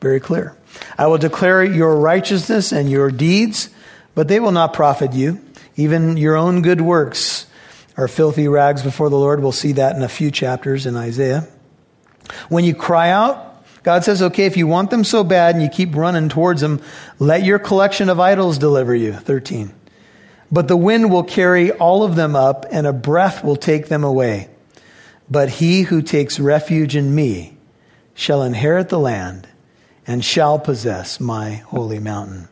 very 0.00 0.20
clear. 0.20 0.56
I 0.96 1.08
will 1.08 1.18
declare 1.18 1.64
your 1.64 1.96
righteousness 1.96 2.72
and 2.72 2.88
your 2.88 3.10
deeds, 3.10 3.70
but 4.14 4.28
they 4.28 4.38
will 4.38 4.52
not 4.52 4.74
profit 4.74 5.12
you. 5.12 5.40
Even 5.76 6.16
your 6.16 6.36
own 6.36 6.62
good 6.62 6.80
works 6.80 7.46
are 7.96 8.06
filthy 8.06 8.46
rags 8.46 8.82
before 8.82 9.10
the 9.10 9.18
Lord. 9.18 9.40
We'll 9.40 9.50
see 9.50 9.72
that 9.72 9.96
in 9.96 10.02
a 10.02 10.08
few 10.08 10.30
chapters 10.30 10.86
in 10.86 10.96
Isaiah. 10.96 11.48
When 12.48 12.64
you 12.64 12.74
cry 12.74 13.10
out, 13.10 13.47
God 13.88 14.04
says, 14.04 14.20
okay, 14.20 14.44
if 14.44 14.58
you 14.58 14.66
want 14.66 14.90
them 14.90 15.02
so 15.02 15.24
bad 15.24 15.54
and 15.54 15.64
you 15.64 15.70
keep 15.70 15.96
running 15.96 16.28
towards 16.28 16.60
them, 16.60 16.82
let 17.18 17.42
your 17.42 17.58
collection 17.58 18.10
of 18.10 18.20
idols 18.20 18.58
deliver 18.58 18.94
you. 18.94 19.14
13. 19.14 19.72
But 20.52 20.68
the 20.68 20.76
wind 20.76 21.10
will 21.10 21.24
carry 21.24 21.72
all 21.72 22.02
of 22.02 22.14
them 22.14 22.36
up 22.36 22.66
and 22.70 22.86
a 22.86 22.92
breath 22.92 23.42
will 23.42 23.56
take 23.56 23.88
them 23.88 24.04
away. 24.04 24.50
But 25.30 25.48
he 25.48 25.84
who 25.84 26.02
takes 26.02 26.38
refuge 26.38 26.96
in 26.96 27.14
me 27.14 27.56
shall 28.12 28.42
inherit 28.42 28.90
the 28.90 28.98
land 28.98 29.48
and 30.06 30.22
shall 30.22 30.58
possess 30.58 31.18
my 31.18 31.54
holy 31.54 31.98
mountain. 31.98 32.50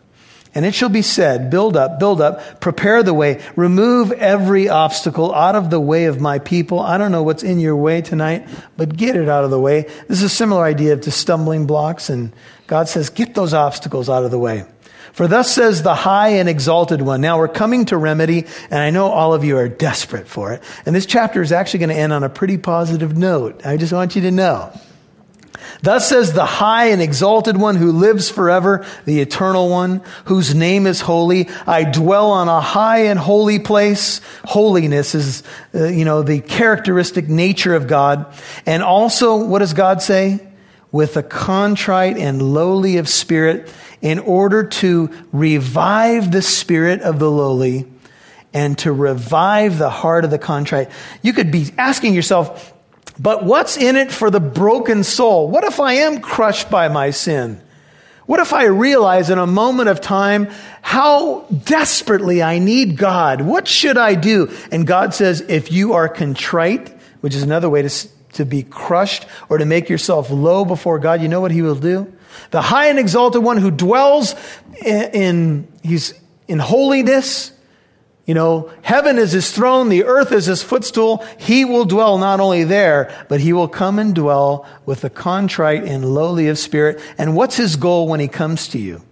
And 0.56 0.64
it 0.64 0.74
shall 0.74 0.88
be 0.88 1.02
said, 1.02 1.50
build 1.50 1.76
up, 1.76 1.98
build 1.98 2.22
up, 2.22 2.62
prepare 2.62 3.02
the 3.02 3.12
way, 3.12 3.44
remove 3.56 4.10
every 4.10 4.70
obstacle 4.70 5.34
out 5.34 5.54
of 5.54 5.68
the 5.68 5.78
way 5.78 6.06
of 6.06 6.18
my 6.18 6.38
people. 6.38 6.80
I 6.80 6.96
don't 6.96 7.12
know 7.12 7.22
what's 7.22 7.42
in 7.42 7.60
your 7.60 7.76
way 7.76 8.00
tonight, 8.00 8.48
but 8.74 8.96
get 8.96 9.16
it 9.16 9.28
out 9.28 9.44
of 9.44 9.50
the 9.50 9.60
way. 9.60 9.82
This 10.08 10.16
is 10.16 10.22
a 10.22 10.28
similar 10.30 10.64
idea 10.64 10.96
to 10.96 11.10
stumbling 11.10 11.66
blocks. 11.66 12.08
And 12.08 12.32
God 12.68 12.88
says, 12.88 13.10
get 13.10 13.34
those 13.34 13.52
obstacles 13.52 14.08
out 14.08 14.24
of 14.24 14.30
the 14.30 14.38
way. 14.38 14.64
For 15.12 15.28
thus 15.28 15.54
says 15.54 15.82
the 15.82 15.94
high 15.94 16.28
and 16.28 16.48
exalted 16.48 17.02
one. 17.02 17.20
Now 17.20 17.36
we're 17.36 17.48
coming 17.48 17.84
to 17.86 17.98
remedy, 17.98 18.46
and 18.70 18.80
I 18.80 18.88
know 18.88 19.08
all 19.08 19.34
of 19.34 19.44
you 19.44 19.58
are 19.58 19.68
desperate 19.68 20.26
for 20.26 20.54
it. 20.54 20.62
And 20.86 20.96
this 20.96 21.04
chapter 21.04 21.42
is 21.42 21.52
actually 21.52 21.80
going 21.80 21.90
to 21.90 21.96
end 21.96 22.14
on 22.14 22.24
a 22.24 22.30
pretty 22.30 22.56
positive 22.56 23.14
note. 23.14 23.66
I 23.66 23.76
just 23.76 23.92
want 23.92 24.16
you 24.16 24.22
to 24.22 24.30
know. 24.30 24.72
Thus 25.82 26.08
says 26.08 26.32
the 26.32 26.44
high 26.44 26.86
and 26.86 27.02
exalted 27.02 27.56
one 27.56 27.76
who 27.76 27.92
lives 27.92 28.30
forever, 28.30 28.84
the 29.04 29.20
eternal 29.20 29.68
one, 29.68 30.02
whose 30.26 30.54
name 30.54 30.86
is 30.86 31.00
holy. 31.00 31.48
I 31.66 31.84
dwell 31.84 32.30
on 32.30 32.48
a 32.48 32.60
high 32.60 33.06
and 33.06 33.18
holy 33.18 33.58
place. 33.58 34.20
Holiness 34.44 35.14
is, 35.14 35.42
uh, 35.74 35.84
you 35.84 36.04
know, 36.04 36.22
the 36.22 36.40
characteristic 36.40 37.28
nature 37.28 37.74
of 37.74 37.86
God. 37.86 38.26
And 38.64 38.82
also, 38.82 39.44
what 39.44 39.60
does 39.60 39.74
God 39.74 40.02
say? 40.02 40.40
With 40.92 41.16
a 41.16 41.22
contrite 41.22 42.16
and 42.16 42.40
lowly 42.40 42.96
of 42.96 43.08
spirit, 43.08 43.72
in 44.00 44.18
order 44.18 44.64
to 44.64 45.10
revive 45.32 46.30
the 46.30 46.42
spirit 46.42 47.00
of 47.02 47.18
the 47.18 47.30
lowly 47.30 47.86
and 48.52 48.78
to 48.78 48.92
revive 48.92 49.78
the 49.78 49.90
heart 49.90 50.24
of 50.24 50.30
the 50.30 50.38
contrite. 50.38 50.90
You 51.22 51.32
could 51.32 51.50
be 51.50 51.72
asking 51.76 52.14
yourself, 52.14 52.72
but 53.18 53.44
what's 53.44 53.76
in 53.76 53.96
it 53.96 54.12
for 54.12 54.30
the 54.30 54.40
broken 54.40 55.04
soul? 55.04 55.48
What 55.48 55.64
if 55.64 55.80
I 55.80 55.94
am 55.94 56.20
crushed 56.20 56.70
by 56.70 56.88
my 56.88 57.10
sin? 57.10 57.60
What 58.26 58.40
if 58.40 58.52
I 58.52 58.64
realize 58.64 59.30
in 59.30 59.38
a 59.38 59.46
moment 59.46 59.88
of 59.88 60.00
time 60.00 60.48
how 60.82 61.42
desperately 61.42 62.42
I 62.42 62.58
need 62.58 62.96
God? 62.96 63.40
What 63.40 63.68
should 63.68 63.96
I 63.96 64.16
do? 64.16 64.52
And 64.72 64.86
God 64.86 65.14
says, 65.14 65.42
if 65.42 65.70
you 65.70 65.92
are 65.92 66.08
contrite, 66.08 66.88
which 67.20 67.34
is 67.34 67.42
another 67.42 67.70
way 67.70 67.82
to, 67.82 68.08
to 68.34 68.44
be 68.44 68.64
crushed 68.64 69.26
or 69.48 69.58
to 69.58 69.64
make 69.64 69.88
yourself 69.88 70.30
low 70.30 70.64
before 70.64 70.98
God, 70.98 71.22
you 71.22 71.28
know 71.28 71.40
what 71.40 71.52
He 71.52 71.62
will 71.62 71.76
do? 71.76 72.12
The 72.50 72.60
high 72.60 72.88
and 72.88 72.98
exalted 72.98 73.42
one 73.42 73.56
who 73.58 73.70
dwells 73.70 74.34
in, 74.84 75.10
in 75.12 75.68
he's 75.82 76.12
in 76.48 76.58
holiness, 76.58 77.52
you 78.26 78.34
know, 78.34 78.72
heaven 78.82 79.18
is 79.18 79.30
his 79.30 79.52
throne, 79.52 79.88
the 79.88 80.04
earth 80.04 80.32
is 80.32 80.46
his 80.46 80.60
footstool. 80.60 81.24
He 81.38 81.64
will 81.64 81.84
dwell 81.84 82.18
not 82.18 82.40
only 82.40 82.64
there, 82.64 83.14
but 83.28 83.40
he 83.40 83.52
will 83.52 83.68
come 83.68 84.00
and 84.00 84.12
dwell 84.14 84.66
with 84.84 85.02
the 85.02 85.10
contrite 85.10 85.84
and 85.84 86.12
lowly 86.12 86.48
of 86.48 86.58
spirit. 86.58 87.00
And 87.16 87.36
what's 87.36 87.56
his 87.56 87.76
goal 87.76 88.08
when 88.08 88.18
he 88.18 88.26
comes 88.26 88.66
to 88.68 88.78
you? 88.78 89.02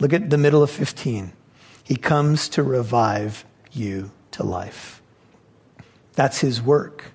Look 0.00 0.12
at 0.12 0.30
the 0.30 0.38
middle 0.38 0.64
of 0.64 0.70
15. 0.70 1.32
He 1.84 1.96
comes 1.96 2.48
to 2.50 2.62
revive 2.64 3.44
you 3.72 4.10
to 4.32 4.42
life. 4.42 5.00
That's 6.14 6.40
his 6.40 6.60
work. 6.60 7.12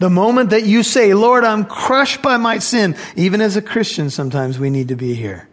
The 0.00 0.10
moment 0.10 0.50
that 0.50 0.64
you 0.64 0.82
say, 0.82 1.14
Lord, 1.14 1.44
I'm 1.44 1.64
crushed 1.64 2.20
by 2.20 2.36
my 2.36 2.58
sin, 2.58 2.96
even 3.14 3.40
as 3.40 3.56
a 3.56 3.62
Christian, 3.62 4.10
sometimes 4.10 4.58
we 4.58 4.70
need 4.70 4.88
to 4.88 4.96
be 4.96 5.14
here. 5.14 5.48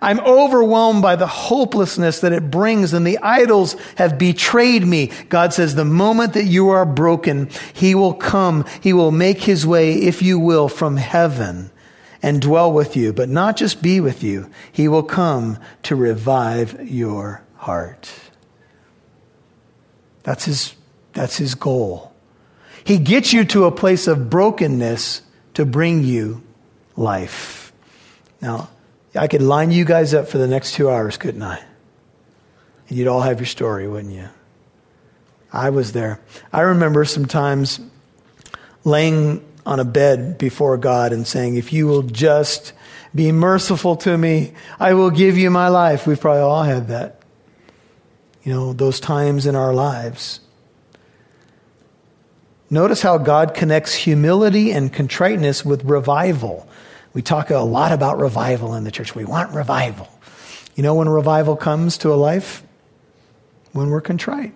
I'm 0.00 0.20
overwhelmed 0.20 1.02
by 1.02 1.16
the 1.16 1.26
hopelessness 1.26 2.20
that 2.20 2.32
it 2.32 2.50
brings, 2.50 2.92
and 2.92 3.06
the 3.06 3.18
idols 3.18 3.76
have 3.96 4.18
betrayed 4.18 4.86
me. 4.86 5.10
God 5.28 5.52
says, 5.52 5.74
The 5.74 5.84
moment 5.84 6.34
that 6.34 6.44
you 6.44 6.68
are 6.68 6.86
broken, 6.86 7.50
He 7.72 7.94
will 7.94 8.14
come. 8.14 8.64
He 8.80 8.92
will 8.92 9.10
make 9.10 9.42
His 9.42 9.66
way, 9.66 9.94
if 9.94 10.22
you 10.22 10.38
will, 10.38 10.68
from 10.68 10.96
heaven 10.96 11.70
and 12.22 12.42
dwell 12.42 12.72
with 12.72 12.96
you, 12.96 13.12
but 13.12 13.28
not 13.28 13.56
just 13.56 13.82
be 13.82 14.00
with 14.00 14.22
you. 14.22 14.50
He 14.72 14.88
will 14.88 15.02
come 15.02 15.58
to 15.84 15.96
revive 15.96 16.90
your 16.90 17.42
heart. 17.56 18.12
That's 20.22 20.44
His, 20.44 20.74
that's 21.16 21.38
his 21.38 21.54
goal. 21.54 22.12
He 22.84 22.98
gets 22.98 23.32
you 23.32 23.44
to 23.46 23.64
a 23.64 23.72
place 23.72 24.06
of 24.06 24.28
brokenness 24.28 25.22
to 25.54 25.64
bring 25.64 26.04
you 26.04 26.42
life. 26.94 27.72
Now, 28.42 28.68
I 29.16 29.28
could 29.28 29.42
line 29.42 29.70
you 29.70 29.84
guys 29.84 30.14
up 30.14 30.28
for 30.28 30.38
the 30.38 30.48
next 30.48 30.74
two 30.74 30.90
hours, 30.90 31.16
couldn't 31.16 31.42
I? 31.42 31.62
And 32.88 32.98
you'd 32.98 33.08
all 33.08 33.22
have 33.22 33.40
your 33.40 33.46
story, 33.46 33.88
wouldn't 33.88 34.14
you? 34.14 34.28
I 35.52 35.70
was 35.70 35.92
there. 35.92 36.20
I 36.52 36.62
remember 36.62 37.04
sometimes 37.04 37.80
laying 38.84 39.44
on 39.64 39.80
a 39.80 39.84
bed 39.84 40.38
before 40.38 40.76
God 40.76 41.12
and 41.12 41.26
saying, 41.26 41.56
If 41.56 41.72
you 41.72 41.86
will 41.86 42.02
just 42.02 42.72
be 43.14 43.32
merciful 43.32 43.96
to 43.96 44.16
me, 44.16 44.52
I 44.78 44.94
will 44.94 45.10
give 45.10 45.36
you 45.36 45.50
my 45.50 45.68
life. 45.68 46.06
We've 46.06 46.20
probably 46.20 46.42
all 46.42 46.62
had 46.62 46.88
that. 46.88 47.20
You 48.42 48.52
know, 48.52 48.72
those 48.72 49.00
times 49.00 49.46
in 49.46 49.56
our 49.56 49.74
lives. 49.74 50.40
Notice 52.70 53.02
how 53.02 53.18
God 53.18 53.54
connects 53.54 53.94
humility 53.94 54.72
and 54.72 54.92
contriteness 54.92 55.64
with 55.64 55.84
revival. 55.84 56.68
We 57.16 57.22
talk 57.22 57.48
a 57.48 57.60
lot 57.60 57.92
about 57.92 58.18
revival 58.18 58.74
in 58.74 58.84
the 58.84 58.90
church. 58.90 59.14
We 59.14 59.24
want 59.24 59.54
revival. 59.54 60.06
You 60.74 60.82
know 60.82 60.96
when 60.96 61.08
revival 61.08 61.56
comes 61.56 61.96
to 61.98 62.12
a 62.12 62.14
life? 62.14 62.62
When 63.72 63.88
we're 63.88 64.02
contrite. 64.02 64.52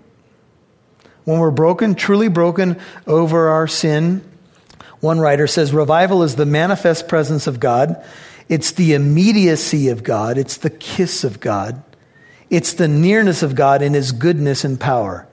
When 1.24 1.38
we're 1.38 1.52
broken, 1.52 1.94
truly 1.94 2.28
broken 2.28 2.78
over 3.06 3.48
our 3.48 3.66
sin. 3.66 4.22
One 5.00 5.20
writer 5.20 5.46
says 5.46 5.72
revival 5.72 6.22
is 6.22 6.36
the 6.36 6.44
manifest 6.44 7.08
presence 7.08 7.46
of 7.46 7.61
God. 7.61 8.04
It's 8.50 8.72
the 8.72 8.92
immediacy 8.92 9.88
of 9.88 10.04
God. 10.04 10.36
It's 10.36 10.58
the 10.58 10.68
kiss 10.68 11.24
of 11.24 11.40
God. 11.40 11.82
It's 12.50 12.74
the 12.74 12.88
nearness 12.88 13.42
of 13.42 13.54
God 13.54 13.80
in 13.80 13.94
his 13.94 14.12
goodness 14.12 14.66
and 14.66 14.78
power. 14.78 15.26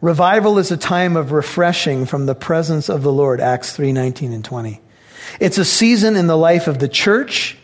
Revival 0.00 0.56
is 0.56 0.70
a 0.70 0.76
time 0.76 1.16
of 1.16 1.32
refreshing 1.32 2.06
from 2.06 2.26
the 2.26 2.36
presence 2.36 2.88
of 2.88 3.02
the 3.02 3.12
Lord, 3.12 3.40
Acts 3.40 3.74
3 3.74 3.90
19 3.90 4.32
and 4.32 4.44
20. 4.44 4.80
It's 5.38 5.58
a 5.58 5.64
season 5.64 6.16
in 6.16 6.26
the 6.26 6.36
life 6.36 6.66
of 6.66 6.78
the 6.78 6.88
church 6.88 7.56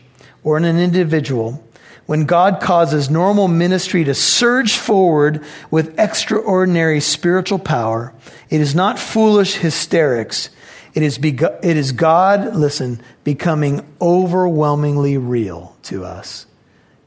or 0.45 0.57
in 0.57 0.65
an 0.65 0.79
individual 0.79 1.63
when 2.07 2.25
God 2.25 2.61
causes 2.61 3.11
normal 3.11 3.49
ministry 3.49 4.05
to 4.05 4.15
surge 4.15 4.77
forward 4.77 5.45
with 5.71 5.99
extraordinary 5.99 7.01
spiritual 7.01 7.59
power. 7.59 8.15
It 8.49 8.61
is 8.61 8.75
not 8.75 8.99
foolish 8.99 9.57
hysterics. 9.57 10.51
It 10.95 11.03
is, 11.03 11.19
it 11.19 11.65
is 11.77 11.93
God, 11.93 12.55
listen, 12.57 13.03
becoming 13.25 13.85
overwhelmingly 14.01 15.19
real 15.19 15.77
to 15.85 16.05
us. 16.05 16.47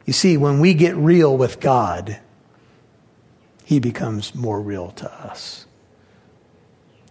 You 0.05 0.13
see, 0.13 0.37
when 0.37 0.59
we 0.59 0.73
get 0.73 0.95
real 0.95 1.35
with 1.35 1.59
God, 1.59 2.19
He 3.63 3.79
becomes 3.79 4.35
more 4.35 4.61
real 4.61 4.91
to 4.91 5.11
us. 5.11 5.65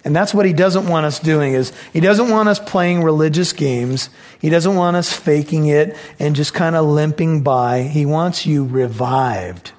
And 0.09 0.17
that's 0.17 0.33
what 0.33 0.47
he 0.47 0.55
doesn't 0.55 0.89
want 0.89 1.05
us 1.05 1.19
doing 1.19 1.53
is 1.53 1.71
he 1.93 2.01
doesn't 2.01 2.31
want 2.31 2.49
us 2.49 2.59
playing 2.59 3.03
religious 3.03 3.53
games. 3.53 4.09
He 4.39 4.49
doesn't 4.49 4.75
want 4.75 4.97
us 4.97 5.13
faking 5.13 5.67
it 5.67 5.99
and 6.19 6.35
just 6.35 6.55
kind 6.55 6.75
of 6.75 6.87
limping 6.87 7.43
by. 7.43 7.83
He 7.83 8.07
wants 8.07 8.47
you 8.47 8.65
revived. 8.65 9.73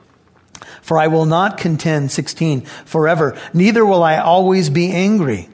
For 0.84 1.00
I 1.00 1.08
will 1.08 1.26
not 1.26 1.58
contend, 1.58 2.12
16, 2.12 2.62
forever, 2.62 3.36
neither 3.56 3.84
will 3.84 4.04
I 4.04 4.18
always 4.18 4.70
be 4.70 4.92
angry. 4.92 5.50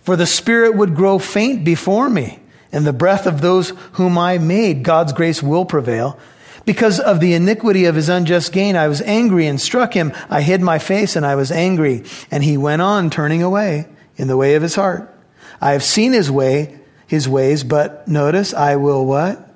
For 0.00 0.16
the 0.16 0.26
spirit 0.26 0.74
would 0.74 0.96
grow 0.96 1.20
faint 1.20 1.64
before 1.64 2.10
me, 2.10 2.40
and 2.72 2.84
the 2.84 2.92
breath 2.92 3.28
of 3.28 3.42
those 3.42 3.74
whom 3.92 4.18
I 4.18 4.38
made, 4.38 4.82
God's 4.82 5.12
grace 5.12 5.40
will 5.40 5.64
prevail. 5.64 6.18
Because 6.64 6.98
of 6.98 7.20
the 7.20 7.34
iniquity 7.34 7.84
of 7.84 7.94
his 7.94 8.08
unjust 8.08 8.50
gain, 8.50 8.74
I 8.74 8.88
was 8.88 9.02
angry 9.02 9.46
and 9.46 9.60
struck 9.60 9.94
him. 9.94 10.12
I 10.28 10.40
hid 10.40 10.62
my 10.62 10.80
face 10.80 11.14
and 11.14 11.24
I 11.24 11.36
was 11.36 11.52
angry. 11.52 12.02
And 12.28 12.42
he 12.42 12.56
went 12.56 12.82
on 12.82 13.08
turning 13.08 13.40
away 13.40 13.86
in 14.16 14.28
the 14.28 14.36
way 14.36 14.54
of 14.54 14.62
his 14.62 14.74
heart. 14.74 15.12
I 15.60 15.72
have 15.72 15.82
seen 15.82 16.12
his 16.12 16.30
way, 16.30 16.78
his 17.06 17.28
ways, 17.28 17.64
but 17.64 18.06
notice, 18.08 18.52
I 18.52 18.76
will 18.76 19.04
what? 19.04 19.48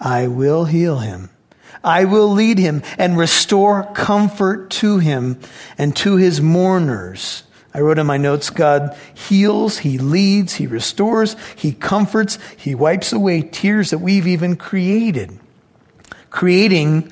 I 0.00 0.26
will 0.26 0.64
heal 0.64 0.98
him. 0.98 1.30
I 1.84 2.04
will 2.04 2.28
lead 2.30 2.58
him 2.58 2.82
and 2.98 3.18
restore 3.18 3.84
comfort 3.94 4.70
to 4.70 4.98
him 4.98 5.40
and 5.78 5.96
to 5.96 6.16
his 6.16 6.40
mourners. 6.40 7.42
I 7.74 7.80
wrote 7.80 7.98
in 7.98 8.06
my 8.06 8.18
notes 8.18 8.50
God 8.50 8.96
heals, 9.14 9.78
He 9.78 9.98
leads, 9.98 10.54
He 10.54 10.66
restores, 10.66 11.36
He 11.56 11.72
comforts, 11.72 12.38
He 12.56 12.74
wipes 12.74 13.12
away 13.12 13.42
tears 13.42 13.90
that 13.90 13.98
we've 13.98 14.26
even 14.26 14.56
created. 14.56 15.38
Creating 16.30 17.10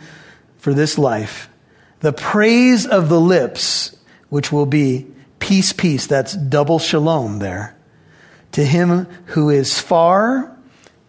for 0.59 0.75
this 0.75 0.99
life 0.99 1.49
the 2.01 2.13
praise 2.13 2.87
of 2.87 3.09
the 3.09 3.21
lips, 3.21 3.97
which 4.29 4.51
will 4.51 4.67
be 4.67 5.07
peace, 5.41 5.73
peace. 5.73 6.07
That's 6.07 6.35
double 6.35 6.79
shalom 6.79 7.41
there. 7.41 7.77
To 8.53 8.65
him 8.65 9.07
who 9.27 9.51
is 9.51 9.81
far, 9.81 10.57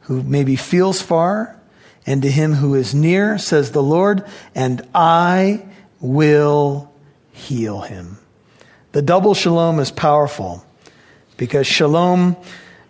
who 0.02 0.24
maybe 0.24 0.56
feels 0.56 1.02
far, 1.02 1.60
and 2.06 2.24
to 2.24 2.32
him 2.32 2.54
who 2.54 2.74
is 2.74 2.96
near, 2.96 3.38
says 3.38 3.72
the 3.72 3.84
Lord, 3.84 4.26
and 4.56 4.88
I 4.96 5.66
will 6.00 6.92
heal 7.32 7.82
him. 7.82 8.18
The 8.92 9.02
double 9.02 9.34
shalom 9.34 9.80
is 9.80 9.92
powerful 9.92 10.66
because 11.38 11.68
shalom 11.68 12.36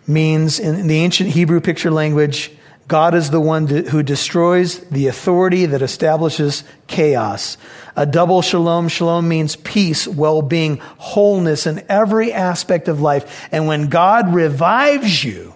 means, 0.06 0.58
in 0.58 0.86
the 0.86 0.98
ancient 0.98 1.30
Hebrew 1.30 1.60
picture 1.60 1.90
language, 1.90 2.50
God 2.88 3.14
is 3.14 3.30
the 3.30 3.40
one 3.40 3.66
who 3.66 4.02
destroys 4.02 4.80
the 4.90 5.06
authority 5.06 5.66
that 5.66 5.82
establishes 5.82 6.64
chaos. 6.86 7.56
A 7.94 8.06
double 8.06 8.42
shalom. 8.42 8.88
Shalom 8.88 9.28
means 9.28 9.56
peace, 9.56 10.08
well-being, 10.08 10.78
wholeness 10.98 11.66
in 11.66 11.84
every 11.88 12.32
aspect 12.32 12.88
of 12.88 13.00
life. 13.00 13.48
And 13.52 13.66
when 13.66 13.88
God 13.88 14.34
revives 14.34 15.22
you, 15.22 15.54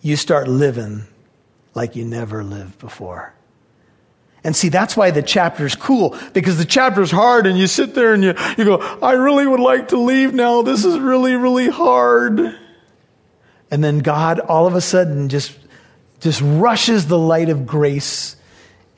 you 0.00 0.16
start 0.16 0.48
living 0.48 1.04
like 1.74 1.96
you 1.96 2.04
never 2.04 2.44
lived 2.44 2.78
before. 2.78 3.32
And 4.44 4.56
see, 4.56 4.68
that's 4.68 4.96
why 4.96 5.12
the 5.12 5.22
chapter 5.22 5.64
is 5.64 5.76
cool, 5.76 6.18
because 6.32 6.58
the 6.58 6.64
chapter 6.64 7.00
is 7.00 7.12
hard 7.12 7.46
and 7.46 7.56
you 7.56 7.68
sit 7.68 7.94
there 7.94 8.12
and 8.12 8.24
you, 8.24 8.34
you 8.58 8.64
go, 8.64 8.78
I 9.00 9.12
really 9.12 9.46
would 9.46 9.60
like 9.60 9.88
to 9.88 9.98
leave 9.98 10.34
now. 10.34 10.62
This 10.62 10.84
is 10.84 10.98
really, 10.98 11.36
really 11.36 11.68
hard. 11.68 12.58
And 13.70 13.84
then 13.84 14.00
God 14.00 14.40
all 14.40 14.66
of 14.66 14.74
a 14.74 14.80
sudden 14.80 15.28
just, 15.28 15.56
just 16.20 16.40
rushes 16.42 17.06
the 17.06 17.18
light 17.18 17.48
of 17.48 17.66
grace 17.66 18.36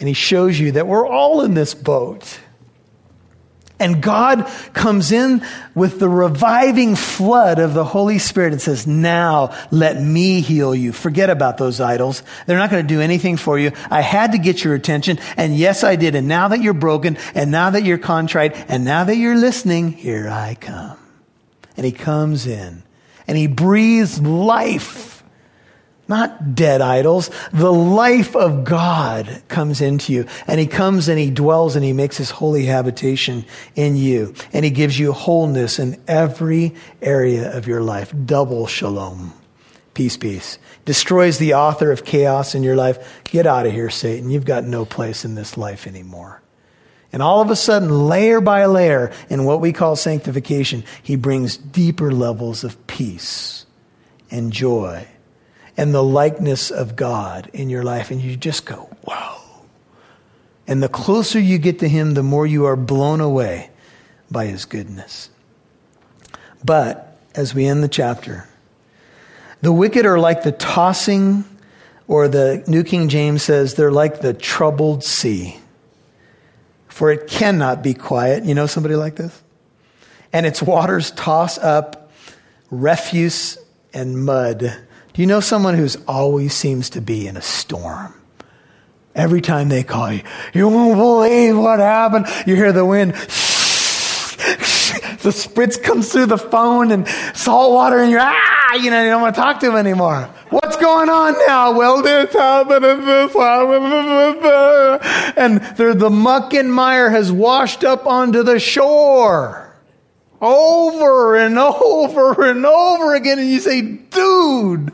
and 0.00 0.08
he 0.08 0.14
shows 0.14 0.58
you 0.58 0.72
that 0.72 0.86
we're 0.86 1.06
all 1.06 1.42
in 1.42 1.54
this 1.54 1.74
boat. 1.74 2.40
And 3.80 4.00
God 4.00 4.48
comes 4.72 5.10
in 5.10 5.44
with 5.74 5.98
the 5.98 6.08
reviving 6.08 6.94
flood 6.94 7.58
of 7.58 7.74
the 7.74 7.84
Holy 7.84 8.18
Spirit 8.18 8.52
and 8.52 8.62
says, 8.62 8.86
Now 8.86 9.54
let 9.72 10.00
me 10.00 10.40
heal 10.40 10.74
you. 10.74 10.92
Forget 10.92 11.28
about 11.28 11.58
those 11.58 11.80
idols. 11.80 12.22
They're 12.46 12.58
not 12.58 12.70
going 12.70 12.86
to 12.86 12.94
do 12.94 13.00
anything 13.00 13.36
for 13.36 13.58
you. 13.58 13.72
I 13.90 14.00
had 14.00 14.32
to 14.32 14.38
get 14.38 14.62
your 14.62 14.74
attention. 14.74 15.18
And 15.36 15.56
yes, 15.56 15.82
I 15.82 15.96
did. 15.96 16.14
And 16.14 16.28
now 16.28 16.48
that 16.48 16.62
you're 16.62 16.72
broken, 16.72 17.18
and 17.34 17.50
now 17.50 17.70
that 17.70 17.82
you're 17.82 17.98
contrite, 17.98 18.54
and 18.68 18.84
now 18.84 19.04
that 19.04 19.16
you're 19.16 19.36
listening, 19.36 19.92
here 19.92 20.28
I 20.28 20.56
come. 20.58 20.96
And 21.76 21.84
he 21.84 21.92
comes 21.92 22.46
in 22.46 22.84
and 23.26 23.36
he 23.36 23.48
breathes 23.48 24.20
life 24.20 25.13
not 26.08 26.54
dead 26.54 26.80
idols. 26.80 27.30
The 27.52 27.72
life 27.72 28.36
of 28.36 28.64
God 28.64 29.42
comes 29.48 29.80
into 29.80 30.12
you, 30.12 30.26
and 30.46 30.60
He 30.60 30.66
comes 30.66 31.08
and 31.08 31.18
He 31.18 31.30
dwells 31.30 31.76
and 31.76 31.84
He 31.84 31.92
makes 31.92 32.16
His 32.16 32.30
holy 32.30 32.66
habitation 32.66 33.44
in 33.74 33.96
you, 33.96 34.34
and 34.52 34.64
He 34.64 34.70
gives 34.70 34.98
you 34.98 35.12
wholeness 35.12 35.78
in 35.78 36.00
every 36.06 36.74
area 37.00 37.56
of 37.56 37.66
your 37.66 37.80
life. 37.80 38.12
Double 38.26 38.66
shalom. 38.66 39.32
Peace, 39.94 40.16
peace. 40.16 40.58
Destroys 40.84 41.38
the 41.38 41.54
author 41.54 41.92
of 41.92 42.04
chaos 42.04 42.54
in 42.54 42.62
your 42.62 42.76
life. 42.76 43.22
Get 43.24 43.46
out 43.46 43.66
of 43.66 43.72
here, 43.72 43.90
Satan. 43.90 44.28
You've 44.28 44.44
got 44.44 44.64
no 44.64 44.84
place 44.84 45.24
in 45.24 45.36
this 45.36 45.56
life 45.56 45.86
anymore. 45.86 46.42
And 47.12 47.22
all 47.22 47.40
of 47.40 47.50
a 47.50 47.56
sudden, 47.56 48.08
layer 48.08 48.40
by 48.40 48.66
layer, 48.66 49.12
in 49.30 49.44
what 49.44 49.60
we 49.60 49.72
call 49.72 49.94
sanctification, 49.94 50.82
He 51.00 51.14
brings 51.14 51.56
deeper 51.56 52.10
levels 52.10 52.64
of 52.64 52.86
peace 52.88 53.66
and 54.32 54.52
joy 54.52 55.06
and 55.76 55.92
the 55.92 56.02
likeness 56.02 56.70
of 56.70 56.96
God 56.96 57.50
in 57.52 57.68
your 57.70 57.82
life, 57.82 58.10
and 58.10 58.20
you 58.20 58.36
just 58.36 58.64
go, 58.64 58.88
wow. 59.04 59.40
And 60.66 60.82
the 60.82 60.88
closer 60.88 61.38
you 61.38 61.58
get 61.58 61.80
to 61.80 61.88
Him, 61.88 62.14
the 62.14 62.22
more 62.22 62.46
you 62.46 62.64
are 62.64 62.76
blown 62.76 63.20
away 63.20 63.70
by 64.30 64.46
His 64.46 64.64
goodness. 64.64 65.30
But 66.64 67.18
as 67.34 67.54
we 67.54 67.66
end 67.66 67.82
the 67.82 67.88
chapter, 67.88 68.48
the 69.60 69.72
wicked 69.72 70.06
are 70.06 70.18
like 70.18 70.42
the 70.42 70.52
tossing, 70.52 71.44
or 72.06 72.28
the 72.28 72.62
New 72.66 72.84
King 72.84 73.08
James 73.08 73.42
says 73.42 73.74
they're 73.74 73.90
like 73.90 74.20
the 74.20 74.34
troubled 74.34 75.02
sea. 75.02 75.58
For 76.88 77.10
it 77.10 77.26
cannot 77.26 77.82
be 77.82 77.92
quiet. 77.92 78.44
You 78.44 78.54
know 78.54 78.66
somebody 78.66 78.94
like 78.94 79.16
this? 79.16 79.42
And 80.32 80.46
its 80.46 80.62
waters 80.62 81.10
toss 81.10 81.58
up 81.58 82.12
refuse 82.70 83.58
and 83.92 84.24
mud 84.24 84.76
do 85.14 85.22
you 85.22 85.28
know 85.28 85.38
someone 85.38 85.74
who's 85.74 85.94
always 86.08 86.54
seems 86.54 86.90
to 86.90 87.00
be 87.00 87.28
in 87.28 87.36
a 87.36 87.42
storm? 87.42 88.12
Every 89.14 89.40
time 89.40 89.68
they 89.68 89.84
call 89.84 90.12
you, 90.12 90.22
you 90.52 90.68
won't 90.68 90.98
believe 90.98 91.56
what 91.56 91.78
happened. 91.78 92.26
You 92.48 92.56
hear 92.56 92.72
the 92.72 92.84
wind. 92.84 93.12
the 93.14 93.20
spritz 95.30 95.80
comes 95.80 96.10
through 96.10 96.26
the 96.26 96.36
phone 96.36 96.90
and 96.90 97.06
salt 97.32 97.72
water 97.72 97.98
and 97.98 98.10
you're, 98.10 98.18
ah, 98.20 98.74
you 98.74 98.90
know, 98.90 99.04
you 99.04 99.10
don't 99.10 99.22
want 99.22 99.36
to 99.36 99.40
talk 99.40 99.60
to 99.60 99.70
him 99.70 99.76
anymore. 99.76 100.28
What's 100.50 100.76
going 100.78 101.08
on 101.08 101.34
now? 101.46 101.78
Well, 101.78 102.02
this 102.02 102.32
happened 102.32 102.84
and 102.84 103.06
this 103.06 103.32
happened. 103.32 104.42
And 105.36 105.60
the 105.76 106.10
muck 106.10 106.54
and 106.54 106.72
mire 106.72 107.10
has 107.10 107.30
washed 107.30 107.84
up 107.84 108.08
onto 108.08 108.42
the 108.42 108.58
shore 108.58 109.76
over 110.40 111.36
and 111.36 111.56
over 111.56 112.50
and 112.50 112.66
over 112.66 113.14
again. 113.14 113.38
And 113.38 113.48
you 113.48 113.60
say, 113.60 113.80
dude, 113.80 114.90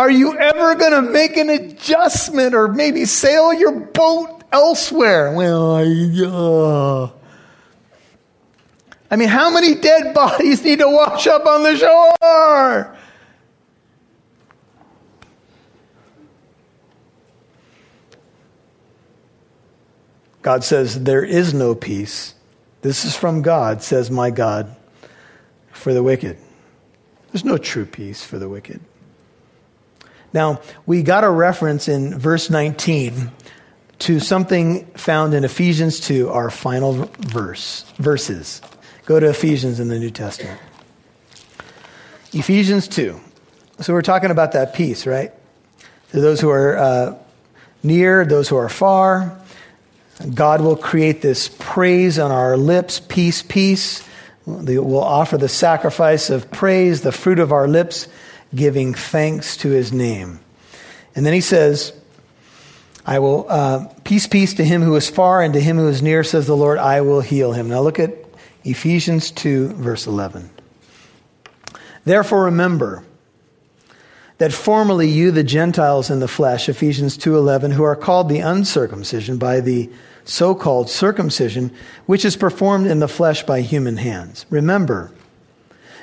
are 0.00 0.10
you 0.10 0.36
ever 0.36 0.74
going 0.74 0.92
to 0.92 1.02
make 1.02 1.36
an 1.36 1.50
adjustment 1.50 2.54
or 2.54 2.68
maybe 2.68 3.04
sail 3.04 3.52
your 3.52 3.72
boat 3.72 4.42
elsewhere? 4.50 5.34
Well, 5.34 5.76
I, 5.76 5.84
uh... 6.26 7.10
I 9.10 9.16
mean, 9.16 9.28
how 9.28 9.50
many 9.50 9.74
dead 9.74 10.14
bodies 10.14 10.64
need 10.64 10.78
to 10.78 10.88
wash 10.88 11.26
up 11.26 11.46
on 11.46 11.62
the 11.62 11.76
shore? 11.76 12.96
God 20.42 20.64
says, 20.64 21.02
There 21.02 21.22
is 21.22 21.52
no 21.52 21.74
peace 21.74 22.34
this 22.82 23.04
is 23.04 23.14
from 23.14 23.42
God, 23.42 23.82
says 23.82 24.10
my 24.10 24.30
God, 24.30 24.74
for 25.72 25.92
the 25.92 26.02
wicked. 26.02 26.38
There's 27.30 27.44
no 27.44 27.58
true 27.58 27.84
peace 27.84 28.24
for 28.24 28.38
the 28.38 28.48
wicked. 28.48 28.80
Now, 30.32 30.60
we 30.86 31.02
got 31.02 31.24
a 31.24 31.30
reference 31.30 31.88
in 31.88 32.18
verse 32.18 32.50
19 32.50 33.30
to 34.00 34.20
something 34.20 34.86
found 34.92 35.34
in 35.34 35.44
Ephesians 35.44 36.00
2, 36.00 36.30
our 36.30 36.50
final 36.50 37.10
verse, 37.18 37.84
verses. 37.96 38.62
Go 39.06 39.20
to 39.20 39.28
Ephesians 39.28 39.80
in 39.80 39.88
the 39.88 39.98
New 39.98 40.10
Testament. 40.10 40.60
Ephesians 42.32 42.86
2. 42.88 43.20
So 43.80 43.92
we're 43.92 44.02
talking 44.02 44.30
about 44.30 44.52
that 44.52 44.74
peace, 44.74 45.06
right? 45.06 45.32
To 46.12 46.20
those 46.20 46.40
who 46.40 46.50
are 46.50 46.78
uh, 46.78 47.18
near, 47.82 48.24
those 48.24 48.48
who 48.48 48.56
are 48.56 48.68
far, 48.68 49.38
God 50.34 50.60
will 50.60 50.76
create 50.76 51.22
this 51.22 51.48
praise 51.58 52.18
on 52.18 52.30
our 52.30 52.56
lips, 52.56 53.00
peace, 53.00 53.42
peace. 53.42 54.06
We'll 54.46 55.02
offer 55.02 55.38
the 55.38 55.48
sacrifice 55.48 56.30
of 56.30 56.50
praise, 56.50 57.00
the 57.00 57.12
fruit 57.12 57.38
of 57.38 57.52
our 57.52 57.66
lips, 57.66 58.06
giving 58.54 58.94
thanks 58.94 59.56
to 59.58 59.70
his 59.70 59.92
name. 59.92 60.40
And 61.14 61.24
then 61.26 61.32
he 61.32 61.40
says, 61.40 61.92
I 63.06 63.18
will, 63.18 63.46
uh, 63.48 63.86
peace, 64.04 64.26
peace 64.26 64.54
to 64.54 64.64
him 64.64 64.82
who 64.82 64.94
is 64.96 65.08
far 65.08 65.42
and 65.42 65.54
to 65.54 65.60
him 65.60 65.76
who 65.76 65.88
is 65.88 66.02
near, 66.02 66.22
says 66.22 66.46
the 66.46 66.56
Lord, 66.56 66.78
I 66.78 67.00
will 67.00 67.20
heal 67.20 67.52
him. 67.52 67.68
Now 67.68 67.80
look 67.80 67.98
at 67.98 68.14
Ephesians 68.64 69.30
2, 69.30 69.68
verse 69.68 70.06
11. 70.06 70.50
Therefore 72.04 72.44
remember 72.44 73.04
that 74.38 74.52
formerly 74.52 75.08
you, 75.08 75.30
the 75.30 75.44
Gentiles 75.44 76.10
in 76.10 76.20
the 76.20 76.28
flesh, 76.28 76.68
Ephesians 76.68 77.18
2.11, 77.18 77.72
who 77.72 77.82
are 77.82 77.96
called 77.96 78.28
the 78.28 78.40
uncircumcision 78.40 79.36
by 79.36 79.60
the 79.60 79.90
so 80.24 80.54
called 80.54 80.88
circumcision, 80.88 81.70
which 82.06 82.24
is 82.24 82.36
performed 82.36 82.86
in 82.86 83.00
the 83.00 83.08
flesh 83.08 83.42
by 83.42 83.60
human 83.60 83.96
hands. 83.96 84.46
Remember 84.48 85.12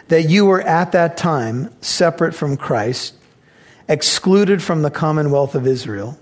that 0.07 0.29
you 0.29 0.45
were 0.45 0.61
at 0.61 0.91
that 0.93 1.17
time 1.17 1.73
separate 1.81 2.33
from 2.33 2.57
Christ, 2.57 3.13
excluded 3.87 4.61
from 4.63 4.81
the 4.81 4.91
commonwealth 4.91 5.55
of 5.55 5.67
Israel, 5.67 6.17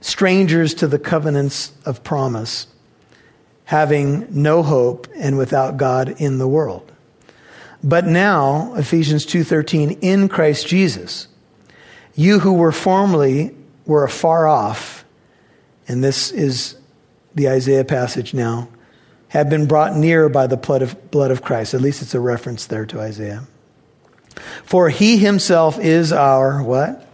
strangers 0.00 0.74
to 0.74 0.86
the 0.86 0.98
covenants 0.98 1.72
of 1.84 2.04
promise, 2.04 2.66
having 3.64 4.26
no 4.30 4.62
hope 4.62 5.08
and 5.16 5.36
without 5.36 5.76
God 5.76 6.14
in 6.18 6.38
the 6.38 6.48
world. 6.48 6.92
But 7.82 8.06
now, 8.06 8.74
Ephesians 8.76 9.26
2:13, 9.26 9.98
in 10.00 10.28
Christ 10.28 10.66
Jesus, 10.66 11.28
you 12.14 12.40
who 12.40 12.54
were 12.54 12.72
formerly 12.72 13.54
were 13.84 14.04
afar 14.04 14.46
off, 14.46 15.04
and 15.86 16.02
this 16.02 16.30
is 16.30 16.76
the 17.34 17.48
Isaiah 17.48 17.84
passage 17.84 18.32
now, 18.32 18.68
have 19.36 19.50
been 19.50 19.66
brought 19.66 19.96
near 19.96 20.28
by 20.28 20.46
the 20.46 20.56
blood 20.56 20.82
of, 20.82 21.10
blood 21.10 21.30
of 21.30 21.42
Christ. 21.42 21.74
At 21.74 21.80
least 21.80 22.02
it's 22.02 22.14
a 22.14 22.20
reference 22.20 22.66
there 22.66 22.86
to 22.86 23.00
Isaiah. 23.00 23.44
For 24.64 24.88
he 24.90 25.18
himself 25.18 25.78
is 25.78 26.12
our 26.12 26.62
what? 26.62 27.06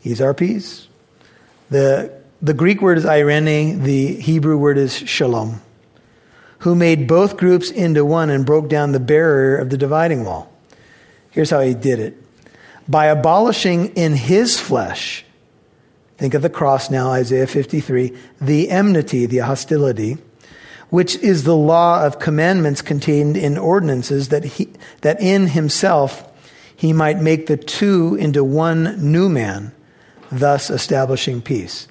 He's 0.00 0.20
our 0.20 0.34
peace. 0.34 0.86
The, 1.70 2.12
the 2.40 2.54
Greek 2.54 2.80
word 2.80 2.98
is 2.98 3.04
irene, 3.04 3.82
the 3.82 4.14
Hebrew 4.14 4.56
word 4.56 4.78
is 4.78 4.96
shalom, 4.96 5.60
who 6.60 6.74
made 6.74 7.06
both 7.06 7.36
groups 7.36 7.70
into 7.70 8.04
one 8.04 8.30
and 8.30 8.46
broke 8.46 8.68
down 8.68 8.92
the 8.92 9.00
barrier 9.00 9.58
of 9.58 9.70
the 9.70 9.76
dividing 9.76 10.24
wall. 10.24 10.50
Here's 11.30 11.50
how 11.50 11.60
he 11.60 11.74
did 11.74 11.98
it 11.98 12.16
by 12.88 13.06
abolishing 13.06 13.88
in 13.96 14.14
his 14.14 14.58
flesh 14.58 15.24
Think 16.18 16.34
of 16.34 16.42
the 16.42 16.50
cross 16.50 16.90
now, 16.90 17.12
Isaiah 17.12 17.46
53, 17.46 18.12
the 18.40 18.70
enmity, 18.70 19.26
the 19.26 19.38
hostility, 19.38 20.18
which 20.90 21.16
is 21.16 21.44
the 21.44 21.56
law 21.56 22.04
of 22.04 22.18
commandments 22.18 22.82
contained 22.82 23.36
in 23.36 23.58
ordinances 23.58 24.28
that, 24.28 24.44
he, 24.44 24.68
that 25.02 25.20
in 25.20 25.48
himself 25.48 26.24
he 26.78 26.92
might 26.92 27.20
make 27.20 27.46
the 27.46 27.56
two 27.56 28.14
into 28.14 28.44
one 28.44 29.10
new 29.10 29.28
man, 29.28 29.72
thus 30.30 30.70
establishing 30.70 31.42
peace, 31.42 31.88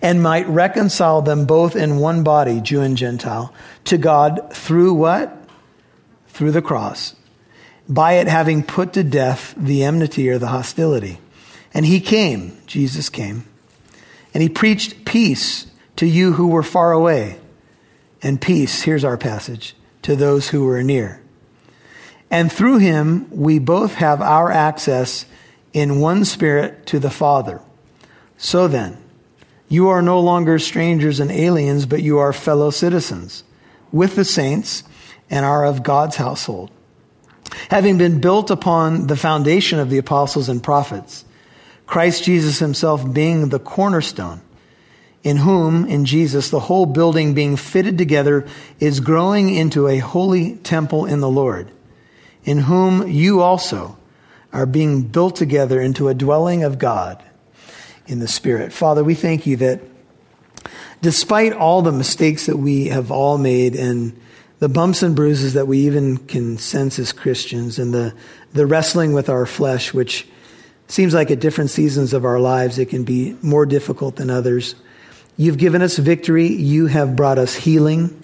and 0.00 0.22
might 0.22 0.48
reconcile 0.48 1.22
them 1.22 1.44
both 1.44 1.74
in 1.74 1.98
one 1.98 2.22
body, 2.22 2.60
Jew 2.60 2.82
and 2.82 2.96
Gentile, 2.96 3.52
to 3.86 3.98
God 3.98 4.52
through 4.52 4.94
what? 4.94 5.36
Through 6.28 6.52
the 6.52 6.62
cross, 6.62 7.16
by 7.88 8.12
it 8.12 8.28
having 8.28 8.62
put 8.62 8.92
to 8.92 9.02
death 9.02 9.54
the 9.56 9.82
enmity 9.82 10.30
or 10.30 10.38
the 10.38 10.46
hostility. 10.46 11.18
And 11.74 11.84
he 11.84 12.00
came, 12.00 12.56
Jesus 12.68 13.08
came, 13.08 13.44
and 14.32 14.42
he 14.42 14.48
preached 14.48 15.04
peace 15.04 15.66
to 15.96 16.06
you 16.06 16.34
who 16.34 16.46
were 16.46 16.62
far 16.62 16.92
away, 16.92 17.39
and 18.22 18.40
peace, 18.40 18.82
here's 18.82 19.04
our 19.04 19.16
passage, 19.16 19.74
to 20.02 20.16
those 20.16 20.48
who 20.48 20.64
were 20.64 20.82
near. 20.82 21.22
And 22.30 22.52
through 22.52 22.78
him, 22.78 23.28
we 23.30 23.58
both 23.58 23.94
have 23.94 24.20
our 24.20 24.50
access 24.50 25.26
in 25.72 26.00
one 26.00 26.24
spirit 26.24 26.86
to 26.86 26.98
the 26.98 27.10
Father. 27.10 27.60
So 28.38 28.68
then, 28.68 28.96
you 29.68 29.88
are 29.88 30.02
no 30.02 30.20
longer 30.20 30.58
strangers 30.58 31.20
and 31.20 31.30
aliens, 31.30 31.86
but 31.86 32.02
you 32.02 32.18
are 32.18 32.32
fellow 32.32 32.70
citizens 32.70 33.44
with 33.92 34.16
the 34.16 34.24
saints 34.24 34.84
and 35.28 35.44
are 35.44 35.64
of 35.64 35.82
God's 35.82 36.16
household, 36.16 36.70
having 37.68 37.98
been 37.98 38.20
built 38.20 38.50
upon 38.50 39.06
the 39.06 39.16
foundation 39.16 39.78
of 39.78 39.90
the 39.90 39.98
apostles 39.98 40.48
and 40.48 40.62
prophets 40.62 41.24
Christ 41.90 42.22
Jesus 42.22 42.60
himself 42.60 43.12
being 43.12 43.48
the 43.48 43.58
cornerstone, 43.58 44.40
in 45.22 45.38
whom, 45.38 45.84
in 45.86 46.04
Jesus, 46.04 46.50
the 46.50 46.60
whole 46.60 46.86
building 46.86 47.34
being 47.34 47.56
fitted 47.56 47.98
together 47.98 48.46
is 48.78 49.00
growing 49.00 49.54
into 49.54 49.86
a 49.86 49.98
holy 49.98 50.56
temple 50.56 51.04
in 51.04 51.20
the 51.20 51.28
Lord, 51.28 51.70
in 52.44 52.58
whom 52.60 53.06
you 53.06 53.40
also 53.40 53.98
are 54.52 54.66
being 54.66 55.02
built 55.02 55.36
together 55.36 55.80
into 55.80 56.08
a 56.08 56.14
dwelling 56.14 56.64
of 56.64 56.78
God 56.78 57.22
in 58.06 58.18
the 58.18 58.28
Spirit. 58.28 58.72
Father, 58.72 59.04
we 59.04 59.14
thank 59.14 59.46
you 59.46 59.56
that 59.56 59.80
despite 61.02 61.52
all 61.52 61.82
the 61.82 61.92
mistakes 61.92 62.46
that 62.46 62.56
we 62.56 62.86
have 62.86 63.10
all 63.10 63.38
made 63.38 63.76
and 63.76 64.18
the 64.58 64.68
bumps 64.68 65.02
and 65.02 65.14
bruises 65.14 65.54
that 65.54 65.66
we 65.66 65.78
even 65.80 66.16
can 66.16 66.58
sense 66.58 66.98
as 66.98 67.12
Christians 67.12 67.78
and 67.78 67.94
the, 67.94 68.14
the 68.52 68.66
wrestling 68.66 69.12
with 69.12 69.28
our 69.28 69.46
flesh, 69.46 69.94
which 69.94 70.26
Seems 70.90 71.14
like 71.14 71.30
at 71.30 71.38
different 71.38 71.70
seasons 71.70 72.12
of 72.12 72.24
our 72.24 72.40
lives, 72.40 72.76
it 72.76 72.86
can 72.86 73.04
be 73.04 73.36
more 73.42 73.64
difficult 73.64 74.16
than 74.16 74.28
others. 74.28 74.74
You've 75.40 75.56
given 75.56 75.80
us 75.80 75.96
victory. 75.96 76.48
You 76.48 76.84
have 76.88 77.16
brought 77.16 77.38
us 77.38 77.54
healing. 77.54 78.22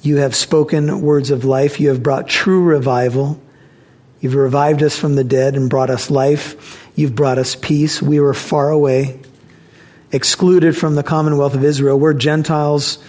You 0.00 0.18
have 0.18 0.36
spoken 0.36 1.00
words 1.00 1.32
of 1.32 1.44
life. 1.44 1.80
You 1.80 1.88
have 1.88 2.04
brought 2.04 2.28
true 2.28 2.62
revival. 2.62 3.42
You've 4.20 4.36
revived 4.36 4.84
us 4.84 4.96
from 4.96 5.16
the 5.16 5.24
dead 5.24 5.56
and 5.56 5.68
brought 5.68 5.90
us 5.90 6.12
life. 6.12 6.88
You've 6.94 7.16
brought 7.16 7.38
us 7.38 7.56
peace. 7.56 8.00
We 8.00 8.20
were 8.20 8.32
far 8.32 8.70
away, 8.70 9.18
excluded 10.12 10.76
from 10.76 10.94
the 10.94 11.02
commonwealth 11.02 11.56
of 11.56 11.64
Israel. 11.64 11.98
We're 11.98 12.14
Gentiles 12.14 13.02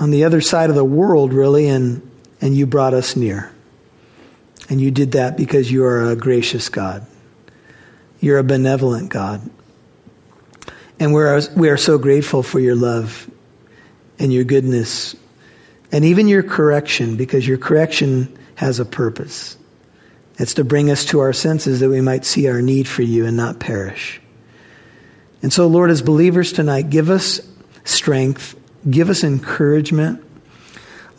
on 0.00 0.10
the 0.10 0.24
other 0.24 0.40
side 0.40 0.70
of 0.70 0.74
the 0.74 0.86
world, 0.86 1.34
really, 1.34 1.68
and, 1.68 2.00
and 2.40 2.56
you 2.56 2.66
brought 2.66 2.94
us 2.94 3.14
near. 3.14 3.52
And 4.70 4.80
you 4.80 4.90
did 4.90 5.12
that 5.12 5.36
because 5.36 5.70
you 5.70 5.84
are 5.84 6.10
a 6.10 6.16
gracious 6.16 6.70
God. 6.70 7.06
You're 8.20 8.38
a 8.38 8.42
benevolent 8.42 9.10
God. 9.10 9.50
And 11.00 11.14
we're, 11.14 11.40
we 11.56 11.68
are 11.68 11.76
so 11.76 11.98
grateful 11.98 12.42
for 12.42 12.58
your 12.58 12.74
love 12.74 13.30
and 14.18 14.32
your 14.32 14.44
goodness 14.44 15.14
and 15.92 16.04
even 16.04 16.28
your 16.28 16.42
correction 16.42 17.16
because 17.16 17.46
your 17.46 17.58
correction 17.58 18.36
has 18.56 18.80
a 18.80 18.84
purpose. 18.84 19.56
It's 20.38 20.54
to 20.54 20.64
bring 20.64 20.90
us 20.90 21.04
to 21.06 21.20
our 21.20 21.32
senses 21.32 21.80
that 21.80 21.88
we 21.88 22.00
might 22.00 22.24
see 22.24 22.48
our 22.48 22.60
need 22.60 22.86
for 22.86 23.02
you 23.02 23.26
and 23.26 23.36
not 23.36 23.58
perish. 23.58 24.20
And 25.42 25.52
so, 25.52 25.66
Lord, 25.66 25.90
as 25.90 26.02
believers 26.02 26.52
tonight, 26.52 26.90
give 26.90 27.10
us 27.10 27.40
strength, 27.84 28.58
give 28.88 29.08
us 29.08 29.24
encouragement. 29.24 30.24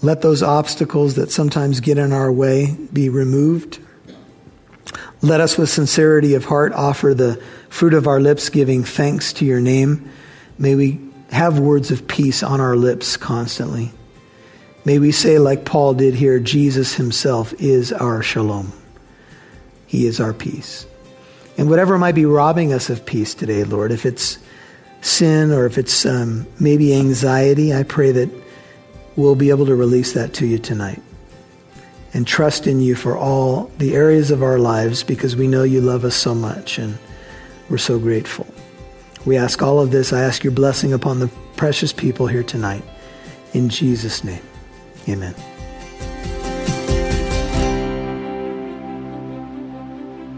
Let 0.02 0.22
those 0.22 0.44
obstacles 0.44 1.16
that 1.16 1.32
sometimes 1.32 1.80
get 1.80 1.98
in 1.98 2.14
our 2.14 2.32
way 2.32 2.78
be 2.94 3.10
removed. 3.10 3.80
Let 5.22 5.42
us, 5.42 5.58
with 5.58 5.70
sincerity 5.70 6.36
of 6.36 6.46
heart, 6.46 6.72
offer 6.72 7.14
the 7.14 7.42
fruit 7.70 7.94
of 7.94 8.08
our 8.08 8.20
lips, 8.20 8.50
giving 8.50 8.84
thanks 8.84 9.34
to 9.34 9.46
your 9.46 9.62
name. 9.62 10.12
May 10.58 10.76
we 10.76 11.00
have 11.32 11.60
words 11.60 11.92
of 11.92 12.08
peace 12.08 12.44
on 12.44 12.60
our 12.60 12.76
lips 12.76 13.16
constantly. 13.16 13.92
May 14.86 15.00
we 15.00 15.12
say, 15.12 15.40
like 15.40 15.66
Paul 15.66 15.94
did 15.94 16.16
here, 16.16 16.40
Jesus 16.40 16.96
himself 16.96 17.54
is 17.60 17.94
our 17.94 18.24
shalom. 18.24 18.74
He 19.86 20.06
is 20.06 20.20
our 20.20 20.34
peace. 20.34 20.86
And 21.58 21.70
whatever 21.70 21.98
might 21.98 22.16
be 22.16 22.26
robbing 22.26 22.74
us 22.74 22.90
of 22.90 23.06
peace 23.06 23.34
today, 23.34 23.64
Lord, 23.64 23.92
if 23.92 24.06
it's 24.06 24.38
sin 25.02 25.52
or 25.52 25.66
if 25.66 25.78
it's 25.78 26.06
um, 26.06 26.48
maybe 26.60 26.96
anxiety, 26.96 27.74
I 27.74 27.84
pray 27.84 28.12
that 28.12 28.30
we'll 29.16 29.36
be 29.36 29.50
able 29.50 29.66
to 29.66 29.76
release 29.76 30.14
that 30.14 30.34
to 30.36 30.48
you 30.48 30.58
tonight 30.58 31.02
and 32.14 32.26
trust 32.26 32.66
in 32.66 32.80
you 32.80 32.96
for 32.96 33.18
all 33.18 33.70
the 33.78 33.96
areas 33.96 34.32
of 34.32 34.42
our 34.42 34.58
lives 34.58 35.04
because 35.04 35.36
we 35.36 35.48
know 35.48 35.64
you 35.64 35.82
love 35.82 36.06
us 36.06 36.16
so 36.16 36.34
much 36.34 36.80
and 36.80 36.98
we're 37.70 37.78
so 37.78 38.00
grateful. 38.00 38.48
We 39.26 39.38
ask 39.38 39.62
all 39.62 39.80
of 39.80 39.92
this. 39.92 40.14
I 40.14 40.22
ask 40.22 40.44
your 40.44 40.54
blessing 40.54 40.94
upon 40.94 41.20
the 41.20 41.28
precious 41.56 41.94
people 41.94 42.28
here 42.28 42.44
tonight. 42.44 42.84
In 43.54 43.70
Jesus' 43.70 44.24
name, 44.24 44.42
amen. 45.08 45.36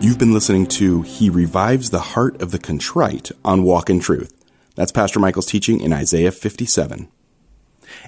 You've 0.02 0.18
been 0.18 0.34
listening 0.34 0.66
to 0.68 1.04
He 1.04 1.30
Revives 1.30 1.92
the 1.92 2.00
Heart 2.00 2.42
of 2.42 2.52
the 2.52 2.58
Contrite 2.58 3.32
on 3.46 3.62
Walk 3.62 3.88
in 3.90 4.00
Truth. 4.00 4.34
That's 4.74 4.92
Pastor 4.92 5.20
Michael's 5.20 5.46
teaching 5.46 5.80
in 5.80 5.94
Isaiah 5.94 6.32
57. 6.32 7.08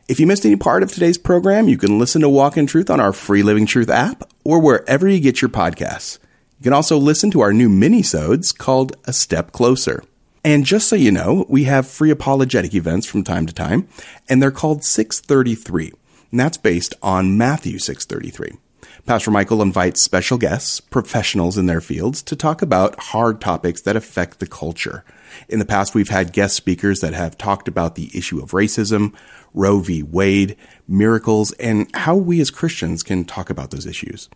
If 0.08 0.20
you 0.20 0.26
missed 0.26 0.46
any 0.46 0.56
part 0.56 0.82
of 0.82 0.92
today's 0.92 1.18
program, 1.20 1.68
you 1.68 1.78
can 1.78 2.00
listen 2.00 2.22
to 2.22 2.30
Walk 2.30 2.58
in 2.58 2.66
Truth 2.66 2.90
on 2.90 3.00
our 3.00 3.14
free 3.14 3.44
Living 3.44 3.68
Truth 3.68 3.92
app 3.92 4.24
or 4.44 4.60
wherever 4.60 5.08
you 5.08 5.20
get 5.20 5.42
your 5.42 5.50
podcasts. 5.50 6.18
You 6.64 6.70
can 6.70 6.78
also 6.78 6.98
listen 6.98 7.30
to 7.32 7.42
our 7.42 7.52
new 7.52 7.68
mini-sodes 7.68 8.54
called 8.54 8.96
A 9.04 9.12
Step 9.12 9.52
Closer. 9.52 10.02
And 10.46 10.64
just 10.64 10.88
so 10.88 10.96
you 10.96 11.12
know, 11.12 11.46
we 11.50 11.66
have 11.66 11.86
free 11.86 12.10
apologetic 12.10 12.74
events 12.74 13.06
from 13.06 13.26
time 13.26 13.46
to 13.48 13.54
time, 13.54 13.90
and 14.30 14.42
they're 14.42 14.50
called 14.50 14.86
633. 14.86 15.92
And 16.32 16.40
that's 16.40 16.56
based 16.56 16.96
on 17.04 17.38
Matthew 17.38 17.80
633. 17.80 18.58
Pastor 19.06 19.30
Michael 19.30 19.62
invites 19.62 20.02
special 20.02 20.38
guests, 20.38 20.80
professionals 20.80 21.58
in 21.58 21.66
their 21.66 21.82
fields, 21.82 22.24
to 22.24 22.36
talk 22.38 22.62
about 22.62 22.98
hard 22.98 23.42
topics 23.42 23.82
that 23.82 23.98
affect 23.98 24.40
the 24.40 24.48
culture. 24.48 25.04
In 25.50 25.60
the 25.60 25.66
past, 25.66 25.94
we've 25.94 26.08
had 26.08 26.32
guest 26.32 26.56
speakers 26.56 27.02
that 27.02 27.14
have 27.14 27.38
talked 27.38 27.68
about 27.68 27.96
the 27.96 28.10
issue 28.18 28.42
of 28.42 28.52
racism, 28.52 29.14
Roe 29.54 29.80
v. 29.80 30.02
Wade, 30.02 30.56
miracles, 30.88 31.52
and 31.60 31.94
how 31.94 32.16
we 32.16 32.40
as 32.40 32.50
Christians 32.50 33.04
can 33.04 33.26
talk 33.26 33.50
about 33.50 33.72
those 33.72 33.86
issues. 33.86 34.30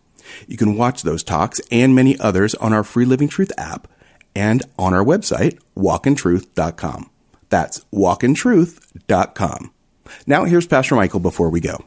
You 0.46 0.56
can 0.56 0.76
watch 0.76 1.02
those 1.02 1.22
talks 1.22 1.60
and 1.70 1.94
many 1.94 2.18
others 2.18 2.54
on 2.56 2.72
our 2.72 2.84
Free 2.84 3.04
Living 3.04 3.28
Truth 3.28 3.52
app 3.58 3.88
and 4.34 4.62
on 4.78 4.94
our 4.94 5.04
website, 5.04 5.58
walkintruth.com. 5.76 7.10
That's 7.48 7.84
walkintruth.com. 7.92 9.70
Now 10.26 10.44
here's 10.44 10.66
Pastor 10.66 10.94
Michael 10.94 11.20
before 11.20 11.50
we 11.50 11.60
go. 11.60 11.84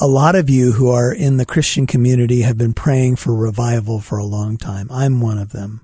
A 0.00 0.06
lot 0.08 0.34
of 0.34 0.50
you 0.50 0.72
who 0.72 0.90
are 0.90 1.12
in 1.12 1.36
the 1.36 1.46
Christian 1.46 1.86
community 1.86 2.42
have 2.42 2.58
been 2.58 2.74
praying 2.74 3.16
for 3.16 3.34
revival 3.34 4.00
for 4.00 4.18
a 4.18 4.24
long 4.24 4.56
time. 4.56 4.88
I'm 4.90 5.20
one 5.20 5.38
of 5.38 5.52
them. 5.52 5.82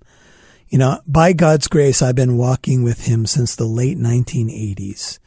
You 0.69 0.79
know, 0.79 1.01
by 1.07 1.33
God's 1.33 1.69
grace, 1.69 2.03
I've 2.03 2.17
been 2.17 2.37
walking 2.37 2.83
with 2.83 3.07
Him 3.07 3.27
since 3.27 3.55
the 3.55 3.67
late 3.67 3.99
1980s. 3.99 5.19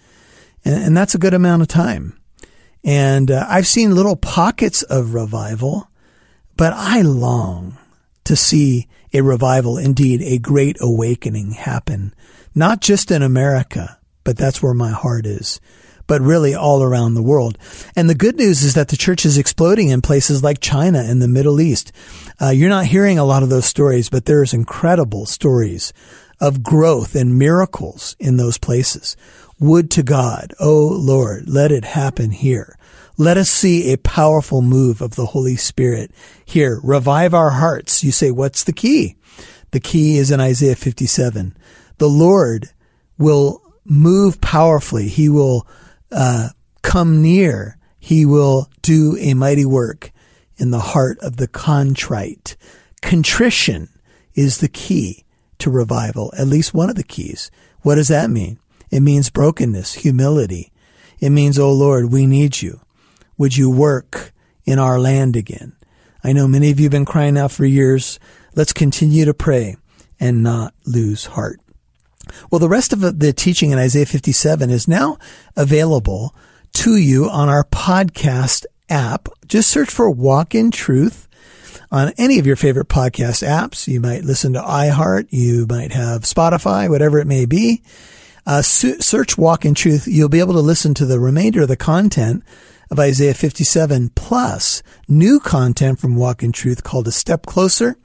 And, 0.65 0.83
and 0.83 0.97
that's 0.97 1.15
a 1.15 1.19
good 1.19 1.33
amount 1.33 1.61
of 1.61 1.67
time. 1.69 2.19
And 2.83 3.31
uh, 3.31 3.45
I've 3.47 3.67
seen 3.67 3.95
little 3.95 4.17
pockets 4.17 4.83
of 4.83 5.13
revival, 5.13 5.89
but 6.55 6.73
I 6.73 7.01
long 7.01 7.77
to 8.25 8.35
see 8.35 8.87
a 9.13 9.21
revival, 9.21 9.77
indeed 9.77 10.21
a 10.21 10.39
great 10.39 10.77
awakening 10.81 11.51
happen, 11.51 12.13
not 12.55 12.81
just 12.81 13.11
in 13.11 13.21
America, 13.21 13.99
but 14.23 14.37
that's 14.37 14.61
where 14.61 14.73
my 14.73 14.91
heart 14.91 15.25
is, 15.25 15.59
but 16.07 16.21
really 16.21 16.53
all 16.55 16.83
around 16.83 17.13
the 17.13 17.23
world. 17.23 17.57
And 17.95 18.09
the 18.09 18.15
good 18.15 18.37
news 18.37 18.63
is 18.63 18.73
that 18.73 18.89
the 18.89 18.97
church 18.97 19.25
is 19.25 19.37
exploding 19.37 19.89
in 19.89 20.01
places 20.01 20.43
like 20.43 20.59
China 20.59 20.99
and 20.99 21.21
the 21.21 21.27
Middle 21.27 21.61
East. 21.61 21.91
Uh, 22.41 22.49
you're 22.49 22.69
not 22.69 22.85
hearing 22.85 23.19
a 23.19 23.25
lot 23.25 23.43
of 23.43 23.49
those 23.49 23.65
stories, 23.65 24.09
but 24.09 24.25
there's 24.25 24.53
incredible 24.53 25.25
stories 25.25 25.93
of 26.39 26.63
growth 26.63 27.15
and 27.15 27.37
miracles 27.37 28.15
in 28.19 28.37
those 28.37 28.57
places. 28.57 29.15
Would 29.59 29.91
to 29.91 30.03
God, 30.03 30.53
oh 30.59 30.89
Lord, 30.99 31.47
let 31.47 31.71
it 31.71 31.85
happen 31.85 32.31
here. 32.31 32.77
Let 33.17 33.37
us 33.37 33.49
see 33.49 33.91
a 33.91 33.97
powerful 33.97 34.61
move 34.61 35.01
of 35.01 35.15
the 35.15 35.27
Holy 35.27 35.55
Spirit 35.55 36.11
here. 36.45 36.79
Revive 36.83 37.33
our 37.33 37.51
hearts. 37.51 38.03
You 38.03 38.11
say, 38.11 38.31
what's 38.31 38.63
the 38.63 38.73
key? 38.73 39.15
The 39.71 39.79
key 39.79 40.17
is 40.17 40.31
in 40.31 40.39
Isaiah 40.39 40.75
57. 40.75 41.55
The 41.99 42.09
Lord 42.09 42.69
will 43.17 43.61
move 43.85 44.41
powerfully. 44.41 45.09
He 45.09 45.29
will 45.29 45.67
uh, 46.11 46.49
come 46.81 47.21
near. 47.21 47.77
He 47.99 48.25
will 48.25 48.69
do 48.81 49.15
a 49.19 49.33
mighty 49.33 49.65
work 49.65 50.11
in 50.57 50.71
the 50.71 50.79
heart 50.79 51.19
of 51.19 51.37
the 51.37 51.47
contrite. 51.47 52.55
Contrition 53.01 53.89
is 54.33 54.57
the 54.57 54.67
key 54.67 55.23
to 55.59 55.69
revival, 55.69 56.33
at 56.37 56.47
least 56.47 56.73
one 56.73 56.89
of 56.89 56.95
the 56.95 57.03
keys. 57.03 57.51
What 57.81 57.95
does 57.95 58.07
that 58.07 58.29
mean? 58.29 58.59
It 58.89 59.01
means 59.01 59.29
brokenness, 59.29 59.95
humility. 59.95 60.71
It 61.19 61.29
means, 61.29 61.57
oh 61.57 61.71
Lord, 61.71 62.11
we 62.11 62.25
need 62.25 62.61
you. 62.61 62.81
Would 63.37 63.57
you 63.57 63.69
work 63.69 64.33
in 64.65 64.79
our 64.79 64.99
land 64.99 65.35
again? 65.35 65.75
I 66.23 66.33
know 66.33 66.47
many 66.47 66.71
of 66.71 66.79
you 66.79 66.85
have 66.85 66.91
been 66.91 67.05
crying 67.05 67.37
out 67.37 67.51
for 67.51 67.65
years. 67.65 68.19
Let's 68.55 68.73
continue 68.73 69.25
to 69.25 69.33
pray 69.33 69.75
and 70.19 70.43
not 70.43 70.73
lose 70.85 71.25
heart. 71.25 71.59
Well, 72.49 72.59
the 72.59 72.69
rest 72.69 72.93
of 72.93 73.19
the 73.19 73.33
teaching 73.33 73.71
in 73.71 73.79
Isaiah 73.79 74.05
57 74.05 74.69
is 74.69 74.87
now 74.87 75.17
available 75.57 76.33
to 76.73 76.95
you 76.95 77.29
on 77.29 77.49
our 77.49 77.65
podcast 77.65 78.65
app. 78.89 79.27
Just 79.47 79.69
search 79.69 79.89
for 79.89 80.09
Walk 80.09 80.55
in 80.55 80.71
Truth 80.71 81.27
on 81.91 82.13
any 82.17 82.39
of 82.39 82.47
your 82.47 82.55
favorite 82.55 82.87
podcast 82.87 83.45
apps. 83.45 83.87
You 83.87 83.99
might 83.99 84.23
listen 84.23 84.53
to 84.53 84.61
iHeart. 84.61 85.27
You 85.31 85.67
might 85.67 85.91
have 85.91 86.21
Spotify, 86.21 86.89
whatever 86.89 87.19
it 87.19 87.27
may 87.27 87.45
be. 87.45 87.83
Uh, 88.45 88.61
search 88.61 89.37
Walk 89.37 89.63
in 89.63 89.73
Truth. 89.73 90.07
You'll 90.07 90.29
be 90.29 90.39
able 90.39 90.53
to 90.53 90.59
listen 90.59 90.93
to 90.95 91.05
the 91.05 91.19
remainder 91.19 91.61
of 91.61 91.69
the 91.69 91.77
content 91.77 92.43
of 92.91 92.99
Isaiah 92.99 93.33
57 93.33 94.09
plus 94.15 94.83
new 95.07 95.39
content 95.39 95.99
from 95.99 96.15
Walk 96.15 96.43
in 96.43 96.51
Truth 96.51 96.83
called 96.83 97.07
A 97.07 97.11
Step 97.11 97.45
Closer, 97.45 97.95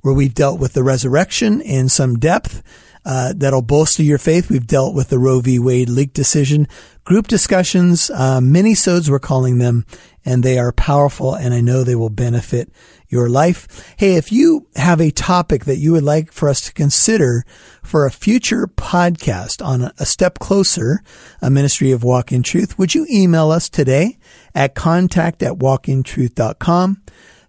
where 0.00 0.14
we've 0.14 0.34
dealt 0.34 0.58
with 0.58 0.72
the 0.72 0.82
resurrection 0.82 1.60
in 1.60 1.88
some 1.88 2.18
depth. 2.18 2.62
Uh, 3.04 3.32
that'll 3.36 3.62
bolster 3.62 4.02
your 4.02 4.18
faith. 4.18 4.48
We've 4.48 4.66
dealt 4.66 4.94
with 4.94 5.08
the 5.08 5.18
Roe 5.18 5.40
v. 5.40 5.58
Wade 5.58 5.88
leak 5.88 6.12
decision, 6.12 6.68
group 7.04 7.26
discussions, 7.26 8.10
uh, 8.10 8.40
mini-sodes 8.40 9.10
we're 9.10 9.18
calling 9.18 9.58
them, 9.58 9.84
and 10.24 10.42
they 10.42 10.58
are 10.58 10.72
powerful 10.72 11.34
and 11.34 11.52
I 11.52 11.60
know 11.60 11.82
they 11.82 11.96
will 11.96 12.10
benefit 12.10 12.70
your 13.08 13.28
life. 13.28 13.94
Hey, 13.98 14.14
if 14.14 14.32
you 14.32 14.68
have 14.76 15.00
a 15.00 15.10
topic 15.10 15.64
that 15.66 15.76
you 15.76 15.92
would 15.92 16.04
like 16.04 16.32
for 16.32 16.48
us 16.48 16.60
to 16.62 16.72
consider 16.72 17.44
for 17.82 18.06
a 18.06 18.10
future 18.10 18.66
podcast 18.66 19.64
on 19.64 19.92
a 19.98 20.06
step 20.06 20.38
closer, 20.38 21.02
a 21.40 21.50
ministry 21.50 21.90
of 21.92 22.04
walk 22.04 22.32
in 22.32 22.42
truth, 22.42 22.78
would 22.78 22.94
you 22.94 23.06
email 23.10 23.50
us 23.50 23.68
today 23.68 24.18
at 24.54 24.74
contact 24.74 25.42
at 25.42 25.54
walkintruth.com? 25.54 27.02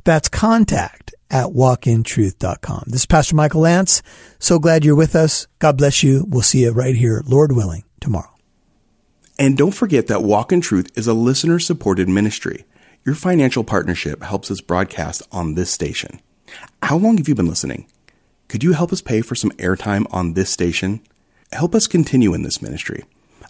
That's 0.03 0.27
contact 0.27 1.12
at 1.33 1.47
walkintruth.com. 1.47 2.83
This 2.87 3.01
is 3.01 3.05
Pastor 3.07 3.35
Michael 3.35 3.61
Lance. 3.61 4.03
So 4.37 4.59
glad 4.59 4.85
you're 4.85 4.95
with 4.95 5.15
us. 5.15 5.47
God 5.57 5.77
bless 5.77 6.03
you. 6.03 6.25
We'll 6.29 6.43
see 6.43 6.61
you 6.61 6.71
right 6.71 6.95
here, 6.95 7.23
Lord 7.25 7.51
willing, 7.53 7.83
tomorrow. 7.99 8.29
And 9.39 9.57
don't 9.57 9.71
forget 9.71 10.05
that 10.07 10.21
Walk 10.21 10.51
in 10.51 10.61
Truth 10.61 10.91
is 10.95 11.07
a 11.07 11.13
listener 11.13 11.57
supported 11.57 12.07
ministry. 12.07 12.65
Your 13.03 13.15
financial 13.15 13.63
partnership 13.63 14.21
helps 14.21 14.51
us 14.51 14.61
broadcast 14.61 15.23
on 15.31 15.55
this 15.55 15.71
station. 15.71 16.21
How 16.83 16.97
long 16.97 17.17
have 17.17 17.27
you 17.27 17.33
been 17.33 17.47
listening? 17.47 17.87
Could 18.47 18.63
you 18.63 18.73
help 18.73 18.93
us 18.93 19.01
pay 19.01 19.21
for 19.21 19.33
some 19.33 19.49
airtime 19.53 20.05
on 20.11 20.33
this 20.33 20.51
station? 20.51 21.01
Help 21.51 21.73
us 21.73 21.87
continue 21.87 22.35
in 22.35 22.43
this 22.43 22.61
ministry. 22.61 23.05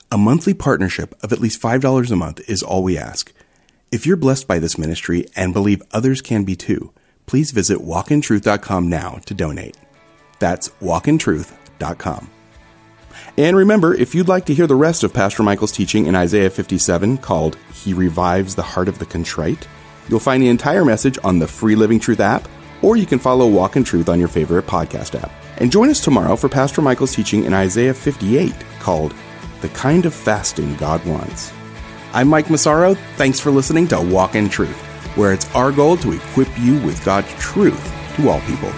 A 0.09 0.17
monthly 0.17 0.53
partnership 0.53 1.13
of 1.21 1.33
at 1.33 1.41
least 1.41 1.61
$5 1.61 2.11
a 2.11 2.15
month 2.15 2.39
is 2.49 2.63
all 2.63 2.81
we 2.81 2.97
ask. 2.97 3.33
If 3.91 4.05
you're 4.05 4.15
blessed 4.15 4.47
by 4.47 4.59
this 4.59 4.77
ministry 4.77 5.25
and 5.35 5.53
believe 5.53 5.81
others 5.91 6.21
can 6.21 6.45
be 6.45 6.55
too, 6.55 6.93
please 7.25 7.51
visit 7.51 7.79
walkintruth.com 7.79 8.89
now 8.89 9.19
to 9.25 9.33
donate. 9.33 9.77
That's 10.39 10.69
walkintruth.com. 10.81 12.29
And 13.37 13.57
remember, 13.57 13.95
if 13.95 14.13
you'd 14.13 14.27
like 14.27 14.45
to 14.45 14.53
hear 14.53 14.67
the 14.67 14.75
rest 14.75 15.03
of 15.03 15.13
Pastor 15.13 15.41
Michael's 15.41 15.71
teaching 15.71 16.05
in 16.05 16.15
Isaiah 16.15 16.49
57 16.49 17.17
called 17.17 17.57
He 17.73 17.93
Revives 17.93 18.55
the 18.55 18.61
Heart 18.61 18.89
of 18.89 18.99
the 18.99 19.05
Contrite, 19.05 19.67
you'll 20.07 20.19
find 20.19 20.43
the 20.43 20.49
entire 20.49 20.85
message 20.85 21.17
on 21.23 21.39
the 21.39 21.47
free 21.47 21.75
Living 21.75 21.99
Truth 21.99 22.19
app, 22.19 22.47
or 22.81 22.97
you 22.97 23.05
can 23.05 23.19
follow 23.19 23.47
Walk 23.47 23.75
in 23.75 23.83
Truth 23.83 24.09
on 24.09 24.19
your 24.19 24.27
favorite 24.27 24.67
podcast 24.67 25.19
app. 25.19 25.31
And 25.57 25.71
join 25.71 25.89
us 25.89 26.03
tomorrow 26.03 26.35
for 26.35 26.49
Pastor 26.49 26.81
Michael's 26.81 27.15
teaching 27.15 27.45
in 27.45 27.53
Isaiah 27.53 27.93
58 27.93 28.53
called 28.79 29.15
The 29.61 29.69
Kind 29.69 30.05
of 30.05 30.13
Fasting 30.13 30.75
God 30.75 31.03
Wants. 31.05 31.51
I'm 32.13 32.27
Mike 32.27 32.49
Massaro. 32.49 32.93
Thanks 33.15 33.39
for 33.39 33.49
listening 33.49 33.87
to 33.87 33.99
Walk 33.99 34.35
in 34.35 34.49
Truth, 34.49 34.77
where 35.15 35.33
it's 35.33 35.53
our 35.55 35.71
goal 35.71 35.97
to 35.97 36.13
equip 36.13 36.49
you 36.59 36.79
with 36.81 37.03
God's 37.03 37.33
truth 37.35 38.15
to 38.15 38.29
all 38.29 38.41
people. 38.41 38.71